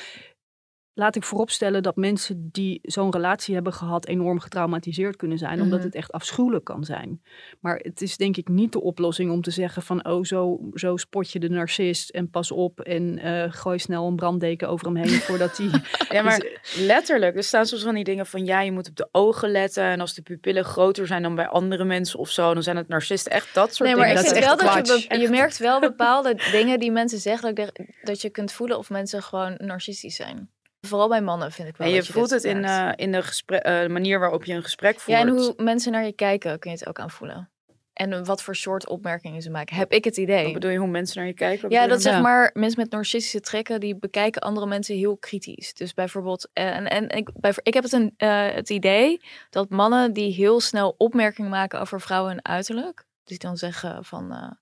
laat 0.95 1.15
ik 1.15 1.23
vooropstellen 1.23 1.83
dat 1.83 1.95
mensen 1.95 2.49
die 2.51 2.79
zo'n 2.83 3.11
relatie 3.11 3.53
hebben 3.53 3.73
gehad 3.73 4.07
enorm 4.07 4.39
getraumatiseerd 4.39 5.15
kunnen 5.15 5.37
zijn, 5.37 5.61
omdat 5.61 5.77
Mhm. 5.77 5.87
het 5.87 5.95
echt 5.95 6.11
afschuwelijk 6.11 6.63
kan 6.63 6.83
zijn. 6.83 7.21
Maar 7.59 7.75
het 7.77 8.01
is 8.01 8.17
denk 8.17 8.37
ik 8.37 8.47
niet 8.47 8.71
de 8.71 8.81
oplossing 8.81 9.31
om 9.31 9.41
te 9.41 9.51
zeggen 9.51 9.81
van, 9.81 10.05
oh, 10.07 10.23
zo, 10.23 10.69
zo 10.73 10.97
spot 10.97 11.31
je 11.31 11.39
de 11.39 11.49
narcist 11.49 12.09
en 12.09 12.29
pas 12.29 12.51
op 12.51 12.79
en 12.79 13.17
eh, 13.19 13.51
gooi 13.51 13.79
snel 13.79 14.07
een 14.07 14.15
branddeken 14.15 14.69
over 14.69 14.85
hem 14.87 14.95
heen 14.95 15.09
voordat 15.09 15.57
hij... 15.57 15.69
Ja, 16.17 16.21
maar 16.21 16.39
Dus, 16.39 16.75
letterlijk, 16.85 17.35
er 17.35 17.43
staan 17.43 17.65
soms 17.65 17.83
van 17.83 17.95
die 17.95 18.03
dingen 18.03 18.25
van 18.25 18.45
ja, 18.45 18.61
je 18.61 18.71
moet 18.71 18.89
op 18.89 18.95
de 18.95 19.07
ogen 19.11 19.49
letten 19.51 19.83
en 19.83 19.99
als 19.99 20.13
de 20.13 20.21
pupillen 20.21 20.63
groter 20.65 21.07
zijn 21.07 21.21
dan 21.21 21.35
bij 21.35 21.47
andere 21.47 21.83
mensen 21.83 22.19
of 22.19 22.29
zo, 22.29 22.53
dan 22.53 22.63
zijn 22.63 22.77
het 22.77 22.87
narcisten. 22.87 23.31
Echt 23.31 23.53
dat 23.53 23.75
soort 23.75 23.89
Nee, 23.89 23.97
maar 23.97 24.07
dingen. 24.07 24.23
ik 24.23 24.29
vind 24.29 24.45
wel 24.45 24.57
dat 24.57 24.87
je, 25.09 25.19
je 25.19 25.29
merkt 25.29 25.57
wel 25.57 25.79
bepaalde 25.91 26.35
dingen 26.51 26.79
die 26.79 26.91
mensen 26.91 27.19
zeggen, 27.19 27.55
dat, 27.55 27.71
dat 28.03 28.21
je 28.21 28.29
kunt 28.29 28.51
voelen 28.51 28.77
of 28.77 28.89
mensen 28.89 29.23
gewoon 29.23 29.53
narcistisch 29.57 30.15
zijn. 30.15 30.49
Vooral 30.87 31.07
bij 31.07 31.21
mannen 31.21 31.51
vind 31.51 31.67
ik 31.67 31.77
wel. 31.77 31.87
En 31.87 31.93
je 31.93 32.03
voelt 32.03 32.29
het 32.29 32.43
in, 32.43 32.65
eh, 32.65 32.91
in 32.95 33.11
de 33.11 33.21
gesprek, 33.21 33.63
eh, 33.63 33.87
manier 33.87 34.19
waarop 34.19 34.43
je 34.43 34.53
een 34.53 34.63
gesprek 34.63 34.99
voert. 34.99 35.17
Ja, 35.17 35.23
en 35.23 35.29
hoe 35.29 35.53
mensen 35.57 35.91
naar 35.91 36.05
je 36.05 36.13
kijken 36.13 36.59
kun 36.59 36.71
je 36.71 36.77
het 36.77 36.87
ook 36.87 36.99
aan 36.99 37.09
voelen. 37.09 37.49
En 37.93 38.25
wat 38.25 38.41
voor 38.41 38.55
soort 38.55 38.87
opmerkingen 38.87 39.41
ze 39.41 39.49
maken, 39.49 39.75
heb 39.75 39.91
ik 39.91 40.03
het 40.03 40.17
idee. 40.17 40.43
Wat 40.43 40.53
bedoel 40.53 40.69
je, 40.69 40.77
hoe 40.77 40.87
mensen 40.87 41.17
naar 41.17 41.27
je 41.27 41.33
kijken? 41.33 41.69
Ja, 41.69 41.87
dat 41.87 42.01
zeg 42.01 42.21
maar 42.21 42.51
mensen 42.53 42.79
met 42.81 42.91
narcistische 42.91 43.39
trekken, 43.39 43.79
die 43.79 43.95
bekijken 43.95 44.41
andere 44.41 44.65
mensen 44.65 44.95
heel 44.95 45.17
kritisch. 45.17 45.73
Dus 45.73 45.93
bijvoorbeeld, 45.93 46.49
eh, 46.53 46.75
en, 46.75 46.89
en 46.89 47.09
ik, 47.09 47.29
bij, 47.39 47.53
ik 47.63 47.73
heb 47.73 47.83
het, 47.83 47.93
een, 47.93 48.13
het 48.55 48.69
idee 48.69 49.21
dat 49.49 49.69
mannen 49.69 50.13
die 50.13 50.33
heel 50.33 50.59
snel 50.59 50.95
opmerkingen 50.97 51.49
maken 51.49 51.79
over 51.79 52.01
vrouwen 52.01 52.31
en 52.31 52.45
uiterlijk, 52.45 53.05
die 53.23 53.37
dan 53.37 53.57
zeggen 53.57 54.05
van, 54.05 54.57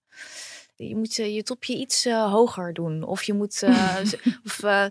je 0.88 0.96
moet 0.96 1.20
eh, 1.20 1.36
je 1.36 1.44
topje 1.44 1.76
iets 1.76 2.06
eh, 2.06 2.32
hoger 2.32 2.74
doen. 2.74 3.04
Of 3.04 3.24
je 3.24 3.34
moet, 3.34 3.54
z- 4.04 4.14
of, 4.46 4.64
eh, 4.64 4.86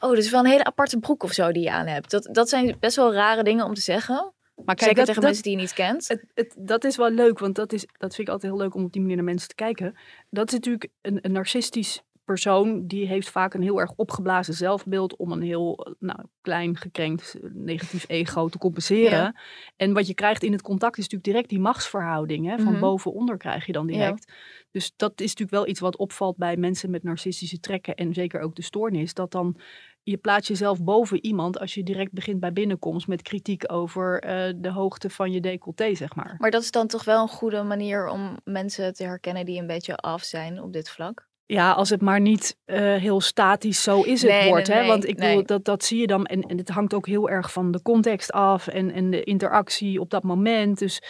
oh, 0.00 0.10
dat 0.10 0.18
is 0.18 0.30
wel 0.30 0.40
een 0.40 0.50
hele 0.50 0.64
aparte 0.64 0.98
broek 0.98 1.22
of 1.22 1.32
zo 1.32 1.52
die 1.52 1.62
je 1.62 1.70
aan 1.70 1.86
hebt. 1.86 2.10
Dat, 2.10 2.28
dat 2.32 2.48
zijn 2.48 2.76
best 2.80 2.96
wel 2.96 3.12
rare 3.12 3.42
dingen 3.42 3.64
om 3.64 3.74
te 3.74 3.80
zeggen. 3.80 4.32
Maar 4.64 4.78
Zeker 4.78 4.94
dat- 4.96 5.06
tegen 5.06 5.14
dat- 5.20 5.24
mensen 5.30 5.42
die 5.42 5.52
je 5.52 5.58
niet 5.58 5.72
kent. 5.72 6.08
Het, 6.08 6.24
het, 6.34 6.54
dat 6.58 6.84
is 6.84 6.96
wel 6.96 7.10
leuk, 7.10 7.38
want 7.38 7.54
dat, 7.54 7.72
is, 7.72 7.80
dat 7.98 8.14
vind 8.14 8.28
ik 8.28 8.32
altijd 8.34 8.52
heel 8.52 8.60
leuk 8.60 8.74
om 8.74 8.84
op 8.84 8.92
die 8.92 9.00
manier 9.00 9.16
naar 9.16 9.24
mensen 9.24 9.48
te 9.48 9.54
kijken. 9.54 9.96
Dat 10.30 10.46
is 10.48 10.52
natuurlijk 10.54 10.88
een, 11.02 11.18
een 11.22 11.32
narcistisch 11.32 12.02
persoon, 12.30 12.86
die 12.86 13.06
heeft 13.06 13.30
vaak 13.30 13.54
een 13.54 13.62
heel 13.62 13.80
erg 13.80 13.92
opgeblazen 13.96 14.54
zelfbeeld 14.54 15.16
om 15.16 15.32
een 15.32 15.42
heel 15.42 15.96
nou, 15.98 16.18
klein, 16.40 16.76
gekrenkt, 16.76 17.34
eh, 17.34 17.50
negatief 17.52 18.04
ego 18.08 18.48
te 18.48 18.58
compenseren. 18.58 19.18
Ja. 19.18 19.34
En 19.76 19.92
wat 19.92 20.06
je 20.06 20.14
krijgt 20.14 20.42
in 20.42 20.52
het 20.52 20.62
contact 20.62 20.98
is 20.98 21.02
natuurlijk 21.02 21.24
direct 21.30 21.48
die 21.48 21.58
machtsverhouding. 21.60 22.46
Hè? 22.46 22.58
Van 22.58 22.72
Mhm. 22.72 22.80
boven-onder 22.80 23.36
krijg 23.36 23.66
je 23.66 23.72
dan 23.72 23.86
Ja. 23.86 23.92
direct. 23.92 24.32
Dus 24.70 24.92
dat 24.96 25.12
is 25.20 25.28
natuurlijk 25.28 25.50
wel 25.50 25.66
iets 25.68 25.80
wat 25.80 25.96
opvalt 25.96 26.36
bij 26.36 26.56
mensen 26.56 26.90
met 26.90 27.02
narcistische 27.02 27.60
trekken 27.60 27.94
en 27.94 28.14
zeker 28.14 28.40
ook 28.40 28.54
de 28.54 28.62
stoornis. 28.62 29.14
Dat 29.14 29.30
dan 29.32 29.56
je 30.02 30.16
plaatst 30.16 30.48
jezelf 30.48 30.82
boven 30.82 31.24
iemand 31.24 31.58
als 31.58 31.74
je 31.74 31.82
direct 31.82 32.12
begint 32.12 32.40
bij 32.40 32.52
binnenkomst 32.52 33.06
met 33.08 33.22
kritiek 33.22 33.72
over 33.72 34.20
eh, 34.20 34.52
de 34.56 34.70
hoogte 34.70 35.10
van 35.10 35.32
je 35.32 35.40
decolleté, 35.40 35.94
zeg 35.94 36.14
maar. 36.14 36.34
Maar 36.38 36.50
dat 36.50 36.62
is 36.62 36.70
dan 36.70 36.86
toch 36.86 37.04
wel 37.04 37.22
een 37.22 37.28
goede 37.28 37.62
manier 37.62 38.08
om 38.08 38.36
mensen 38.44 38.94
te 38.94 39.02
herkennen 39.04 39.44
die 39.44 39.60
een 39.60 39.66
beetje 39.66 39.96
af 39.96 40.22
zijn 40.22 40.62
op 40.62 40.72
dit 40.72 40.90
vlak. 40.90 41.28
Ja, 41.50 41.72
als 41.72 41.90
het 41.90 42.00
maar 42.00 42.20
niet 42.20 42.56
eh, 42.64 42.94
heel 42.94 43.20
statisch 43.20 43.82
zo 43.82 44.02
is 44.02 44.22
het 44.22 44.30
Nee, 44.30 44.48
wordt. 44.48 44.68
nee, 44.68 44.78
hè? 44.78 44.86
Want 44.86 45.08
ik 45.08 45.16
bedoel, 45.16 45.34
nee. 45.34 45.44
dat, 45.44 45.64
dat 45.64 45.84
zie 45.84 46.00
je 46.00 46.06
dan. 46.06 46.26
En, 46.26 46.42
en 46.42 46.58
het 46.58 46.68
hangt 46.68 46.94
ook 46.94 47.06
heel 47.06 47.30
erg 47.30 47.52
van 47.52 47.70
de 47.70 47.82
context 47.82 48.32
af 48.32 48.66
en, 48.66 48.90
en 48.90 49.10
de 49.10 49.24
interactie 49.24 50.00
op 50.00 50.10
dat 50.10 50.22
moment. 50.22 50.78
Dus 50.78 51.02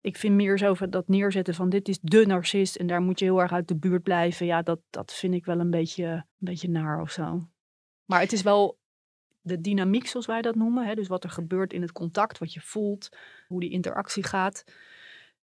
ik 0.00 0.16
vind 0.16 0.34
meer 0.34 0.58
zo 0.58 0.74
van 0.74 0.90
dat 0.90 1.08
neerzetten 1.08 1.54
van 1.54 1.68
dit 1.68 1.88
is 1.88 1.98
de 2.02 2.26
narcist 2.26 2.76
en 2.76 2.86
daar 2.86 3.00
moet 3.00 3.18
je 3.18 3.24
heel 3.24 3.40
erg 3.40 3.52
uit 3.52 3.68
de 3.68 3.76
buurt 3.76 4.02
blijven. 4.02 4.46
Ja, 4.46 4.62
dat, 4.62 4.80
dat 4.90 5.12
vind 5.12 5.34
ik 5.34 5.44
wel 5.44 5.60
een 5.60 5.70
beetje, 5.70 6.04
een 6.04 6.24
beetje 6.38 6.68
naar 6.68 7.00
of 7.00 7.10
zo. 7.10 7.48
Maar 8.04 8.20
het 8.20 8.32
is 8.32 8.42
wel 8.42 8.78
de 9.40 9.60
dynamiek, 9.60 10.06
zoals 10.06 10.26
wij 10.26 10.42
dat 10.42 10.54
noemen. 10.54 10.86
Hè? 10.86 10.94
Dus 10.94 11.08
wat 11.08 11.24
er 11.24 11.30
gebeurt 11.30 11.72
in 11.72 11.82
het 11.82 11.92
contact, 11.92 12.38
wat 12.38 12.52
je 12.52 12.60
voelt, 12.60 13.08
hoe 13.46 13.60
die 13.60 13.70
interactie 13.70 14.22
gaat. 14.22 14.64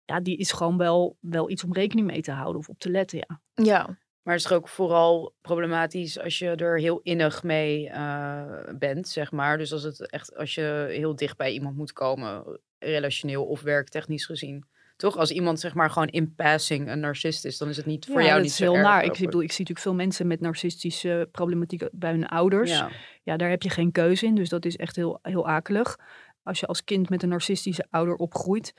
Ja, 0.05 0.21
die 0.21 0.37
is 0.37 0.53
gewoon 0.53 0.77
wel, 0.77 1.17
wel 1.21 1.51
iets 1.51 1.65
om 1.65 1.73
rekening 1.73 2.07
mee 2.07 2.23
te 2.23 2.33
houden 2.33 2.61
of 2.61 2.69
op 2.69 2.79
te 2.79 2.91
letten, 2.91 3.19
ja. 3.19 3.41
Ja. 3.65 4.03
Maar 4.25 4.35
het 4.35 4.45
is 4.45 4.53
ook 4.53 4.69
vooral 4.69 5.35
problematisch 5.41 6.21
als 6.21 6.39
je 6.39 6.51
er 6.51 6.79
heel 6.79 7.01
innig 7.03 7.43
mee 7.43 7.89
eh, 7.89 8.43
bent, 8.79 9.09
zeg 9.09 9.33
maar. 9.33 9.59
Dus 9.59 9.73
als, 9.73 9.83
het 9.83 10.11
echt, 10.11 10.37
als 10.37 10.55
je 10.55 10.87
heel 10.91 11.17
dicht 11.17 11.37
bij 11.37 11.53
iemand 11.53 11.77
moet 11.77 11.93
komen, 11.93 12.61
relationeel 12.79 13.45
of 13.45 13.61
werktechnisch 13.61 14.27
gezien. 14.27 14.65
Toch? 14.97 15.17
Als 15.17 15.31
iemand 15.31 15.61
zeg 15.61 15.75
maar 15.75 15.91
gewoon 15.91 16.09
in 16.09 16.35
passing 16.35 16.89
een 16.89 17.01
narcist 17.01 17.45
is, 17.45 17.59
dan 17.59 17.69
is 17.69 17.77
het 17.77 17.87
niet 17.87 18.07
voor 18.07 18.21
Ja, 18.21 18.21
jou 18.21 18.33
dat 18.33 18.43
niet 18.43 18.51
is 18.51 18.57
zo 18.57 18.65
heel 18.65 18.75
erg 18.75 18.83
naar. 18.83 19.05
Ik, 19.05 19.11
over. 19.11 19.25
bedoel, 19.25 19.43
ik 19.43 19.53
zie 19.53 19.61
natuurlijk 19.61 19.87
veel 19.87 20.05
mensen 20.05 20.27
met 20.27 20.41
narcistische 20.41 21.29
problematiek 21.31 21.89
bij 21.93 22.11
hun 22.11 22.29
ouders. 22.29 22.71
Ja. 22.71 22.91
Ja. 23.23 23.37
daar 23.37 23.51
heb 23.51 23.63
je 23.63 23.71
geen 23.71 23.93
keuze 23.93 24.27
in, 24.27 24.35
dus 24.35 24.49
dat 24.49 24.65
is 24.65 24.77
echt 24.77 24.97
heel, 24.97 25.19
heel 25.23 25.49
akelig. 25.49 25.99
Als 26.43 26.61
je 26.61 26.67
als 26.67 26.85
kind 26.85 27.09
met 27.09 27.23
een 27.23 27.29
narcistische 27.29 27.87
ouder 27.91 28.15
opgroeit, 28.15 28.75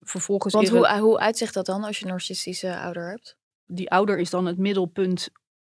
vervolgens... 0.00 0.54
Want 0.54 0.68
hoe, 0.68 0.98
hoe 0.98 1.18
uitzicht 1.18 1.54
dat 1.54 1.66
dan 1.66 1.84
als 1.84 1.98
je 1.98 2.04
een 2.04 2.10
narcistische 2.10 2.78
ouder 2.78 3.08
hebt? 3.08 3.36
Die 3.66 3.90
ouder 3.90 4.18
is 4.18 4.30
dan 4.30 4.46
het 4.46 4.58
middelpunt 4.58 5.28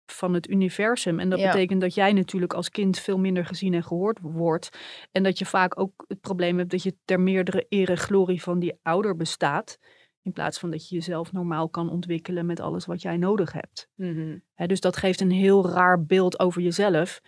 van 0.06 0.34
het 0.34 0.50
universum. 0.50 1.20
En 1.20 1.30
dat 1.30 1.40
Ja. 1.40 1.52
betekent 1.52 1.82
dat 1.82 1.94
jij 1.94 2.14
natuurlijk 2.14 2.54
als 2.54 2.70
kind 2.70 3.00
veel 3.00 3.20
minder 3.20 3.46
gezien 3.46 3.74
en 3.74 3.84
gehoord 3.84 4.20
wordt. 4.22 4.70
En 5.12 5.24
dat 5.24 5.38
je 5.40 5.46
vaak 5.46 5.80
ook 5.80 6.06
het 6.08 6.22
probleem 6.22 6.58
hebt 6.58 6.72
dat 6.72 6.84
je 6.84 6.96
ter 7.06 7.20
meerdere 7.20 7.66
ere 7.70 7.96
glorie 7.96 8.42
van 8.42 8.60
die 8.60 8.80
ouder 8.82 9.16
bestaat. 9.16 9.78
In 10.22 10.32
plaats 10.32 10.60
van 10.60 10.72
dat 10.72 10.90
je 10.90 10.96
jezelf 10.96 11.32
normaal 11.32 11.70
kan 11.70 11.90
ontwikkelen 11.90 12.46
met 12.46 12.60
alles 12.60 12.86
wat 12.86 13.02
jij 13.02 13.18
nodig 13.18 13.52
hebt. 13.52 13.90
Mhm. 13.96 14.38
Hè, 14.54 14.66
dus 14.66 14.80
dat 14.80 14.98
geeft 14.98 15.22
een 15.22 15.32
heel 15.32 15.70
raar 15.70 16.04
beeld 16.06 16.40
over 16.40 16.62
jezelf. 16.62 17.22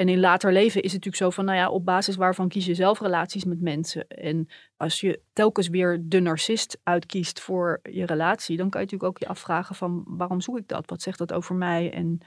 En 0.00 0.08
in 0.08 0.20
later 0.20 0.52
leven 0.52 0.82
is 0.82 0.92
het 0.92 1.04
natuurlijk 1.04 1.16
zo 1.22 1.30
van, 1.30 1.44
nou 1.44 1.58
ja, 1.58 1.70
op 1.70 1.84
basis 1.84 2.16
waarvan 2.16 2.48
kies 2.48 2.66
je 2.66 2.74
zelf 2.74 3.00
relaties 3.00 3.44
met 3.44 3.60
mensen. 3.60 4.08
En 4.08 4.48
als 4.76 5.00
je 5.00 5.20
telkens 5.32 5.68
weer 5.68 5.98
de 6.02 6.20
narcist 6.20 6.78
uitkiest 6.82 7.40
voor 7.40 7.80
je 7.90 8.06
relatie, 8.06 8.56
dan 8.56 8.70
kan 8.70 8.80
je 8.80 8.86
natuurlijk 8.86 9.12
ook 9.12 9.18
je 9.22 9.28
afvragen 9.28 9.74
van, 9.74 10.04
waarom 10.06 10.40
zoek 10.40 10.58
ik 10.58 10.68
dat? 10.68 10.90
Wat 10.90 11.02
zegt 11.02 11.18
dat 11.18 11.32
over 11.32 11.54
mij? 11.54 11.92
En 11.92 12.18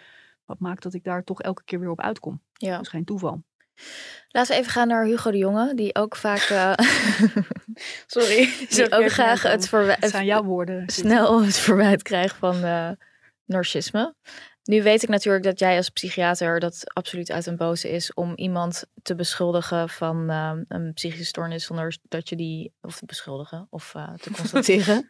wat 0.46 0.60
maakt 0.60 0.84
dat 0.84 0.94
ik 0.94 1.04
daar 1.04 1.24
toch 1.24 1.42
elke 1.42 1.64
keer 1.66 1.80
weer 1.80 1.90
op 1.90 2.02
uitkom? 2.02 2.42
Ja. 2.54 2.72
Dat 2.76 2.82
is 2.82 2.88
geen 2.88 3.06
toeval. 3.06 3.44
Laten 4.30 4.54
we 4.56 4.60
even 4.60 4.72
gaan 4.72 4.88
naar 4.88 5.06
Hugo 5.06 5.32
de 5.32 5.38
Jonge, 5.38 5.76
die 5.76 5.96
ook 5.96 6.16
vaak. 6.16 6.40
eh, 6.40 6.74
Sorry. 8.06 8.50
die 8.70 8.92
ook 8.92 9.10
graag 9.10 9.42
het, 9.42 9.68
verwij- 9.70 9.98
Het 10.00 10.10
zijn 10.10 10.26
jouw 10.26 10.44
woorden. 10.44 10.84
snel 10.90 11.44
het 11.44 11.58
verwijt 11.58 12.02
krijgt 12.02 12.36
van 12.36 12.64
eh, 12.64 12.90
narcisme. 13.46 14.16
Nu 14.64 14.84
weet 14.84 15.04
ik 15.04 15.10
natuurlijk 15.10 15.44
dat 15.44 15.60
jij 15.60 15.78
als 15.78 15.90
psychiater 15.90 16.60
dat 16.60 16.94
absoluut 16.94 17.32
uit 17.32 17.46
een 17.46 17.58
boze 17.58 17.90
is 17.90 18.14
om 18.14 18.34
iemand 18.36 18.86
te 19.02 19.16
beschuldigen 19.16 19.90
van 19.90 20.30
eh, 20.30 20.52
een 20.68 20.94
psychische 20.94 21.26
stoornis 21.26 21.66
zonder 21.66 21.98
dat 22.10 22.30
je 22.30 22.36
die, 22.36 22.72
of 22.82 23.00
te 23.00 23.06
beschuldigen, 23.06 23.68
of 23.70 23.96
eh, 23.96 24.14
te 24.14 24.32
constateren, 24.38 25.10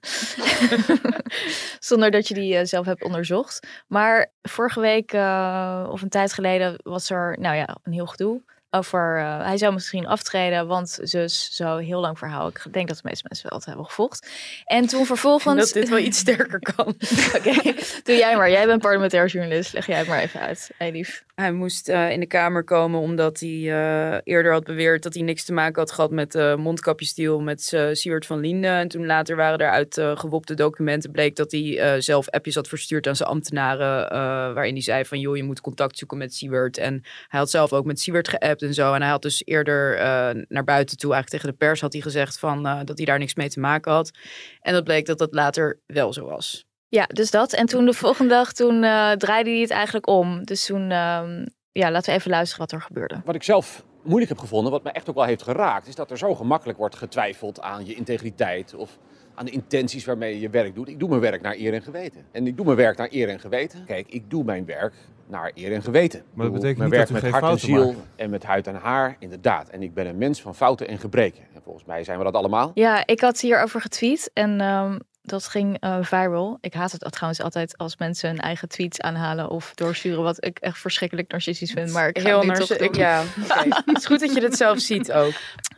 zonder 1.90 2.12
dat 2.12 2.28
je 2.28 2.34
die 2.34 2.58
eh, 2.58 2.66
zelf 2.66 2.86
hebt 2.86 3.04
onderzocht. 3.04 3.68
Maar 3.88 4.32
vorige 4.42 4.80
week 4.80 5.14
eh, 5.14 5.88
of 5.92 6.02
een 6.02 6.10
tijd 6.10 6.34
geleden 6.34 6.76
was 6.84 7.10
er, 7.10 7.38
nou 7.40 7.56
ja, 7.56 7.78
een 7.84 7.94
heel 7.94 8.08
gedoe 8.08 8.42
over, 8.76 9.18
eh, 9.20 9.46
hij 9.46 9.58
zou 9.58 9.74
misschien 9.74 10.08
aftreden, 10.08 10.68
want 10.68 11.00
zus, 11.02 11.50
zo 11.52 11.78
heel 11.78 12.00
lang 12.00 12.18
verhaal. 12.18 12.48
Ik 12.48 12.64
denk 12.72 12.88
dat 12.88 12.98
de 12.98 13.04
meeste 13.06 13.26
mensen 13.28 13.50
wel 13.50 13.58
het 13.58 13.68
hebben 13.68 13.86
gevolgd. 13.86 14.28
En 14.66 14.88
toen 14.88 15.06
vervolgens... 15.06 15.60
Dat 15.60 15.74
dit 15.74 15.90
wel 15.90 16.00
iets 16.00 16.18
sterker 16.18 16.60
kan. 16.76 16.88
Oké, 17.38 17.74
doe 18.04 18.16
jij 18.16 18.36
maar. 18.36 18.50
Jij 18.50 18.66
bent 18.66 18.82
parlementair 18.82 19.28
journalist. 19.28 19.74
Leg 19.74 19.88
jij 19.88 19.98
het 19.98 20.08
maar 20.08 20.20
even 20.20 20.40
uit. 20.40 20.72
Hey, 20.78 20.92
lief. 20.92 21.24
Hij 21.34 21.52
moest 21.52 21.90
eh, 21.90 22.12
in 22.12 22.20
de 22.20 22.26
Kamer 22.26 22.64
komen 22.64 23.00
omdat 23.00 23.40
hij 23.40 23.50
eh, 23.50 24.20
eerder 24.24 24.52
had 24.52 24.64
beweerd 24.64 25.04
dat 25.04 25.14
hij 25.14 25.24
niks 25.24 25.46
te 25.46 25.54
maken 25.54 25.80
had 25.80 25.92
gehad 25.92 26.12
met 26.12 26.32
de 26.32 26.56
mondkapjesdeal 26.58 27.42
met 27.42 27.72
uh, 27.74 27.90
Siewert 27.92 28.26
van 28.26 28.40
Linden. 28.40 28.72
En 28.72 28.88
toen 28.88 29.06
later 29.06 29.36
waren 29.36 29.60
er 29.60 29.70
uit 29.70 29.98
uh, 29.98 30.18
gewopte 30.18 30.54
documenten 30.54 31.12
bleek 31.12 31.36
dat 31.36 31.52
hij 31.52 31.62
uh, 31.62 32.02
zelf 32.02 32.30
appjes 32.30 32.56
had 32.56 32.68
verstuurd 32.68 33.08
aan 33.08 33.16
zijn 33.16 33.30
ambtenaren. 33.30 34.10
waarin 34.54 34.74
hij 34.74 34.82
zei 34.82 35.06
van 35.06 35.20
joh, 35.20 35.36
je 35.36 35.44
moet 35.44 35.62
contact 35.62 35.98
zoeken 35.98 36.18
met 36.18 36.34
Siewert. 36.34 36.78
En 36.78 37.02
hij 37.28 37.40
had 37.40 37.50
zelf 37.50 37.74
ook 37.74 37.86
met 37.86 38.00
Siewert 38.00 38.28
geappt 38.28 38.62
en 38.62 38.74
zo. 38.74 38.94
En 38.94 39.02
hij 39.02 39.12
had 39.12 39.22
dus 39.22 39.46
eerder 39.46 39.96
uh, 39.96 40.44
naar 40.48 40.64
buiten 40.64 40.98
toe, 40.98 41.14
eigenlijk 41.14 41.44
tegen 41.44 41.60
de 41.60 41.66
pers, 41.66 41.82
had 41.82 41.94
hij 41.94 42.02
gezegd 42.02 42.40
van, 42.40 42.68
uh, 42.68 42.80
dat 42.84 42.98
hij 42.98 43.06
daar 43.06 43.20
niks 43.20 43.36
mee 43.36 43.50
te 43.50 43.60
maken 43.60 43.92
had. 43.92 44.12
En 44.62 44.74
dat 44.74 44.84
bleek 44.84 45.06
dat 45.06 45.18
dat 45.18 45.34
later 45.34 45.80
wel 45.86 46.14
zo 46.14 46.26
was. 46.26 46.66
Ja, 46.94 47.06
dus 47.08 47.32
dat. 47.32 47.54
En 47.54 47.66
toen 47.66 47.86
de 47.86 47.94
volgende 47.94 48.34
dag, 48.34 48.54
toen 48.54 48.84
uh, 48.84 49.12
draaide 49.12 49.50
hij 49.50 49.60
het 49.60 49.70
eigenlijk 49.70 50.08
om. 50.08 50.44
Dus 50.44 50.66
toen, 50.66 50.82
uh, 50.82 51.22
ja, 51.72 51.92
laten 51.92 52.12
we 52.12 52.20
even 52.20 52.32
luisteren 52.32 52.60
wat 52.60 52.72
er 52.72 52.82
gebeurde. 52.82 53.22
Wat 53.26 53.36
ik 53.36 53.44
zelf 53.44 53.84
moeilijk 54.04 54.30
heb 54.30 54.40
gevonden, 54.40 54.72
wat 54.72 54.84
me 54.84 54.92
echt 54.92 55.10
ook 55.10 55.16
wel 55.16 55.24
heeft 55.24 55.44
geraakt, 55.44 55.88
is 55.88 55.96
dat 55.96 56.12
er 56.12 56.18
zo 56.18 56.36
gemakkelijk 56.36 56.78
wordt 56.78 56.96
getwijfeld 56.96 57.62
aan 57.62 57.86
je 57.86 57.94
integriteit 57.94 58.74
of 58.76 58.98
aan 59.36 59.46
de 59.46 59.52
intenties 59.52 60.06
waarmee 60.06 60.34
je 60.34 60.40
je 60.40 60.50
werk 60.50 60.76
doet. 60.76 60.88
Ik 60.88 61.00
doe 61.00 61.10
mijn 61.10 61.22
werk 61.22 61.42
naar 61.42 61.56
eer 61.56 61.74
en 61.74 61.82
geweten. 61.82 62.26
En 62.32 62.48
ik 62.48 62.56
doe 62.56 62.66
mijn 62.66 62.78
werk 62.78 62.98
naar 62.98 63.08
eer 63.12 63.30
en 63.30 63.40
geweten. 63.40 63.86
Kijk, 63.86 64.08
ik 64.10 64.30
doe 64.30 64.44
mijn 64.44 64.66
werk 64.66 64.94
naar 65.28 65.52
eer 65.54 65.74
en 65.74 65.84
geweten. 65.84 66.24
Maar 66.34 66.46
dat 66.46 66.54
betekent 66.54 66.78
mijn 66.78 66.90
niet 66.90 67.00
werk 67.00 67.10
dat 67.10 67.18
u 67.18 67.22
met 67.22 67.34
geen 67.34 67.42
hart 67.42 67.54
en 67.54 67.68
ziel 67.68 67.86
maakt. 67.86 68.08
en 68.16 68.30
met 68.30 68.44
huid 68.44 68.68
en 68.68 68.76
haar, 68.76 69.16
inderdaad. 69.20 69.70
En 69.70 69.82
ik 69.84 69.94
ben 69.94 70.08
een 70.08 70.18
mens 70.18 70.42
van 70.42 70.56
fouten 70.56 70.88
en 70.88 70.98
gebreken. 70.98 71.44
En 71.54 71.62
volgens 71.64 71.86
mij 71.86 72.04
zijn 72.04 72.18
we 72.18 72.24
dat 72.24 72.34
allemaal. 72.34 72.72
Ja, 72.74 73.06
ik 73.06 73.20
had 73.20 73.40
hierover 73.40 73.82
getweet 73.82 74.32
en 74.34 74.62
um, 74.62 75.00
dat 75.26 75.48
ging 75.48 75.84
uh, 75.84 75.98
viral. 76.02 76.58
Ik 76.62 76.74
haat 76.74 76.92
het 76.92 77.12
trouwens 77.12 77.42
altijd 77.42 77.78
als 77.78 77.98
mensen 77.98 78.30
hun 78.30 78.40
eigen 78.40 78.68
tweets 78.70 79.02
aanhalen 79.02 79.50
of 79.50 79.74
doorsturen, 79.74 80.24
wat 80.24 80.46
ik 80.46 80.60
echt 80.60 80.78
verschrikkelijk 80.78 81.32
narcistisch 81.32 81.72
vind. 81.72 81.92
Maar 81.92 82.08
ik 82.08 82.18
Heel 82.18 82.38
het 82.38 82.42
nu 82.42 82.48
narci- 82.48 82.68
toch 82.68 82.78
doen. 82.78 82.88
ik- 82.88 82.96
ja. 82.96 83.24
Het 83.86 83.98
is 83.98 84.06
goed 84.06 84.20
dat 84.20 84.34
je 84.34 84.40
dit 84.40 84.58
zelf 84.58 84.80
ziet 84.80 85.12
ook. 85.12 85.34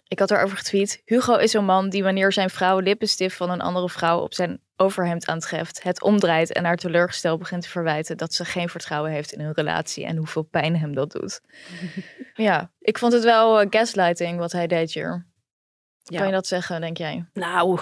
Ik 0.07 0.19
had 0.19 0.31
erover 0.31 0.57
getweet. 0.57 1.01
Hugo 1.05 1.35
is 1.35 1.53
een 1.53 1.65
man 1.65 1.89
die 1.89 2.03
wanneer 2.03 2.31
zijn 2.31 2.49
vrouw 2.49 2.79
lippenstift 2.79 3.35
van 3.35 3.49
een 3.49 3.61
andere 3.61 3.89
vrouw 3.89 4.19
op 4.19 4.33
zijn 4.33 4.59
overhemd 4.75 5.27
aantreft, 5.27 5.83
het 5.83 6.01
omdraait 6.01 6.51
en 6.53 6.65
haar 6.65 6.75
teleurgesteld 6.77 7.39
begint 7.39 7.61
te 7.61 7.69
verwijten 7.69 8.17
dat 8.17 8.33
ze 8.33 8.45
geen 8.45 8.69
vertrouwen 8.69 9.11
heeft 9.11 9.31
in 9.31 9.39
hun 9.39 9.53
relatie 9.53 10.05
en 10.05 10.17
hoeveel 10.17 10.43
pijn 10.43 10.77
hem 10.77 10.95
dat 10.95 11.11
doet. 11.11 11.41
ja, 12.47 12.71
ik 12.79 12.97
vond 12.97 13.13
het 13.13 13.23
wel 13.23 13.61
uh, 13.61 13.67
gaslighting 13.69 14.39
wat 14.39 14.51
hij 14.51 14.67
deed 14.67 14.93
hier. 14.93 15.25
Ja. 16.03 16.17
Kan 16.17 16.27
je 16.27 16.33
dat 16.33 16.47
zeggen, 16.47 16.81
denk 16.81 16.97
jij? 16.97 17.25
Nou, 17.33 17.79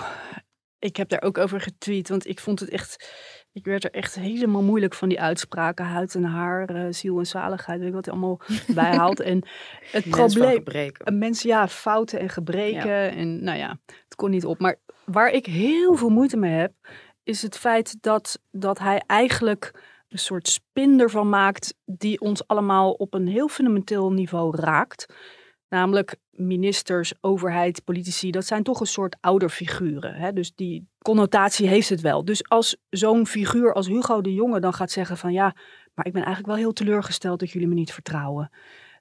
ik 0.83 0.97
heb 0.97 1.09
daar 1.09 1.21
ook 1.21 1.37
over 1.37 1.61
getweet, 1.61 2.09
want 2.09 2.27
ik 2.27 2.39
vond 2.39 2.59
het 2.59 2.69
echt... 2.69 3.13
Ik 3.51 3.65
werd 3.65 3.83
er 3.83 3.91
echt 3.91 4.15
helemaal 4.15 4.61
moeilijk 4.61 4.93
van 4.93 5.09
die 5.09 5.21
uitspraken. 5.21 5.85
Huid 5.85 6.15
en 6.15 6.23
haar, 6.23 6.75
uh, 6.75 6.85
ziel 6.89 7.19
en 7.19 7.25
zaligheid, 7.25 7.79
weet 7.79 7.87
ik 7.87 7.93
wat 7.93 8.05
hij 8.05 8.13
allemaal 8.13 8.41
bijhaalt. 8.75 9.19
En 9.19 9.47
het 9.91 10.09
probleem... 10.09 10.53
gebreken. 10.53 11.07
Een 11.07 11.17
mens, 11.17 11.41
ja, 11.41 11.67
fouten 11.67 12.19
en 12.19 12.29
gebreken. 12.29 12.89
Ja. 12.89 13.09
En 13.09 13.43
nou 13.43 13.57
ja, 13.57 13.79
het 13.85 14.15
kon 14.15 14.29
niet 14.29 14.45
op. 14.45 14.59
Maar 14.59 14.79
waar 15.05 15.29
ik 15.29 15.45
heel 15.45 15.95
veel 15.95 16.09
moeite 16.09 16.37
mee 16.37 16.51
heb, 16.51 16.73
is 17.23 17.41
het 17.41 17.57
feit 17.57 17.97
dat, 18.01 18.39
dat 18.51 18.79
hij 18.79 19.03
eigenlijk 19.05 19.71
een 20.09 20.19
soort 20.19 20.47
spin 20.47 20.99
ervan 20.99 21.29
maakt 21.29 21.73
die 21.85 22.19
ons 22.19 22.47
allemaal 22.47 22.91
op 22.91 23.13
een 23.13 23.27
heel 23.27 23.47
fundamenteel 23.47 24.11
niveau 24.11 24.57
raakt. 24.57 25.05
Namelijk 25.73 26.15
ministers, 26.29 27.13
overheid, 27.21 27.83
politici, 27.83 28.31
dat 28.31 28.45
zijn 28.45 28.63
toch 28.63 28.79
een 28.79 28.85
soort 28.85 29.15
ouderfiguren. 29.19 30.15
Hè? 30.15 30.33
Dus 30.33 30.55
die 30.55 30.87
connotatie 31.01 31.67
heeft 31.67 31.89
het 31.89 32.01
wel. 32.01 32.25
Dus 32.25 32.49
als 32.49 32.77
zo'n 32.89 33.27
figuur 33.27 33.73
als 33.73 33.87
Hugo 33.87 34.21
de 34.21 34.33
Jonge 34.33 34.59
dan 34.59 34.73
gaat 34.73 34.91
zeggen 34.91 35.17
van 35.17 35.33
ja, 35.33 35.55
maar 35.93 36.05
ik 36.05 36.13
ben 36.13 36.23
eigenlijk 36.23 36.53
wel 36.53 36.63
heel 36.63 36.73
teleurgesteld 36.73 37.39
dat 37.39 37.51
jullie 37.51 37.67
me 37.67 37.73
niet 37.73 37.93
vertrouwen. 37.93 38.51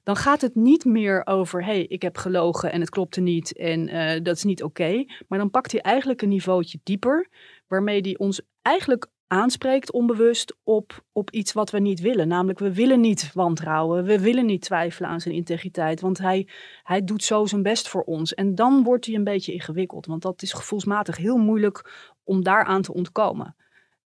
Dan 0.03 0.17
gaat 0.17 0.41
het 0.41 0.55
niet 0.55 0.85
meer 0.85 1.27
over, 1.27 1.65
hey, 1.65 1.83
ik 1.83 2.03
heb 2.03 2.17
gelogen 2.17 2.73
en 2.73 2.81
het 2.81 2.91
klopte 2.91 3.21
niet 3.21 3.57
en 3.57 3.89
uh, 3.89 4.23
dat 4.23 4.37
is 4.37 4.45
niet 4.45 4.63
oké. 4.63 5.05
Maar 5.29 5.39
dan 5.39 5.51
pakt 5.51 5.73
hij 5.73 5.81
eigenlijk 5.81 6.23
een 6.23 6.29
niveautje 6.29 6.81
dieper, 6.83 7.29
waarmee 7.67 8.01
hij 8.01 8.19
ons 8.19 8.41
eigenlijk 8.63 9.07
aanspreekt 9.33 9.93
onbewust 9.93 10.57
op, 10.63 11.05
op 11.13 11.31
iets 11.31 11.53
wat 11.53 11.71
we 11.71 11.79
niet 11.79 12.01
willen. 12.01 12.29
Namelijk, 12.29 12.59
we 12.59 12.75
willen 12.75 13.01
niet 13.01 13.31
wantrouwen, 13.35 14.05
we 14.05 14.21
willen 14.21 14.47
niet 14.47 14.63
twijfelen 14.63 15.11
aan 15.11 15.21
zijn 15.21 15.35
integriteit, 15.35 16.01
want 16.01 16.19
hij, 16.19 16.49
hij 16.83 17.05
doet 17.05 17.25
zo 17.25 17.47
zijn 17.47 17.63
best 17.63 17.89
voor 17.89 18.03
ons. 18.03 18.35
En 18.35 18.55
dan 18.55 18.83
wordt 18.83 19.07
hij 19.07 19.15
een 19.15 19.25
beetje 19.25 19.53
ingewikkeld, 19.53 20.07
want 20.07 20.23
dat 20.23 20.43
is 20.43 20.53
gevoelsmatig 20.53 21.17
heel 21.17 21.37
moeilijk 21.37 21.93
om 22.25 22.43
daaraan 22.43 22.83
te 22.83 22.95
ontkomen. 22.95 23.57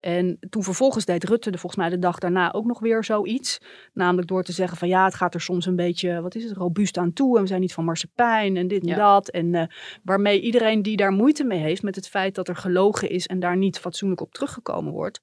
En 0.05 0.39
toen 0.51 0.63
vervolgens 0.63 1.05
deed 1.05 1.25
Rutte 1.25 1.51
er 1.51 1.59
volgens 1.59 1.83
mij 1.83 1.91
de 1.91 1.99
dag 1.99 2.19
daarna 2.19 2.53
ook 2.53 2.65
nog 2.65 2.81
weer 2.81 3.05
zoiets. 3.05 3.61
Namelijk 3.93 4.29
door 4.29 4.43
te 4.43 4.53
zeggen 4.53 4.79
van 4.79 4.89
ja, 4.89 5.05
het 5.05 5.15
gaat 5.15 5.35
er 5.35 5.41
soms 5.41 5.67
een 5.67 5.77
beetje, 5.77 6.21
wat 6.21 6.35
is 6.35 6.45
het, 6.45 6.57
robuust 6.57 6.97
aan 6.99 7.13
toe. 7.13 7.37
En 7.37 7.43
we 7.43 7.49
zijn 7.49 7.61
niet 7.61 7.73
van 7.73 7.85
marsepein 7.85 8.57
en 8.57 8.69
dit 8.69 8.87
en 8.87 8.97
dat. 8.97 9.29
En 9.29 9.55
uh, 9.55 9.63
waarmee 10.03 10.41
iedereen 10.41 10.83
die 10.83 10.97
daar 10.97 11.13
moeite 11.13 11.45
mee 11.45 11.59
heeft 11.59 11.83
met 11.83 11.95
het 11.95 12.09
feit 12.09 12.35
dat 12.35 12.49
er 12.49 12.57
gelogen 12.57 13.09
is 13.09 13.27
en 13.27 13.41
daar 13.41 13.57
niet 13.57 13.79
fatsoenlijk 13.79 14.21
op 14.21 14.33
teruggekomen 14.33 14.93
wordt. 14.93 15.21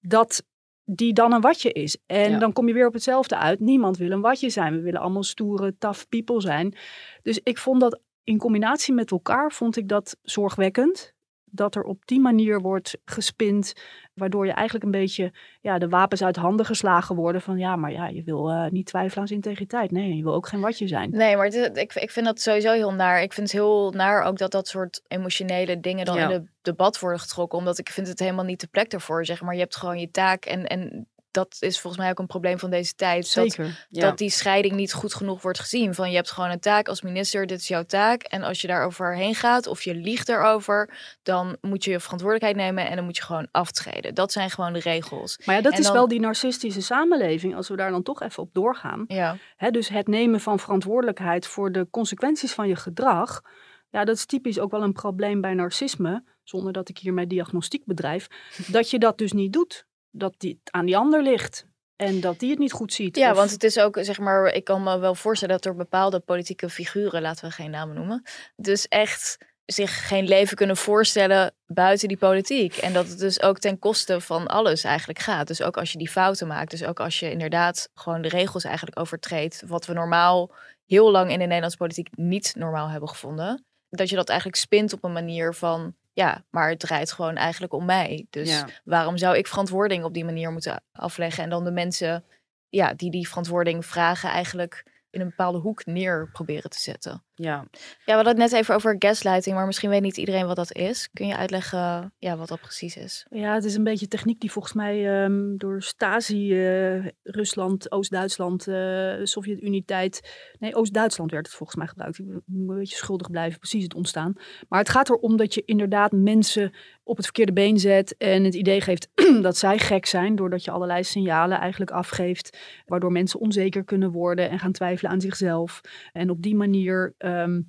Dat 0.00 0.44
die 0.84 1.12
dan 1.12 1.32
een 1.32 1.40
watje 1.40 1.72
is. 1.72 1.98
En 2.06 2.30
ja. 2.30 2.38
dan 2.38 2.52
kom 2.52 2.68
je 2.68 2.74
weer 2.74 2.86
op 2.86 2.92
hetzelfde 2.92 3.36
uit. 3.36 3.60
Niemand 3.60 3.96
wil 3.96 4.10
een 4.10 4.20
watje 4.20 4.50
zijn. 4.50 4.74
We 4.74 4.80
willen 4.80 5.00
allemaal 5.00 5.22
stoere, 5.22 5.74
tough 5.78 6.04
people 6.08 6.40
zijn. 6.40 6.76
Dus 7.22 7.40
ik 7.42 7.58
vond 7.58 7.80
dat 7.80 8.00
in 8.24 8.38
combinatie 8.38 8.94
met 8.94 9.10
elkaar, 9.10 9.52
vond 9.52 9.76
ik 9.76 9.88
dat 9.88 10.16
zorgwekkend 10.22 11.16
dat 11.58 11.74
er 11.74 11.82
op 11.82 12.02
die 12.04 12.20
manier 12.20 12.60
wordt 12.60 12.98
gespind, 13.04 13.72
waardoor 14.14 14.46
je 14.46 14.52
eigenlijk 14.52 14.84
een 14.84 15.00
beetje 15.00 15.32
ja, 15.60 15.78
de 15.78 15.88
wapens 15.88 16.22
uit 16.22 16.36
handen 16.36 16.66
geslagen 16.66 17.16
worden 17.16 17.40
van 17.40 17.58
ja, 17.58 17.76
maar 17.76 17.92
ja, 17.92 18.06
je 18.06 18.22
wil 18.22 18.50
uh, 18.50 18.66
niet 18.68 18.86
twijfelen 18.86 19.20
aan 19.20 19.26
zijn 19.26 19.40
integriteit. 19.42 19.90
Nee, 19.90 20.16
je 20.16 20.22
wil 20.22 20.34
ook 20.34 20.48
geen 20.48 20.60
watje 20.60 20.86
zijn. 20.86 21.10
Nee, 21.10 21.36
maar 21.36 21.46
ik, 21.46 21.94
ik 21.94 22.10
vind 22.10 22.26
dat 22.26 22.40
sowieso 22.40 22.72
heel 22.72 22.92
naar. 22.92 23.22
Ik 23.22 23.32
vind 23.32 23.52
het 23.52 23.60
heel 23.60 23.90
naar 23.90 24.22
ook 24.22 24.38
dat 24.38 24.50
dat 24.50 24.68
soort 24.68 25.02
emotionele 25.08 25.80
dingen 25.80 26.04
dan 26.04 26.16
ja. 26.16 26.24
in 26.24 26.30
het 26.30 26.46
debat 26.62 26.98
worden 26.98 27.20
getrokken, 27.20 27.58
omdat 27.58 27.78
ik 27.78 27.88
vind 27.88 28.08
het 28.08 28.18
helemaal 28.18 28.44
niet 28.44 28.60
de 28.60 28.66
plek 28.66 28.92
ervoor, 28.92 29.24
zeg 29.24 29.42
maar. 29.42 29.54
Je 29.54 29.60
hebt 29.60 29.76
gewoon 29.76 29.98
je 29.98 30.10
taak 30.10 30.44
en, 30.44 30.66
en 30.66 31.06
dat 31.38 31.56
is 31.60 31.80
volgens 31.80 32.02
mij 32.02 32.10
ook 32.10 32.18
een 32.18 32.26
probleem 32.26 32.58
van 32.58 32.70
deze 32.70 32.94
tijd. 32.94 33.26
Zeker. 33.26 33.64
Dat, 33.64 33.86
ja. 33.88 34.00
dat 34.00 34.18
die 34.18 34.30
scheiding 34.30 34.74
niet 34.74 34.92
goed 34.92 35.14
genoeg 35.14 35.42
wordt 35.42 35.60
gezien. 35.60 35.94
Van 35.94 36.10
je 36.10 36.16
hebt 36.16 36.30
gewoon 36.30 36.50
een 36.50 36.60
taak 36.60 36.88
als 36.88 37.02
minister, 37.02 37.46
dit 37.46 37.60
is 37.60 37.68
jouw 37.68 37.82
taak. 37.82 38.22
En 38.22 38.42
als 38.42 38.60
je 38.60 38.66
daar 38.66 38.84
overheen 38.84 39.34
gaat 39.34 39.66
of 39.66 39.82
je 39.82 39.94
liegt 39.94 40.26
daarover, 40.26 40.90
dan 41.22 41.56
moet 41.60 41.84
je 41.84 41.90
je 41.90 42.00
verantwoordelijkheid 42.00 42.66
nemen 42.66 42.88
en 42.88 42.96
dan 42.96 43.04
moet 43.04 43.16
je 43.16 43.22
gewoon 43.22 43.48
aftreden. 43.50 44.14
Dat 44.14 44.32
zijn 44.32 44.50
gewoon 44.50 44.72
de 44.72 44.78
regels. 44.78 45.40
Maar 45.44 45.54
ja, 45.54 45.60
dat 45.62 45.72
en 45.72 45.78
is 45.78 45.84
dan, 45.84 45.94
wel 45.94 46.08
die 46.08 46.20
narcistische 46.20 46.82
samenleving, 46.82 47.56
als 47.56 47.68
we 47.68 47.76
daar 47.76 47.90
dan 47.90 48.02
toch 48.02 48.22
even 48.22 48.42
op 48.42 48.54
doorgaan. 48.54 49.04
Ja. 49.08 49.36
Hè, 49.56 49.70
dus 49.70 49.88
het 49.88 50.08
nemen 50.08 50.40
van 50.40 50.58
verantwoordelijkheid 50.58 51.46
voor 51.46 51.72
de 51.72 51.86
consequenties 51.90 52.52
van 52.52 52.68
je 52.68 52.76
gedrag. 52.76 53.42
Ja, 53.90 54.04
dat 54.04 54.16
is 54.16 54.26
typisch 54.26 54.58
ook 54.58 54.70
wel 54.70 54.82
een 54.82 54.92
probleem 54.92 55.40
bij 55.40 55.54
narcisme, 55.54 56.24
zonder 56.42 56.72
dat 56.72 56.88
ik 56.88 56.98
hier 56.98 57.14
mijn 57.14 57.28
diagnostiek 57.28 57.84
bedrijf, 57.84 58.26
dat 58.66 58.90
je 58.90 58.98
dat 58.98 59.18
dus 59.18 59.32
niet 59.32 59.52
doet 59.52 59.86
dat 60.18 60.34
die 60.38 60.60
aan 60.64 60.86
die 60.86 60.96
ander 60.96 61.22
ligt. 61.22 61.66
En 61.96 62.20
dat 62.20 62.38
die 62.38 62.50
het 62.50 62.58
niet 62.58 62.72
goed 62.72 62.92
ziet. 62.92 63.16
Ja, 63.16 63.30
of... 63.30 63.36
want 63.36 63.50
het 63.50 63.64
is 63.64 63.78
ook, 63.78 63.98
zeg 64.00 64.18
maar, 64.18 64.54
ik 64.54 64.64
kan 64.64 64.82
me 64.82 64.98
wel 64.98 65.14
voorstellen 65.14 65.54
dat 65.54 65.64
er 65.64 65.74
bepaalde 65.74 66.20
politieke 66.20 66.70
figuren, 66.70 67.22
laten 67.22 67.48
we 67.48 67.54
geen 67.54 67.70
namen 67.70 67.94
noemen, 67.94 68.22
dus 68.56 68.88
echt 68.88 69.38
zich 69.72 70.08
geen 70.08 70.28
leven 70.28 70.56
kunnen 70.56 70.76
voorstellen 70.76 71.54
buiten 71.66 72.08
die 72.08 72.16
politiek. 72.16 72.76
En 72.76 72.92
dat 72.92 73.08
het 73.08 73.18
dus 73.18 73.42
ook 73.42 73.58
ten 73.58 73.78
koste 73.78 74.20
van 74.20 74.46
alles 74.46 74.84
eigenlijk 74.84 75.18
gaat. 75.18 75.46
Dus 75.46 75.62
ook 75.62 75.76
als 75.76 75.92
je 75.92 75.98
die 75.98 76.10
fouten 76.10 76.46
maakt, 76.46 76.70
dus 76.70 76.84
ook 76.84 77.00
als 77.00 77.18
je 77.18 77.30
inderdaad 77.30 77.88
gewoon 77.94 78.22
de 78.22 78.28
regels 78.28 78.64
eigenlijk 78.64 78.98
overtreedt, 78.98 79.62
wat 79.66 79.86
we 79.86 79.92
normaal 79.92 80.50
heel 80.86 81.10
lang 81.10 81.30
in 81.30 81.38
de 81.38 81.44
Nederlandse 81.44 81.78
politiek 81.78 82.08
niet 82.16 82.54
normaal 82.56 82.88
hebben 82.88 83.08
gevonden, 83.08 83.64
dat 83.90 84.08
je 84.08 84.16
dat 84.16 84.28
eigenlijk 84.28 84.58
spint 84.58 84.92
op 84.92 85.04
een 85.04 85.12
manier 85.12 85.54
van 85.54 85.94
ja, 86.18 86.44
maar 86.50 86.68
het 86.68 86.78
draait 86.78 87.12
gewoon 87.12 87.36
eigenlijk 87.36 87.72
om 87.72 87.84
mij. 87.84 88.26
Dus 88.30 88.48
Ja. 88.48 88.68
waarom 88.84 89.16
zou 89.16 89.36
ik 89.36 89.46
verantwoording 89.46 90.04
op 90.04 90.14
die 90.14 90.24
manier 90.24 90.52
moeten 90.52 90.82
afleggen 90.92 91.44
en 91.44 91.50
dan 91.50 91.64
de 91.64 91.70
mensen 91.70 92.24
ja, 92.68 92.94
die 92.94 93.10
die 93.10 93.28
verantwoording 93.28 93.86
vragen 93.86 94.30
eigenlijk 94.30 94.84
in 95.10 95.20
een 95.20 95.28
bepaalde 95.28 95.58
hoek 95.58 95.86
neer 95.86 96.30
proberen 96.32 96.70
te 96.70 96.80
zetten. 96.80 97.24
Ja. 97.40 97.64
Ja, 97.70 97.70
we 98.04 98.12
hadden 98.12 98.40
het 98.40 98.50
net 98.50 98.52
even 98.52 98.74
over 98.74 98.96
gaslighting, 98.98 99.56
maar 99.56 99.66
misschien 99.66 99.90
weet 99.90 100.02
niet 100.02 100.16
iedereen 100.16 100.46
wat 100.46 100.56
dat 100.56 100.72
is. 100.72 101.08
Kun 101.12 101.26
je 101.26 101.36
uitleggen 101.36 102.12
ja, 102.18 102.36
wat 102.36 102.48
dat 102.48 102.60
precies 102.60 102.96
is? 102.96 103.26
Ja, 103.30 103.54
het 103.54 103.64
is 103.64 103.74
een 103.74 103.84
beetje 103.84 104.08
techniek 104.08 104.40
die 104.40 104.52
volgens 104.52 104.74
mij 104.74 105.22
ehm, 105.22 105.56
door 105.56 105.82
Stasi, 105.82 106.52
eh, 106.52 107.06
Rusland, 107.22 107.92
Oost-Duitsland, 107.92 108.68
eh 108.68 109.14
Sovjet-Unie-tijd. 109.22 110.20
Nee, 110.58 110.74
Oost-Duitsland 110.74 111.30
werd 111.30 111.46
het 111.46 111.56
volgens 111.56 111.78
mij 111.78 111.86
gebruikt. 111.86 112.18
Ik 112.18 112.24
moet 112.24 112.70
een 112.70 112.78
beetje 112.78 112.96
schuldig 112.96 113.30
blijven, 113.30 113.58
precies 113.58 113.82
het 113.82 113.94
ontstaan. 113.94 114.32
Maar 114.68 114.78
het 114.78 114.88
gaat 114.88 115.10
erom 115.10 115.36
dat 115.36 115.54
je 115.54 115.62
inderdaad 115.64 116.12
mensen 116.12 116.72
op 117.02 117.16
het 117.16 117.24
verkeerde 117.24 117.52
been 117.52 117.78
zet 117.78 118.16
en 118.16 118.44
het 118.44 118.54
idee 118.54 118.80
geeft 118.80 119.08
dat 119.42 119.56
zij 119.56 119.78
gek 119.78 120.06
zijn, 120.06 120.36
doordat 120.36 120.64
je 120.64 120.70
allerlei 120.70 121.04
signalen 121.04 121.58
eigenlijk 121.58 121.90
afgeeft, 121.90 122.58
waardoor 122.86 123.12
mensen 123.12 123.40
onzeker 123.40 123.84
kunnen 123.84 124.10
worden 124.10 124.50
en 124.50 124.58
gaan 124.58 124.72
twijfelen 124.72 125.12
aan 125.12 125.20
zichzelf. 125.20 125.80
En 126.12 126.30
op 126.30 126.42
die 126.42 126.56
manier 126.56 127.14
ehm, 127.28 127.62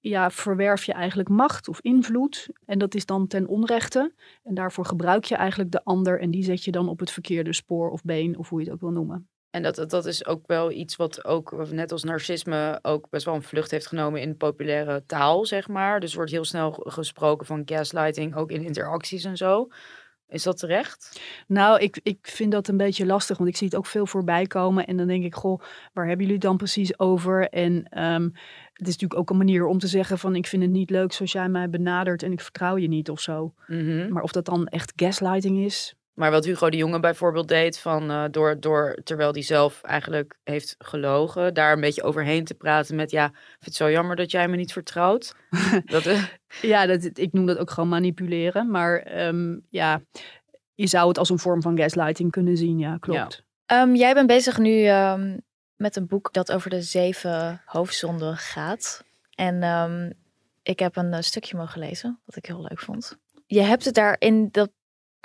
ja, 0.00 0.30
verwerf 0.30 0.84
je 0.84 0.92
eigenlijk 0.92 1.28
macht 1.28 1.68
of 1.68 1.80
invloed. 1.80 2.48
En 2.64 2.78
dat 2.78 2.94
is 2.94 3.06
dan 3.06 3.26
ten 3.26 3.46
onrechte. 3.46 4.14
En 4.42 4.54
daarvoor 4.54 4.84
gebruik 4.84 5.24
je 5.24 5.34
eigenlijk 5.34 5.70
de 5.70 5.84
ander 5.84 6.20
en 6.20 6.30
die 6.30 6.44
zet 6.44 6.64
je 6.64 6.70
dan 6.70 6.88
op 6.88 6.98
het 6.98 7.10
verkeerde 7.10 7.52
spoor 7.52 7.90
of 7.90 8.02
been 8.02 8.38
of 8.38 8.48
hoe 8.48 8.58
je 8.58 8.64
het 8.64 8.74
ook 8.74 8.80
wil 8.80 8.90
noemen. 8.90 9.28
En 9.50 9.62
dat, 9.62 9.90
dat 9.90 10.06
is 10.06 10.26
ook 10.26 10.46
wel 10.46 10.70
iets 10.70 10.96
wat 10.96 11.24
ook, 11.24 11.70
net 11.70 11.92
als 11.92 12.04
narcisme, 12.04 12.78
ook 12.82 13.10
best 13.10 13.24
wel 13.24 13.34
een 13.34 13.42
vlucht 13.42 13.70
heeft 13.70 13.86
genomen 13.86 14.20
in 14.20 14.36
populaire 14.36 15.04
taal, 15.06 15.46
zeg 15.46 15.68
maar. 15.68 16.00
Dus 16.00 16.14
wordt 16.14 16.30
heel 16.30 16.44
snel 16.44 16.70
gesproken 16.72 17.46
van 17.46 17.62
gaslighting, 17.64 18.36
ook 18.36 18.50
in 18.50 18.62
interacties 18.62 19.24
en 19.24 19.36
zo. 19.36 19.68
Is 20.28 20.42
dat 20.42 20.58
terecht? 20.58 21.20
Nou, 21.46 21.80
ik, 21.80 22.00
ik 22.02 22.18
vind 22.22 22.52
dat 22.52 22.68
een 22.68 22.76
beetje 22.76 23.06
lastig, 23.06 23.38
want 23.38 23.50
ik 23.50 23.56
zie 23.56 23.66
het 23.66 23.76
ook 23.76 23.86
veel 23.86 24.06
voorbij 24.06 24.46
komen. 24.46 24.86
En 24.86 24.96
dan 24.96 25.06
denk 25.06 25.24
ik, 25.24 25.34
goh, 25.34 25.60
waar 25.92 26.06
hebben 26.06 26.26
jullie 26.26 26.40
het 26.40 26.48
dan 26.48 26.56
precies 26.56 26.98
over? 26.98 27.48
En 27.48 27.86
ehm, 27.88 28.22
het 28.72 28.86
is 28.86 28.92
natuurlijk 28.92 29.20
ook 29.20 29.30
een 29.30 29.36
manier 29.36 29.66
om 29.66 29.78
te 29.78 29.86
zeggen 29.86 30.18
van, 30.18 30.34
ik 30.34 30.46
vind 30.46 30.62
het 30.62 30.70
niet 30.70 30.90
leuk 30.90 31.12
zoals 31.12 31.32
jij 31.32 31.48
mij 31.48 31.70
benadert 31.70 32.22
en 32.22 32.32
ik 32.32 32.40
vertrouw 32.40 32.76
je 32.76 32.88
niet 32.88 33.10
of 33.10 33.20
zo. 33.20 33.54
Mhm. 33.66 34.12
Maar 34.12 34.22
of 34.22 34.32
dat 34.32 34.44
dan 34.44 34.66
echt 34.66 34.92
gaslighting 34.96 35.58
is, 35.58 35.94
Maar 36.18 36.30
wat 36.30 36.44
Hugo 36.44 36.70
de 36.70 36.76
Jonge 36.76 37.00
bijvoorbeeld 37.00 37.48
deed, 37.48 37.78
van, 37.78 38.10
eh, 38.10 38.24
door, 38.30 38.60
door, 38.60 38.98
terwijl 39.04 39.32
hij 39.32 39.42
zelf 39.42 39.82
eigenlijk 39.82 40.38
heeft 40.44 40.74
gelogen, 40.78 41.54
daar 41.54 41.72
een 41.72 41.80
beetje 41.80 42.02
overheen 42.02 42.44
te 42.44 42.54
praten 42.54 42.96
met, 42.96 43.10
ja, 43.10 43.24
ik 43.24 43.32
vind 43.32 43.64
het 43.64 43.74
zo 43.74 43.90
jammer 43.90 44.16
dat 44.16 44.30
jij 44.30 44.48
me 44.48 44.56
niet 44.56 44.72
vertrouwt. 44.72 45.34
dat, 45.84 46.06
eh, 46.06 46.24
Ja, 46.60 46.86
dat, 46.86 47.18
ik 47.18 47.32
noem 47.32 47.46
dat 47.46 47.58
ook 47.58 47.70
gewoon 47.70 47.88
manipuleren. 47.88 48.70
Maar 48.70 48.98
ehm, 48.98 49.58
ja, 49.68 50.00
je 50.74 50.86
zou 50.86 51.08
het 51.08 51.18
als 51.18 51.30
een 51.30 51.38
vorm 51.38 51.62
van 51.62 51.78
gaslighting 51.78 52.30
kunnen 52.30 52.56
zien. 52.56 52.78
Ja, 52.78 52.96
klopt. 52.96 53.44
Ehm, 53.66 53.94
jij 53.94 54.14
bent 54.14 54.26
bezig 54.26 54.58
nu 54.58 54.84
ehm, 54.84 55.38
met 55.76 55.96
een 55.96 56.06
boek 56.06 56.32
dat 56.32 56.52
over 56.52 56.70
de 56.70 56.82
zeven 56.82 57.62
hoofdzonden 57.64 58.36
gaat. 58.36 59.04
En 59.34 59.62
ehm, 59.62 60.10
ik 60.62 60.78
heb 60.78 60.96
een 60.96 61.12
eh, 61.12 61.20
stukje 61.20 61.56
mogen 61.56 61.80
lezen, 61.80 62.20
wat 62.24 62.36
ik 62.36 62.46
heel 62.46 62.60
leuk 62.60 62.80
vond. 62.80 63.18
Je 63.46 63.60
hebt 63.60 63.84
het 63.84 63.94
daar 63.94 64.16
in, 64.18 64.48
dat, 64.50 64.70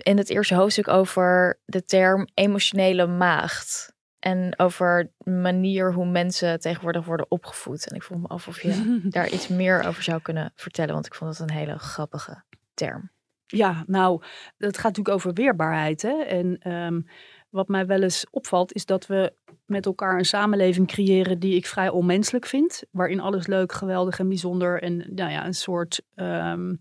in 0.04 0.18
het 0.18 0.30
eerste 0.30 0.56
hoofdstuk 0.56 0.88
over 0.88 1.60
de 1.66 1.86
term 1.86 2.28
emotionele 2.34 3.08
maagd. 3.08 3.94
En 4.20 4.54
over 4.60 5.12
de 5.18 5.32
manier 5.32 5.94
hoe 5.94 6.06
mensen 6.06 6.60
tegenwoordig 6.60 7.06
worden 7.06 7.26
opgevoed. 7.30 7.88
En 7.88 7.96
ik 7.96 8.04
vroeg 8.04 8.20
me 8.20 8.28
af 8.28 8.48
of 8.48 8.62
je 8.62 9.00
daar 9.10 9.30
iets 9.30 9.48
meer 9.48 9.88
over 9.88 10.04
zou 10.04 10.22
kunnen 10.22 10.52
vertellen. 10.56 10.94
Want 10.94 11.06
ik 11.06 11.16
vond 11.16 11.38
het 11.38 11.50
een 11.50 11.56
hele 11.56 11.78
grappige 11.78 12.44
term. 12.74 13.12
Ja, 13.46 13.84
nou, 13.88 14.24
het 14.58 14.78
gaat 14.78 14.96
natuurlijk 14.98 15.16
over 15.16 15.34
weerbaarheid. 15.34 16.02
Hè? 16.02 16.22
En 16.22 16.58
ehm, 16.60 17.02
wat 17.50 17.68
mij 17.68 17.86
wel 17.86 18.02
eens 18.02 18.26
opvalt, 18.32 18.74
is 18.74 18.86
dat 18.86 19.08
we 19.08 19.34
met 19.66 19.86
elkaar 19.86 20.18
een 20.18 20.26
samenleving 20.26 20.88
creëren 20.88 21.40
die 21.40 21.56
ik 21.56 21.68
vrij 21.68 21.90
onmenselijk 21.90 22.46
vind. 22.46 22.84
Waarin 22.92 23.20
alles 23.20 23.48
leuk, 23.48 23.72
geweldig 23.72 24.20
en 24.20 24.28
bijzonder 24.28 24.82
en 24.82 24.98
nou 24.98 25.32
ja, 25.32 25.46
een 25.46 25.54
soort, 25.54 26.02
ehm, 26.16 26.76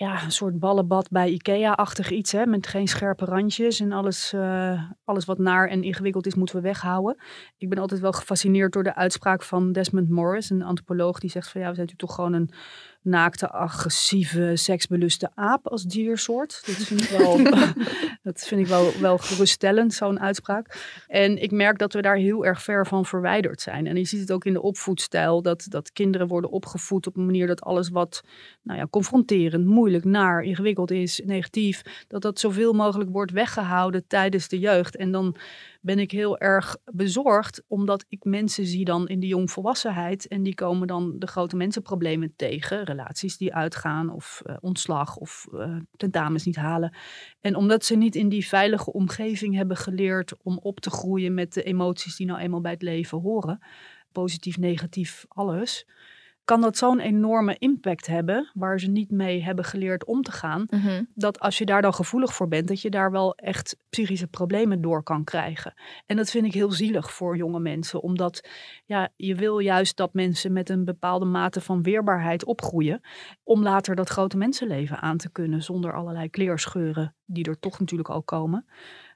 ja, 0.00 0.22
een 0.22 0.32
soort 0.32 0.58
ballenbad 0.58 1.10
bij 1.10 1.30
Ikea-achtig 1.30 2.10
iets. 2.10 2.32
Hè? 2.32 2.46
Met 2.46 2.66
geen 2.66 2.88
scherpe 2.88 3.24
randjes 3.24 3.80
en 3.80 3.92
alles, 3.92 4.32
eh, 4.32 4.90
alles 5.04 5.24
wat 5.24 5.38
naar 5.38 5.68
en 5.68 5.82
ingewikkeld 5.82 6.26
is, 6.26 6.34
moeten 6.34 6.56
we 6.56 6.62
weghouden. 6.62 7.16
Ik 7.58 7.68
ben 7.68 7.78
altijd 7.78 8.00
wel 8.00 8.12
gefascineerd 8.12 8.72
door 8.72 8.82
de 8.82 8.94
uitspraak 8.94 9.42
van 9.42 9.72
Desmond 9.72 10.08
Morris, 10.08 10.50
een 10.50 10.62
antropoloog, 10.62 11.18
die 11.18 11.30
zegt 11.30 11.50
van 11.50 11.60
ja, 11.60 11.68
we 11.68 11.74
zijn 11.74 11.86
natuurlijk 11.86 12.12
toch 12.12 12.14
gewoon 12.14 12.40
een 12.40 12.50
naakte, 13.02 13.50
agressieve, 13.50 14.52
seksbeluste 14.54 15.30
aap 15.34 15.68
als 15.68 15.84
diersoort. 15.84 16.62
Dat 16.66 16.74
vind 16.88 17.02
ik 17.02 17.08
wel, 17.08 17.40
dat 18.22 18.40
vind 18.46 18.60
ik 18.60 18.66
wel, 18.66 18.92
wel 19.00 19.18
geruststellend, 19.18 19.94
zo'n 19.94 20.20
uitspraak. 20.20 20.76
En 21.06 21.42
ik 21.42 21.50
merk 21.50 21.78
dat 21.78 21.92
we 21.92 22.02
daar 22.02 22.16
heel 22.16 22.46
erg 22.46 22.62
ver 22.62 22.86
van 22.86 23.06
verwijderd 23.06 23.60
zijn. 23.60 23.86
En 23.86 23.96
je 23.96 24.04
ziet 24.04 24.20
het 24.20 24.32
ook 24.32 24.44
in 24.44 24.52
de 24.52 24.62
opvoedstijl, 24.62 25.42
dat, 25.42 25.66
dat 25.68 25.92
kinderen 25.92 26.26
worden 26.26 26.50
opgevoed 26.50 27.06
op 27.06 27.16
een 27.16 27.26
manier 27.26 27.46
dat 27.46 27.60
alles 27.60 27.88
wat 27.88 28.22
nou 28.62 28.78
ja, 28.78 28.86
confronterend, 28.90 29.66
moeilijk, 29.66 30.04
naar, 30.04 30.42
ingewikkeld 30.42 30.90
is, 30.90 31.20
negatief, 31.24 32.04
dat 32.08 32.22
dat 32.22 32.38
zoveel 32.38 32.72
mogelijk 32.72 33.10
wordt 33.10 33.32
weggehouden 33.32 34.06
tijdens 34.06 34.48
de 34.48 34.58
jeugd. 34.58 34.96
En 34.96 35.10
dan 35.10 35.36
ben 35.80 35.98
ik 35.98 36.10
heel 36.10 36.38
erg 36.38 36.76
bezorgd, 36.84 37.62
omdat 37.66 38.04
ik 38.08 38.24
mensen 38.24 38.66
zie 38.66 38.84
dan 38.84 39.08
in 39.08 39.20
de 39.20 39.26
jongvolwassenheid 39.26 40.28
en 40.28 40.42
die 40.42 40.54
komen 40.54 40.86
dan 40.86 41.18
de 41.18 41.26
grote 41.26 41.56
mensenproblemen 41.56 42.32
tegen, 42.36 42.84
relaties 42.84 43.36
die 43.36 43.54
uitgaan 43.54 44.10
of 44.10 44.42
uh, 44.46 44.56
ontslag 44.60 45.16
of 45.16 45.46
uh, 45.52 45.76
tentamens 45.96 46.44
niet 46.44 46.56
halen. 46.56 46.96
En 47.40 47.54
omdat 47.54 47.84
ze 47.84 47.96
niet 47.96 48.14
in 48.14 48.28
die 48.28 48.46
veilige 48.46 48.92
omgeving 48.92 49.54
hebben 49.54 49.76
geleerd 49.76 50.34
om 50.42 50.58
op 50.62 50.80
te 50.80 50.90
groeien 50.90 51.34
met 51.34 51.52
de 51.52 51.62
emoties 51.62 52.16
die 52.16 52.26
nou 52.26 52.40
eenmaal 52.40 52.60
bij 52.60 52.72
het 52.72 52.82
leven 52.82 53.18
horen, 53.18 53.60
positief, 54.12 54.58
negatief, 54.58 55.24
alles 55.28 55.86
kan 56.50 56.60
dat 56.60 56.76
zo'n 56.76 57.00
enorme 57.00 57.56
impact 57.58 58.06
hebben, 58.06 58.50
waar 58.54 58.80
ze 58.80 58.88
niet 58.90 59.10
mee 59.10 59.42
hebben 59.42 59.64
geleerd 59.64 60.04
om 60.04 60.22
te 60.22 60.32
gaan, 60.32 60.66
Mhm. 60.70 61.02
dat 61.14 61.40
als 61.40 61.58
je 61.58 61.64
daar 61.64 61.82
dan 61.82 61.94
gevoelig 61.94 62.34
voor 62.34 62.48
bent, 62.48 62.68
dat 62.68 62.80
je 62.82 62.90
daar 62.90 63.10
wel 63.10 63.34
echt 63.34 63.76
psychische 63.90 64.26
problemen 64.26 64.80
door 64.80 65.02
kan 65.02 65.24
krijgen. 65.24 65.74
En 66.06 66.16
dat 66.16 66.30
vind 66.30 66.46
ik 66.46 66.54
heel 66.54 66.70
zielig 66.72 67.12
voor 67.12 67.36
jonge 67.36 67.60
mensen, 67.60 68.02
omdat 68.02 68.48
ja, 68.84 69.08
je 69.16 69.34
wil 69.34 69.58
juist 69.58 69.96
dat 69.96 70.14
mensen 70.14 70.52
met 70.52 70.68
een 70.68 70.84
bepaalde 70.84 71.24
mate 71.24 71.60
van 71.60 71.82
weerbaarheid 71.82 72.44
opgroeien, 72.44 73.00
om 73.44 73.62
later 73.62 73.94
dat 73.94 74.08
grote 74.08 74.36
mensenleven 74.36 75.00
aan 75.00 75.16
te 75.16 75.30
kunnen, 75.30 75.62
zonder 75.62 75.94
allerlei 75.94 76.30
kleerscheuren 76.30 77.14
die 77.24 77.44
er 77.44 77.58
toch 77.58 77.78
natuurlijk 77.78 78.08
al 78.08 78.22
komen. 78.22 78.66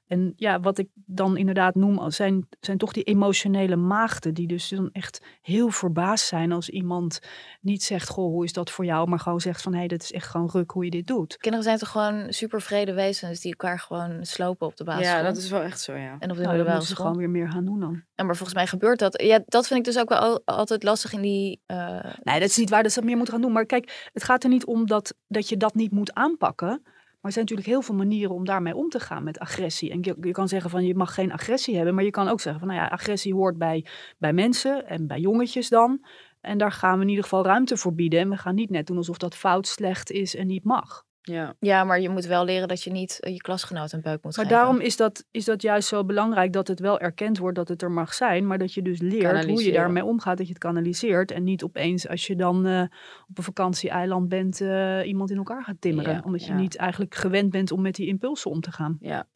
En 0.07 0.33
ja, 0.35 0.59
wat 0.59 0.77
ik 0.77 0.87
dan 0.93 1.37
inderdaad 1.37 1.75
noem, 1.75 1.97
als 1.97 2.15
zijn, 2.15 2.47
zijn 2.59 2.77
toch 2.77 2.91
die 2.93 3.03
emotionele 3.03 3.75
maagden, 3.75 4.33
die 4.33 4.47
dus 4.47 4.69
dan 4.69 4.89
echt 4.91 5.21
heel 5.41 5.69
verbaasd 5.69 6.25
zijn 6.27 6.51
als 6.51 6.69
iemand 6.69 7.19
niet 7.61 7.83
zegt, 7.83 8.09
goh, 8.09 8.25
hoe 8.31 8.43
is 8.43 8.53
dat 8.53 8.71
voor 8.71 8.85
jou, 8.85 9.09
maar 9.09 9.19
gewoon 9.19 9.41
zegt 9.41 9.61
van, 9.61 9.71
hé, 9.71 9.77
hey, 9.77 9.87
dit 9.87 10.03
is 10.03 10.11
echt 10.11 10.27
gewoon 10.27 10.49
ruk 10.51 10.71
hoe 10.71 10.83
je 10.85 10.91
dit 10.91 11.07
doet. 11.07 11.37
Kinderen 11.37 11.65
zijn 11.65 11.77
toch 11.77 11.89
gewoon 11.89 12.25
super 12.33 12.61
vrede 12.61 12.93
wezens 12.93 13.39
die 13.41 13.51
elkaar 13.51 13.79
gewoon 13.79 14.25
slopen 14.25 14.67
op 14.67 14.75
de 14.77 14.83
basisschool? 14.83 15.17
Ja, 15.17 15.23
dat 15.23 15.37
is 15.37 15.49
wel 15.49 15.61
echt 15.61 15.79
zo, 15.81 15.93
ja. 15.93 16.15
En 16.19 16.31
op 16.31 16.37
de 16.37 16.43
Nou, 16.43 16.57
dan 16.57 16.65
moeten 16.67 16.87
ze 16.87 16.95
gewoon 16.95 17.17
weer 17.17 17.29
meer 17.29 17.51
gaan 17.51 17.65
doen 17.65 17.79
dan. 17.79 18.03
En 18.15 18.25
maar 18.25 18.35
volgens 18.35 18.57
mij 18.57 18.67
gebeurt 18.67 18.99
dat. 18.99 19.21
Ja, 19.21 19.39
dat 19.45 19.67
vind 19.67 19.79
ik 19.79 19.85
dus 19.85 19.99
ook 19.99 20.09
wel 20.09 20.19
al- 20.19 20.41
altijd 20.45 20.83
lastig 20.83 21.13
in 21.13 21.21
die... 21.21 21.61
eh, 21.65 22.03
Nee, 22.23 22.39
dat 22.39 22.49
is 22.49 22.57
niet 22.57 22.69
waar 22.69 22.83
dat 22.83 22.91
ze 22.91 22.97
dat 22.99 23.07
meer 23.07 23.15
moeten 23.17 23.33
gaan 23.33 23.43
doen. 23.43 23.51
Maar 23.51 23.65
kijk, 23.65 24.09
het 24.13 24.23
gaat 24.23 24.43
er 24.43 24.49
niet 24.49 24.65
om 24.65 24.87
dat, 24.87 25.15
dat 25.27 25.49
je 25.49 25.57
dat 25.57 25.73
niet 25.75 25.91
moet 25.91 26.13
aanpakken. 26.13 26.81
Maar 27.25 27.33
er 27.33 27.39
zijn 27.39 27.55
natuurlijk 27.55 27.75
heel 27.85 27.95
veel 27.95 28.05
manieren 28.05 28.35
om 28.35 28.45
daarmee 28.45 28.75
om 28.75 28.89
te 28.89 28.99
gaan 28.99 29.23
met 29.23 29.39
agressie. 29.39 29.91
En 29.91 29.99
je, 30.01 30.31
kan 30.31 30.47
zeggen 30.47 30.69
van 30.69 30.85
je 30.85 30.95
mag 30.95 31.13
geen 31.13 31.31
agressie 31.31 31.75
hebben. 31.75 31.95
Maar 31.95 32.03
je 32.03 32.11
kan 32.11 32.27
ook 32.27 32.39
zeggen 32.39 32.59
van 32.61 32.69
nou 32.69 32.81
ja, 32.81 32.87
agressie 32.87 33.33
hoort 33.33 33.57
bij, 33.57 33.85
bij 34.17 34.33
mensen 34.33 34.87
en 34.87 35.07
bij 35.07 35.19
jongetjes 35.19 35.69
dan. 35.69 36.05
En 36.41 36.57
daar 36.57 36.71
gaan 36.71 36.95
we 36.95 37.03
in 37.03 37.09
ieder 37.09 37.23
geval 37.23 37.43
ruimte 37.43 37.77
voor 37.77 37.93
bieden. 37.93 38.19
En 38.19 38.29
we 38.29 38.37
gaan 38.37 38.55
niet 38.55 38.69
net 38.69 38.87
doen 38.87 38.97
alsof 38.97 39.17
dat 39.17 39.35
fout, 39.35 39.67
slecht 39.67 40.11
is 40.11 40.35
en 40.35 40.47
niet 40.47 40.63
mag. 40.63 41.04
Ja. 41.25 41.55
ja, 41.59 41.83
maar 41.83 42.01
je 42.01 42.09
moet 42.09 42.25
wel 42.25 42.45
leren 42.45 42.67
dat 42.67 42.83
je 42.83 42.91
niet 42.91 43.19
eh, 43.19 43.33
je 43.33 43.41
klasgenoot 43.41 43.91
een 43.91 44.01
beuk 44.01 44.23
moet 44.23 44.35
Maar 44.35 44.45
geven. 44.45 44.49
daarom 44.49 44.79
is 44.79 44.97
dat, 44.97 45.25
is 45.31 45.45
dat 45.45 45.61
juist 45.61 45.87
zo 45.87 46.05
belangrijk 46.05 46.53
dat 46.53 46.67
het 46.67 46.79
wel 46.79 46.99
erkend 46.99 47.37
wordt 47.37 47.55
dat 47.55 47.67
het 47.67 47.81
er 47.81 47.91
mag 47.91 48.13
zijn. 48.13 48.47
Maar 48.47 48.57
dat 48.57 48.73
je 48.73 48.81
dus 48.81 49.01
leert 49.01 49.45
hoe 49.45 49.63
je 49.63 49.71
daarmee 49.71 50.05
omgaat. 50.05 50.37
Dat 50.37 50.47
je 50.47 50.53
het 50.53 50.61
kanaliseert. 50.61 51.31
En 51.31 51.43
niet 51.43 51.63
opeens 51.63 52.07
als 52.07 52.27
je 52.27 52.35
dan 52.35 52.65
eh, 52.65 52.81
op 53.29 53.37
een 53.37 53.43
vakantieeiland 53.43 54.29
bent 54.29 54.61
eh, 54.61 55.07
iemand 55.07 55.31
in 55.31 55.37
elkaar 55.37 55.63
gaat 55.63 55.81
timmeren. 55.81 56.13
Ja, 56.13 56.21
omdat 56.25 56.45
je 56.45 56.51
ja. 56.51 56.57
niet 56.57 56.75
eigenlijk 56.75 57.15
gewend 57.15 57.49
bent 57.49 57.71
om 57.71 57.81
met 57.81 57.95
die 57.95 58.07
impulsen 58.07 58.51
om 58.51 58.61
te 58.61 58.71
gaan. 58.71 58.97
Ja. 58.99 59.27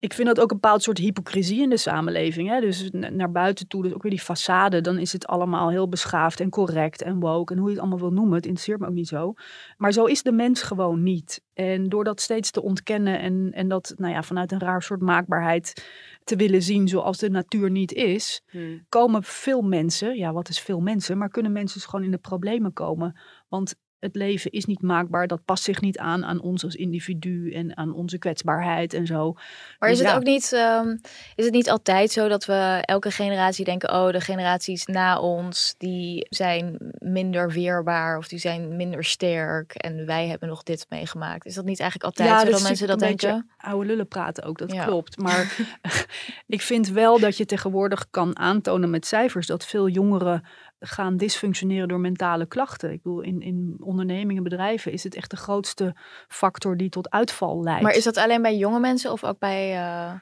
Ik 0.00 0.12
vind 0.12 0.26
dat 0.28 0.40
ook 0.40 0.50
een 0.50 0.60
bepaald 0.60 0.82
soort 0.82 0.98
hypocrisie 0.98 1.62
in 1.62 1.68
de 1.70 1.76
samenleving. 1.76 2.48
Hè? 2.48 2.60
Dus 2.60 2.88
na- 2.90 3.08
naar 3.08 3.30
buiten 3.30 3.66
toe, 3.68 3.82
dus 3.82 3.92
ook 3.94 4.02
weer 4.02 4.10
die 4.12 4.22
façade. 4.22 4.80
Dan 4.80 4.98
is 4.98 5.12
het 5.12 5.26
allemaal 5.26 5.70
heel 5.70 5.88
beschaafd 5.88 6.40
en 6.40 6.50
correct 6.50 7.02
en 7.02 7.20
woke. 7.20 7.52
En 7.52 7.58
hoe 7.58 7.68
je 7.68 7.74
het 7.74 7.82
allemaal 7.82 8.00
wil 8.00 8.12
noemen, 8.12 8.34
het 8.34 8.44
interesseert 8.44 8.80
me 8.80 8.86
ook 8.86 8.92
niet 8.92 9.08
zo. 9.08 9.34
Maar 9.76 9.92
zo 9.92 10.04
is 10.04 10.22
de 10.22 10.32
mens 10.32 10.62
gewoon 10.62 11.02
niet. 11.02 11.42
En 11.54 11.88
door 11.88 12.04
dat 12.04 12.20
steeds 12.20 12.50
te 12.50 12.62
ontkennen 12.62 13.20
en, 13.20 13.50
en 13.52 13.68
dat 13.68 13.94
nou 13.96 14.12
ja, 14.12 14.22
vanuit 14.22 14.52
een 14.52 14.60
raar 14.60 14.82
soort 14.82 15.00
maakbaarheid 15.00 15.86
te 16.24 16.36
willen 16.36 16.62
zien 16.62 16.88
zoals 16.88 17.18
de 17.18 17.30
natuur 17.30 17.70
niet 17.70 17.92
is, 17.92 18.42
Hmm. 18.50 18.84
komen 18.88 19.22
veel 19.22 19.62
mensen, 19.62 20.16
ja 20.16 20.32
wat 20.32 20.48
is 20.48 20.60
veel 20.60 20.80
mensen, 20.80 21.18
maar 21.18 21.28
kunnen 21.28 21.52
mensen 21.52 21.78
dus 21.78 21.88
gewoon 21.88 22.04
in 22.04 22.10
de 22.10 22.18
problemen 22.18 22.72
komen. 22.72 23.20
Want 23.48 23.74
het 24.00 24.14
leven 24.14 24.50
is 24.50 24.64
niet 24.64 24.82
maakbaar, 24.82 25.26
dat 25.26 25.44
past 25.44 25.64
zich 25.64 25.80
niet 25.80 25.98
aan 25.98 26.24
aan 26.24 26.40
ons 26.40 26.64
als 26.64 26.74
individu 26.74 27.52
en 27.52 27.76
aan 27.76 27.92
onze 27.94 28.18
kwetsbaarheid 28.18 28.94
en 28.94 29.06
zo. 29.06 29.32
Maar 29.78 29.88
Dus 29.88 29.98
is 29.98 29.98
het 29.98 30.08
ja. 30.08 30.16
ook 30.16 30.24
niet, 30.24 30.52
ehm, 30.52 30.96
is 31.34 31.44
het 31.44 31.54
niet 31.54 31.70
altijd 31.70 32.10
zo 32.10 32.28
dat 32.28 32.44
we 32.44 32.82
elke 32.84 33.10
generatie 33.10 33.64
denken, 33.64 33.92
oh, 33.92 34.10
de 34.10 34.20
generaties 34.20 34.86
na 34.86 35.18
ons, 35.18 35.74
die 35.78 36.26
zijn 36.30 36.76
minder 36.98 37.50
weerbaar 37.52 38.18
of 38.18 38.28
die 38.28 38.38
zijn 38.38 38.76
minder 38.76 39.04
sterk 39.04 39.74
en 39.74 40.06
wij 40.06 40.26
hebben 40.28 40.48
nog 40.48 40.62
dit 40.62 40.86
meegemaakt. 40.88 41.46
Is 41.46 41.54
dat 41.54 41.64
niet 41.64 41.80
eigenlijk 41.80 42.18
altijd 42.18 42.40
zo 42.40 42.50
dat 42.50 42.62
mensen 42.62 42.86
dat 42.88 42.98
denken? 42.98 43.48
oude 43.58 43.86
lullen 43.86 44.08
praten 44.08 44.44
ook, 44.44 44.58
dat 44.58 44.72
Ja. 44.72 44.84
klopt. 44.84 45.18
Maar 45.18 45.56
ik 46.46 46.60
vind 46.62 46.88
wel 46.88 47.18
dat 47.18 47.36
je 47.36 47.46
tegenwoordig 47.46 48.06
kan 48.10 48.38
aantonen 48.38 48.90
met 48.90 49.06
cijfers 49.06 49.46
dat 49.46 49.66
veel 49.66 49.88
jongeren 49.88 50.44
gaan 50.80 51.16
dysfunctioneren 51.16 51.88
door 51.88 52.00
mentale 52.00 52.46
klachten. 52.46 52.92
Ik 52.92 53.02
bedoel, 53.02 53.20
in, 53.20 53.42
in 53.42 53.76
ondernemingen, 53.80 54.42
bedrijven 54.42 54.92
is 54.92 55.04
het 55.04 55.14
echt 55.14 55.30
de 55.30 55.36
grootste 55.36 55.94
factor 56.28 56.76
die 56.76 56.88
tot 56.88 57.10
uitval 57.10 57.62
leidt. 57.62 57.82
Maar 57.82 57.94
is 57.94 58.04
dat 58.04 58.16
alleen 58.16 58.42
bij 58.42 58.56
jonge 58.56 58.80
mensen 58.80 59.12
of 59.12 59.24
ook 59.24 59.38
bij... 59.38 59.76
eh, 59.76 60.12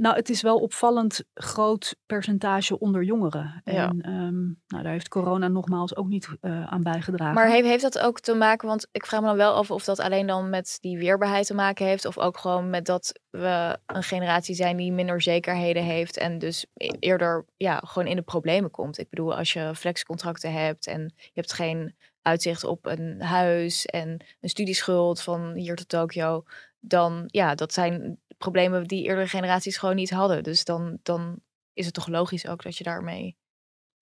Nou, 0.00 0.16
het 0.16 0.28
is 0.28 0.42
wel 0.42 0.58
opvallend 0.58 1.24
groot 1.34 1.96
percentage 2.06 2.78
onder 2.78 3.02
jongeren. 3.02 3.62
Ja. 3.64 3.88
En 3.88 4.00
ehm, 4.00 4.44
nou, 4.66 4.82
daar 4.82 4.92
heeft 4.92 5.08
corona 5.08 5.48
nogmaals 5.48 5.96
ook 5.96 6.06
niet 6.06 6.28
eh, 6.40 6.66
aan 6.66 6.82
bijgedragen. 6.82 7.34
Maar 7.34 7.48
heeft, 7.48 7.66
heeft 7.66 7.82
dat 7.82 7.98
ook 7.98 8.20
te 8.20 8.34
maken, 8.34 8.68
want 8.68 8.88
ik 8.92 9.06
vraag 9.06 9.20
me 9.20 9.26
dan 9.26 9.36
wel 9.36 9.54
af 9.54 9.70
of 9.70 9.84
dat 9.84 9.98
alleen 9.98 10.26
dan 10.26 10.50
met 10.50 10.78
die 10.80 10.98
weerbaarheid 10.98 11.46
te 11.46 11.54
maken 11.54 11.86
heeft, 11.86 12.04
of 12.04 12.18
ook 12.18 12.38
gewoon 12.38 12.70
met 12.70 12.86
dat 12.86 13.20
we 13.30 13.78
een 13.86 14.02
generatie 14.02 14.54
zijn 14.54 14.76
die 14.76 14.92
minder 14.92 15.22
zekerheden 15.22 15.84
heeft 15.84 16.16
en 16.16 16.38
dus 16.38 16.66
e- 16.74 16.88
eerder 16.98 17.44
ja, 17.56 17.82
gewoon 17.84 18.08
in 18.08 18.16
de 18.16 18.22
problemen 18.22 18.70
komt. 18.70 18.98
Ik 18.98 19.10
bedoel, 19.10 19.36
als 19.36 19.52
je 19.52 19.74
flexcontracten 19.74 20.52
hebt 20.52 20.86
en 20.86 21.12
je 21.16 21.30
hebt 21.34 21.52
geen 21.52 21.94
uitzicht 22.22 22.64
op 22.64 22.86
een 22.86 23.22
huis 23.22 23.86
en 23.86 24.24
een 24.40 24.48
studieschuld 24.48 25.22
van 25.22 25.52
hier 25.52 25.76
tot 25.76 25.88
Tokio, 25.88 26.44
dan 26.80 27.24
ja, 27.26 27.54
dat 27.54 27.72
zijn 27.72 28.18
problemen 28.38 28.84
die 28.86 29.04
eerdere 29.04 29.28
generaties 29.28 29.76
gewoon 29.76 29.94
niet 29.96 30.10
hadden. 30.10 30.42
Dus 30.42 30.64
dan, 30.64 30.98
dan 31.02 31.40
is 31.72 31.84
het 31.84 31.94
toch 31.94 32.08
logisch 32.08 32.46
ook 32.46 32.62
dat 32.62 32.76
je 32.76 32.84
daarmee. 32.84 33.24
in 33.24 33.36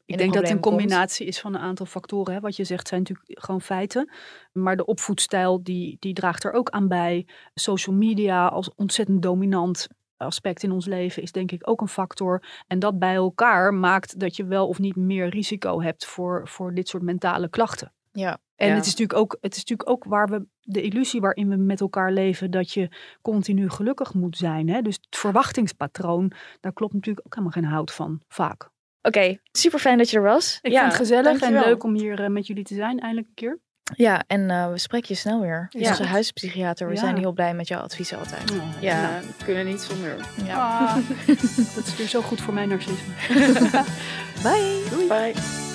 Ik 0.04 0.16
de 0.16 0.16
denk 0.16 0.32
dat 0.32 0.42
het 0.42 0.52
een 0.52 0.60
komt. 0.60 0.74
combinatie 0.74 1.26
is 1.26 1.40
van 1.40 1.54
een 1.54 1.60
aantal 1.60 1.86
factoren. 1.86 2.34
Hè. 2.34 2.40
Wat 2.40 2.56
je 2.56 2.64
zegt 2.64 2.88
zijn 2.88 3.00
natuurlijk 3.00 3.44
gewoon 3.44 3.60
feiten. 3.60 4.12
Maar 4.52 4.76
de 4.76 4.84
opvoedstijl 4.84 5.62
die, 5.62 5.96
die 5.98 6.14
draagt 6.14 6.44
er 6.44 6.52
ook 6.52 6.70
aan 6.70 6.88
bij. 6.88 7.26
Social 7.54 7.96
media 7.96 8.46
als 8.46 8.74
ontzettend 8.74 9.22
dominant 9.22 9.88
aspect 10.16 10.62
in 10.62 10.72
ons 10.72 10.86
leven 10.86 11.22
is 11.22 11.32
denk 11.32 11.52
ik 11.52 11.68
ook 11.68 11.80
een 11.80 11.88
factor. 11.88 12.44
En 12.66 12.78
dat 12.78 12.98
bij 12.98 13.14
elkaar 13.14 13.74
maakt 13.74 14.18
dat 14.18 14.36
je 14.36 14.44
wel 14.44 14.68
of 14.68 14.78
niet 14.78 14.96
meer 14.96 15.28
risico 15.28 15.80
hebt 15.80 16.06
voor, 16.06 16.48
voor 16.48 16.74
dit 16.74 16.88
soort 16.88 17.02
mentale 17.02 17.48
klachten. 17.48 17.92
Ja. 18.18 18.38
En 18.56 18.68
Ja. 18.68 18.74
het, 18.74 18.84
is 18.86 18.90
natuurlijk 18.90 19.18
ook, 19.18 19.36
het 19.40 19.52
is 19.56 19.58
natuurlijk 19.64 19.90
ook 19.90 20.04
waar 20.04 20.28
we 20.28 20.46
de 20.60 20.82
illusie 20.82 21.20
waarin 21.20 21.48
we 21.48 21.56
met 21.56 21.80
elkaar 21.80 22.12
leven 22.12 22.50
dat 22.50 22.72
je 22.72 22.88
continu 23.22 23.70
gelukkig 23.70 24.14
moet 24.14 24.36
zijn. 24.36 24.68
Hè? 24.68 24.82
Dus 24.82 24.94
het 24.94 25.18
verwachtingspatroon, 25.20 26.32
daar 26.60 26.72
klopt 26.72 26.94
natuurlijk 26.94 27.26
ook 27.26 27.34
helemaal 27.34 27.52
geen 27.62 27.70
hout 27.72 27.92
van, 27.92 28.20
vaak. 28.28 28.68
Oké, 29.02 29.38
super 29.52 29.78
fijn 29.78 29.98
dat 29.98 30.10
je 30.10 30.16
er 30.16 30.22
was. 30.22 30.58
Ik 30.62 30.72
Ja, 30.72 30.78
vind 30.78 30.92
het 30.92 31.00
gezellig 31.00 31.40
en 31.40 31.52
leuk 31.52 31.84
om 31.84 31.94
hier 31.94 32.20
eh, 32.22 32.30
met 32.30 32.46
jullie 32.46 32.64
te 32.64 32.74
zijn, 32.74 32.98
eindelijk 33.00 33.28
een 33.28 33.34
keer. 33.34 33.58
Ja, 33.94 34.24
en 34.26 34.50
eh, 34.50 34.70
we 34.70 34.78
spreken 34.78 35.08
je 35.08 35.14
snel 35.14 35.40
weer. 35.40 35.66
Ja. 35.70 35.88
Onze 35.88 36.04
huispsychiater, 36.04 36.88
we 36.88 36.94
Ja. 36.94 37.00
zijn 37.00 37.16
heel 37.18 37.32
blij 37.32 37.54
met 37.54 37.68
jouw 37.68 37.80
adviezen 37.80 38.18
altijd. 38.18 38.52
Ja, 38.80 39.02
Nou. 39.10 39.24
we 39.38 39.44
kunnen 39.44 39.66
niet 39.66 39.80
zonder. 39.80 40.16
Ja. 40.44 40.78
Ah, 40.78 40.96
dat 41.74 41.86
is 41.86 41.96
weer 41.96 42.06
zo 42.08 42.20
goed 42.20 42.40
voor 42.40 42.54
mijn 42.54 42.68
narcisme. 42.68 43.14
Bye. 44.42 44.84
Doei. 44.90 45.06
Bye. 45.08 45.67